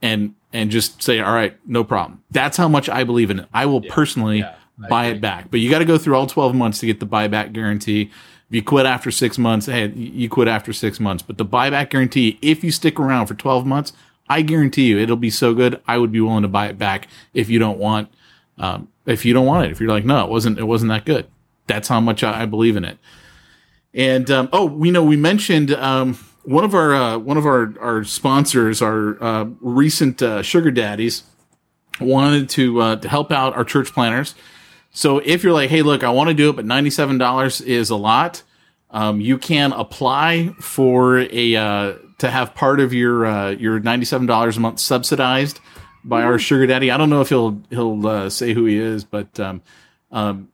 and 0.01 0.35
and 0.53 0.69
just 0.69 1.01
say 1.01 1.19
all 1.19 1.33
right 1.33 1.57
no 1.65 1.83
problem. 1.83 2.23
That's 2.29 2.57
how 2.57 2.67
much 2.67 2.89
i 2.89 3.03
believe 3.03 3.29
in 3.29 3.39
it. 3.39 3.47
I 3.53 3.65
will 3.65 3.81
personally 3.81 4.39
yeah, 4.39 4.55
I 4.83 4.87
buy 4.89 5.05
agree. 5.05 5.17
it 5.17 5.21
back. 5.21 5.51
But 5.51 5.61
you 5.61 5.69
got 5.69 5.79
to 5.79 5.85
go 5.85 5.97
through 5.97 6.15
all 6.15 6.27
12 6.27 6.55
months 6.55 6.79
to 6.79 6.85
get 6.85 6.99
the 6.99 7.05
buyback 7.07 7.53
guarantee. 7.53 8.11
If 8.49 8.55
you 8.55 8.63
quit 8.63 8.85
after 8.85 9.11
six 9.11 9.37
months 9.37 9.67
hey 9.67 9.87
you 9.89 10.29
quit 10.29 10.47
after 10.47 10.73
six 10.73 10.99
months. 10.99 11.23
But 11.23 11.37
the 11.37 11.45
buyback 11.45 11.89
guarantee 11.89 12.37
if 12.41 12.63
you 12.63 12.71
stick 12.71 12.99
around 12.99 13.27
for 13.27 13.35
12 13.35 13.65
months 13.65 13.93
i 14.31 14.41
guarantee 14.41 14.87
you 14.87 14.97
it'll 14.97 15.15
be 15.15 15.29
so 15.29 15.53
good 15.53 15.81
i 15.87 15.97
would 15.97 16.11
be 16.11 16.21
willing 16.21 16.43
to 16.43 16.47
buy 16.47 16.67
it 16.67 16.77
back 16.77 17.07
if 17.33 17.49
you 17.49 17.59
don't 17.59 17.77
want 17.77 18.09
um, 18.57 18.87
if 19.05 19.25
you 19.25 19.33
don't 19.33 19.45
want 19.45 19.65
it 19.65 19.71
if 19.71 19.79
you're 19.79 19.89
like 19.89 20.05
no 20.05 20.23
it 20.23 20.29
wasn't 20.29 20.57
it 20.57 20.63
wasn't 20.63 20.89
that 20.89 21.05
good 21.05 21.27
that's 21.67 21.87
how 21.87 21.99
much 21.99 22.23
i, 22.23 22.43
I 22.43 22.45
believe 22.45 22.75
in 22.75 22.85
it 22.85 22.97
and 23.93 24.29
um, 24.31 24.49
oh, 24.53 24.65
we 24.65 24.91
know 24.91 25.03
we 25.03 25.17
mentioned 25.17 25.71
um, 25.71 26.17
one 26.43 26.63
of 26.63 26.73
our 26.73 26.93
uh, 26.93 27.17
one 27.17 27.37
of 27.37 27.45
our 27.45 27.73
our 27.79 28.03
sponsors, 28.03 28.81
our 28.81 29.21
uh, 29.21 29.45
recent 29.59 30.21
uh, 30.21 30.41
sugar 30.41 30.71
daddies, 30.71 31.23
wanted 31.99 32.49
to 32.51 32.79
uh, 32.79 32.95
to 32.97 33.09
help 33.09 33.31
out 33.31 33.55
our 33.55 33.65
church 33.65 33.93
planters. 33.93 34.35
So 34.93 35.19
if 35.19 35.43
you're 35.43 35.53
like, 35.53 35.69
hey, 35.69 35.81
look, 35.81 36.03
I 36.03 36.09
want 36.09 36.29
to 36.29 36.33
do 36.33 36.49
it, 36.49 36.55
but 36.55 36.65
ninety 36.65 36.89
seven 36.89 37.17
dollars 37.17 37.59
is 37.61 37.89
a 37.89 37.95
lot. 37.95 38.43
Um, 38.91 39.21
you 39.21 39.37
can 39.37 39.71
apply 39.73 40.53
for 40.59 41.19
a 41.19 41.55
uh, 41.55 41.93
to 42.21 42.31
have 42.31 42.53
part 42.53 42.79
of 42.79 42.93
your 42.93 43.25
uh, 43.25 43.49
your 43.49 43.79
ninety 43.79 44.05
seven 44.05 44.27
dollars 44.27 44.57
a 44.57 44.59
month 44.59 44.79
subsidized 44.79 45.59
by 46.03 46.23
our 46.23 46.37
sugar 46.39 46.67
daddy. 46.67 46.91
I 46.91 46.97
don't 46.97 47.09
know 47.09 47.21
if 47.21 47.29
he'll 47.29 47.61
he'll 47.69 48.05
uh, 48.07 48.29
say 48.29 48.53
who 48.53 48.65
he 48.65 48.77
is, 48.77 49.03
but 49.03 49.39
um, 49.39 49.63
um, 50.11 50.49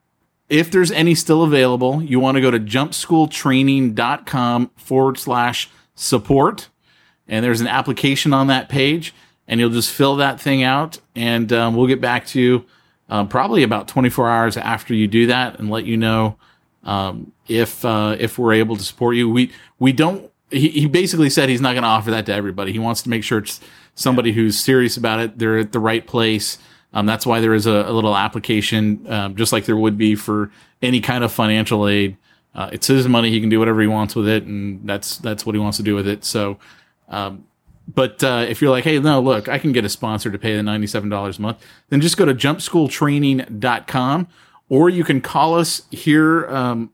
if 0.50 0.72
there's 0.72 0.92
any 0.92 1.14
still 1.14 1.44
available, 1.44 2.02
you 2.02 2.22
want 2.22 2.36
to 2.36 2.42
go 2.42 2.52
to 2.52 2.60
jumpschooltraining.com 2.60 4.72
forward 4.78 5.18
slash 5.18 5.70
support. 5.94 6.70
And 7.28 7.44
there's 7.44 7.60
an 7.60 7.68
application 7.68 8.32
on 8.34 8.48
that 8.48 8.70
page, 8.70 9.14
and 9.46 9.60
you'll 9.60 9.70
just 9.70 9.92
fill 9.92 10.16
that 10.16 10.40
thing 10.40 10.64
out, 10.64 11.00
and 11.14 11.52
um, 11.52 11.76
we'll 11.76 11.88
get 11.88 12.00
back 12.00 12.26
to 12.28 12.40
you 12.40 12.66
um, 13.10 13.28
probably 13.28 13.64
about 13.64 13.90
24 13.90 14.30
hours 14.30 14.56
after 14.56 14.94
you 14.94 15.08
do 15.08 15.28
that 15.28 15.60
and 15.60 15.70
let 15.70 15.84
you 15.84 15.98
know 15.98 16.38
um, 16.84 17.34
if 17.50 17.84
uh, 17.84 18.16
if 18.18 18.40
we're 18.40 18.54
able 18.54 18.78
to 18.78 18.84
support 18.84 19.18
you. 19.18 19.30
We 19.30 19.52
we 19.80 19.92
don't. 19.92 20.32
He, 20.50 20.70
he 20.70 20.86
basically 20.86 21.30
said 21.30 21.50
he's 21.50 21.62
not 21.62 21.74
going 21.74 21.84
to 21.84 21.90
offer 21.90 22.12
that 22.12 22.26
to 22.28 22.34
everybody. 22.34 22.72
He 22.72 22.80
wants 22.80 23.02
to 23.04 23.10
make 23.10 23.24
sure 23.24 23.40
it's 23.40 23.60
somebody 23.96 24.32
who's 24.32 24.58
serious 24.58 24.96
about 24.98 25.20
it. 25.20 25.38
They're 25.40 25.58
at 25.60 25.72
the 25.72 25.80
right 25.80 26.06
place. 26.06 26.58
Um, 26.94 27.06
that's 27.06 27.26
why 27.26 27.42
there 27.42 27.54
is 27.54 27.66
a, 27.66 27.72
a 27.72 27.92
little 27.92 28.16
application, 28.16 29.06
um, 29.12 29.36
just 29.36 29.52
like 29.52 29.66
there 29.66 29.76
would 29.76 29.98
be 29.98 30.16
for 30.16 30.52
any 30.82 31.02
kind 31.02 31.24
of 31.24 31.32
financial 31.32 31.88
aid. 31.88 32.18
Uh, 32.56 32.70
it's 32.72 32.88
his 32.88 33.08
money; 33.08 33.30
he 33.30 33.40
can 33.40 33.50
do 33.50 33.60
whatever 33.60 33.82
he 33.82 33.88
wants 33.88 34.16
with 34.16 34.28
it, 34.28 34.44
and 34.44 34.88
that's 34.88 35.18
that's 35.18 35.46
what 35.46 35.54
he 35.54 35.60
wants 35.60 35.78
to 35.78 35.84
do 35.84 35.94
with 35.96 36.08
it. 36.08 36.24
So, 36.24 36.58
um, 37.10 37.46
but 37.94 38.24
uh, 38.24 38.46
if 38.50 38.62
you're 38.62 38.72
like, 38.72 38.84
hey, 38.84 38.98
no, 39.00 39.20
look, 39.20 39.48
I 39.48 39.60
can 39.60 39.74
get 39.74 39.86
a 39.86 39.90
sponsor 39.90 40.32
to 40.32 40.40
pay 40.40 40.56
the 40.56 40.64
ninety-seven 40.64 41.10
dollars 41.10 41.38
a 41.38 41.42
month, 41.42 41.64
then 41.90 42.02
just 42.02 42.18
go 42.18 42.26
to 42.26 42.34
jumpschooltraining.com, 42.34 44.28
or 44.70 44.90
you 44.90 45.04
can 45.04 45.22
call 45.22 45.54
us 45.56 45.84
here, 45.92 46.48
um, 46.48 46.92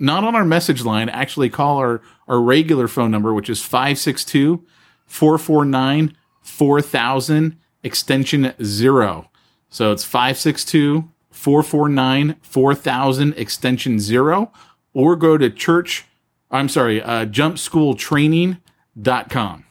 not 0.00 0.24
on 0.24 0.34
our 0.34 0.44
message 0.44 0.84
line. 0.84 1.08
Actually, 1.08 1.50
call 1.50 1.78
our 1.78 2.00
our 2.26 2.40
regular 2.40 2.88
phone 2.88 3.10
number, 3.10 3.32
which 3.34 3.50
is 3.50 3.62
562 3.62 4.64
449 5.06 6.16
4000 6.42 7.56
extension 7.82 8.54
zero. 8.62 9.30
So 9.68 9.92
it's 9.92 10.04
562 10.04 11.10
449 11.30 12.36
4000 12.42 13.34
extension 13.36 13.98
zero. 14.00 14.52
or 14.92 15.14
go 15.16 15.38
to 15.38 15.48
church, 15.50 16.04
I'm 16.50 16.68
sorry, 16.68 17.00
uh, 17.00 17.26
jumpschooltraining.com. 17.26 19.64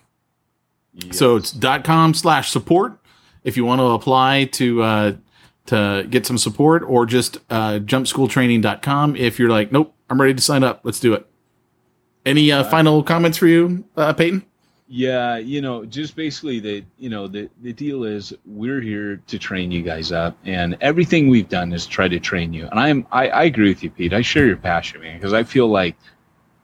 Yes. 0.94 1.18
So 1.18 1.36
it's 1.36 1.52
dot 1.52 1.84
com 1.84 2.14
slash 2.14 2.52
support 2.52 3.00
if 3.44 3.58
you 3.58 3.66
want 3.66 3.80
to 3.80 3.86
apply 3.86 4.46
to 4.46 4.82
uh, 4.82 5.14
to 5.68 6.06
get 6.10 6.26
some 6.26 6.38
support, 6.38 6.84
or 6.84 7.06
just 7.06 7.38
uh, 7.50 7.80
jumpschooltraining.com 7.80 9.16
if 9.16 9.40
you're 9.40 9.50
like, 9.50 9.72
nope, 9.72 9.96
I'm 10.10 10.20
ready 10.20 10.34
to 10.34 10.42
sign 10.42 10.64
up. 10.64 10.82
Let's 10.84 11.00
do 11.00 11.14
it. 11.14 11.26
Any 12.26 12.52
uh, 12.52 12.64
final 12.66 13.02
comments 13.04 13.38
for 13.38 13.48
you, 13.48 13.86
uh, 13.96 14.14
Peyton? 14.14 14.46
Yeah, 14.92 15.38
you 15.38 15.62
know, 15.62 15.86
just 15.86 16.16
basically 16.16 16.60
the 16.60 16.84
you 16.98 17.10
know 17.10 17.28
the 17.28 17.48
the 17.62 17.72
deal 17.74 18.06
is 18.06 18.34
we're 18.46 18.82
here 18.82 19.22
to 19.28 19.38
train 19.38 19.72
you 19.72 19.84
guys 19.84 20.12
up, 20.12 20.36
and 20.46 20.76
everything 20.82 21.30
we've 21.30 21.48
done 21.48 21.72
is 21.72 21.86
try 21.86 22.08
to 22.08 22.20
train 22.20 22.54
you. 22.54 22.68
And 22.68 22.80
I'm 22.80 23.08
I, 23.12 23.30
I 23.30 23.44
agree 23.44 23.70
with 23.70 23.84
you, 23.84 23.92
Pete. 23.92 24.14
I 24.14 24.22
share 24.22 24.48
your 24.48 24.58
passion, 24.58 25.02
man, 25.02 25.18
because 25.18 25.34
I 25.34 25.44
feel 25.44 25.68
like 25.68 25.96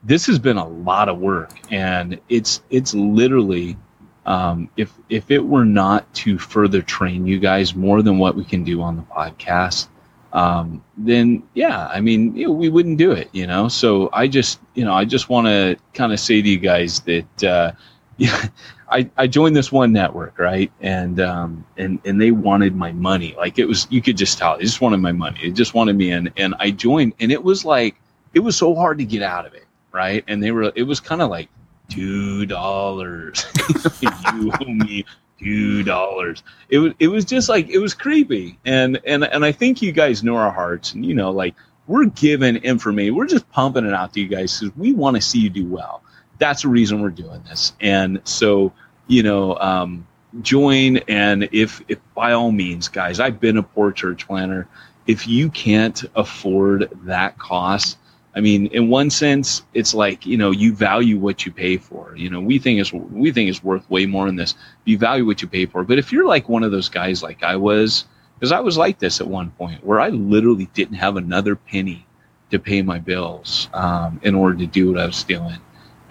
this 0.03 0.25
has 0.25 0.39
been 0.39 0.57
a 0.57 0.67
lot 0.67 1.07
of 1.07 1.19
work, 1.19 1.51
and 1.71 2.19
it's 2.27 2.63
it's 2.71 2.95
literally 2.95 3.77
um, 4.25 4.69
if 4.75 4.91
if 5.09 5.29
it 5.29 5.45
were 5.45 5.65
not 5.65 6.11
to 6.15 6.39
further 6.39 6.81
train 6.81 7.27
you 7.27 7.39
guys 7.39 7.75
more 7.75 8.01
than 8.01 8.17
what 8.17 8.35
we 8.35 8.43
can 8.43 8.63
do 8.63 8.81
on 8.81 8.95
the 8.95 9.03
podcast, 9.03 9.87
um, 10.35 10.83
then 10.97 11.41
yeah, 11.53 11.87
I 11.87 12.01
mean 12.01 12.35
you 12.35 12.47
know, 12.47 12.51
we 12.51 12.67
wouldn't 12.67 12.97
do 12.97 13.11
it, 13.11 13.29
you 13.31 13.47
know. 13.47 13.69
So 13.69 14.09
I 14.11 14.27
just 14.27 14.59
you 14.73 14.83
know 14.83 14.93
I 14.93 15.05
just 15.05 15.29
want 15.29 15.47
to 15.47 15.77
kind 15.93 16.11
of 16.11 16.19
say 16.19 16.41
to 16.41 16.49
you 16.49 16.57
guys 16.59 16.99
that 17.01 17.43
uh, 17.43 17.71
yeah, 18.17 18.47
I 18.91 19.09
I 19.15 19.27
joined 19.27 19.55
this 19.55 19.71
one 19.71 19.93
network 19.93 20.37
right, 20.37 20.69
and 20.81 21.21
um, 21.21 21.65
and 21.77 21.99
and 22.03 22.19
they 22.19 22.31
wanted 22.31 22.75
my 22.75 22.91
money, 22.91 23.33
like 23.37 23.57
it 23.59 23.65
was 23.65 23.87
you 23.89 24.01
could 24.01 24.17
just 24.17 24.37
tell 24.37 24.57
they 24.57 24.65
just 24.65 24.81
wanted 24.81 24.97
my 24.97 25.13
money, 25.13 25.39
they 25.41 25.51
just 25.51 25.73
wanted 25.73 25.95
me 25.95 26.11
in, 26.11 26.29
and 26.35 26.53
I 26.59 26.71
joined, 26.71 27.13
and 27.21 27.31
it 27.31 27.41
was 27.41 27.63
like 27.63 27.95
it 28.33 28.41
was 28.41 28.57
so 28.57 28.75
hard 28.75 28.97
to 28.97 29.05
get 29.05 29.23
out 29.23 29.45
of 29.45 29.53
it, 29.53 29.65
right, 29.93 30.21
and 30.27 30.43
they 30.43 30.51
were 30.51 30.69
it 30.75 30.83
was 30.83 30.99
kind 30.99 31.21
of 31.21 31.29
like 31.29 31.47
two 31.87 32.45
dollars. 32.45 33.45
you 34.01 34.51
owe 34.59 34.65
me 34.65 35.05
two 35.39 35.83
dollars. 35.83 36.43
It 36.69 36.79
was 36.79 36.93
it 36.99 37.07
was 37.07 37.25
just 37.25 37.49
like 37.49 37.69
it 37.69 37.79
was 37.79 37.93
creepy, 37.93 38.57
and 38.65 38.99
and 39.05 39.23
and 39.23 39.45
I 39.45 39.51
think 39.51 39.81
you 39.81 39.91
guys 39.91 40.23
know 40.23 40.35
our 40.35 40.51
hearts, 40.51 40.93
and 40.93 41.05
you 41.05 41.13
know 41.13 41.31
like 41.31 41.55
we're 41.87 42.05
giving 42.05 42.57
information, 42.57 43.15
we're 43.15 43.27
just 43.27 43.49
pumping 43.51 43.85
it 43.85 43.93
out 43.93 44.13
to 44.13 44.21
you 44.21 44.27
guys 44.27 44.59
because 44.59 44.75
we 44.75 44.93
want 44.93 45.15
to 45.15 45.21
see 45.21 45.39
you 45.39 45.49
do 45.49 45.65
well. 45.65 46.01
That's 46.39 46.63
the 46.63 46.69
reason 46.69 47.01
we're 47.01 47.09
doing 47.09 47.41
this, 47.47 47.73
and 47.79 48.21
so 48.23 48.73
you 49.07 49.23
know. 49.23 49.57
Um, 49.57 50.07
join 50.41 50.97
and 51.07 51.47
if 51.51 51.81
if 51.87 51.97
by 52.13 52.33
all 52.33 52.51
means 52.51 52.89
guys 52.89 53.21
i've 53.21 53.39
been 53.39 53.57
a 53.57 53.63
poor 53.63 53.91
church 53.91 54.27
planter 54.27 54.67
if 55.07 55.27
you 55.27 55.49
can't 55.49 56.03
afford 56.15 56.89
that 57.03 57.37
cost 57.37 57.97
I 58.35 58.41
mean, 58.41 58.67
in 58.67 58.89
one 58.89 59.09
sense, 59.09 59.63
it's 59.73 59.93
like 59.93 60.25
you 60.25 60.35
know 60.35 60.51
you 60.51 60.75
value 60.75 61.17
what 61.17 61.45
you 61.45 61.53
pay 61.53 61.77
for. 61.77 62.13
You 62.17 62.29
know, 62.29 62.41
we 62.41 62.59
think 62.59 62.81
is 62.81 62.91
we 62.91 63.31
think 63.31 63.49
is 63.49 63.63
worth 63.63 63.89
way 63.89 64.05
more 64.05 64.25
than 64.25 64.35
this. 64.35 64.55
You 64.83 64.97
value 64.97 65.25
what 65.25 65.41
you 65.41 65.47
pay 65.47 65.65
for. 65.65 65.85
But 65.85 65.99
if 65.99 66.11
you're 66.11 66.27
like 66.27 66.49
one 66.49 66.63
of 66.63 66.71
those 66.71 66.89
guys, 66.89 67.23
like 67.23 67.43
I 67.43 67.55
was, 67.55 68.05
because 68.37 68.51
I 68.51 68.59
was 68.59 68.77
like 68.77 68.99
this 68.99 69.21
at 69.21 69.27
one 69.27 69.51
point, 69.51 69.85
where 69.85 70.01
I 70.01 70.09
literally 70.09 70.69
didn't 70.73 70.95
have 70.95 71.15
another 71.15 71.55
penny 71.55 72.05
to 72.51 72.59
pay 72.59 72.81
my 72.81 72.99
bills 72.99 73.69
um, 73.73 74.19
in 74.21 74.35
order 74.35 74.57
to 74.57 74.67
do 74.67 74.91
what 74.91 74.99
I 74.99 75.05
was 75.05 75.23
doing. 75.23 75.57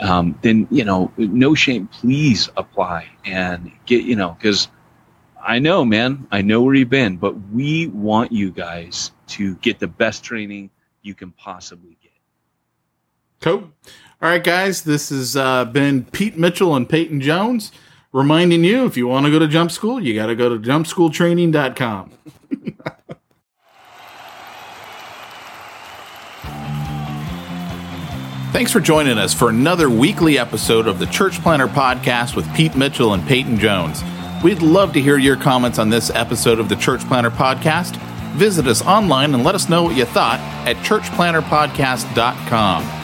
Um, 0.01 0.39
then 0.41 0.67
you 0.71 0.85
know, 0.85 1.13
no 1.19 1.55
shame. 1.55 1.89
Please 1.89 2.49
apply 2.57 3.07
and 3.27 3.71
get 3.85 4.05
you 4.05 4.17
know 4.17 4.31
because. 4.39 4.69
I 5.47 5.59
know, 5.59 5.85
man. 5.85 6.27
I 6.33 6.41
know 6.41 6.63
where 6.63 6.75
you've 6.75 6.89
been, 6.89 7.19
but 7.19 7.35
we 7.53 7.89
want 7.89 8.33
you 8.33 8.51
guys 8.51 9.13
to 9.27 9.57
get 9.57 9.79
the 9.79 9.87
best 9.87 10.25
training 10.25 10.71
you 11.03 11.13
can 11.13 11.33
possibly 11.33 11.99
Cool. 13.45 13.71
All 14.23 14.31
right, 14.31 14.43
guys, 14.43 14.85
this 14.85 15.11
has 15.11 15.37
uh, 15.37 15.67
been 15.67 16.07
Pete 16.07 16.39
Mitchell 16.39 16.75
and 16.75 16.89
Peyton 16.89 17.21
Jones 17.21 17.73
reminding 18.11 18.65
you 18.65 18.87
if 18.87 18.97
you 18.97 19.07
want 19.07 19.27
to 19.27 19.33
go 19.33 19.39
to 19.39 19.47
jump 19.47 19.71
school, 19.71 20.01
you 20.01 20.15
got 20.15 20.29
to 20.29 20.35
go 20.35 20.49
to 20.49 20.59
jumpschooltraining.com. 20.59 22.11
Thanks 28.53 28.73
for 28.73 28.81
joining 28.81 29.19
us 29.19 29.35
for 29.35 29.51
another 29.51 29.91
weekly 29.91 30.39
episode 30.39 30.87
of 30.87 30.99
the 30.99 31.07
Church 31.07 31.43
Planter 31.43 31.67
Podcast 31.67 32.35
with 32.35 32.51
Pete 32.55 32.75
Mitchell 32.75 33.13
and 33.13 33.29
Peyton 33.29 33.59
Jones. 33.59 34.03
We'd 34.43 34.63
love 34.63 34.95
to 34.95 35.03
hear 35.03 35.19
your 35.19 35.37
comments 35.37 35.79
on 35.79 35.91
this 35.91 36.09
episode 36.09 36.59
of 36.59 36.71
the 36.71 36.77
Church 36.77 37.07
Planter 37.09 37.31
Podcast. 37.31 37.97
Visit 38.37 38.67
us 38.67 38.81
online 38.81 39.35
and 39.35 39.45
let 39.45 39.55
us 39.55 39.69
know 39.69 39.83
what 39.83 39.99
you 39.99 40.07
thought 40.07 40.41
at 40.67 40.79
churchplanterpodcast.com. 40.79 43.04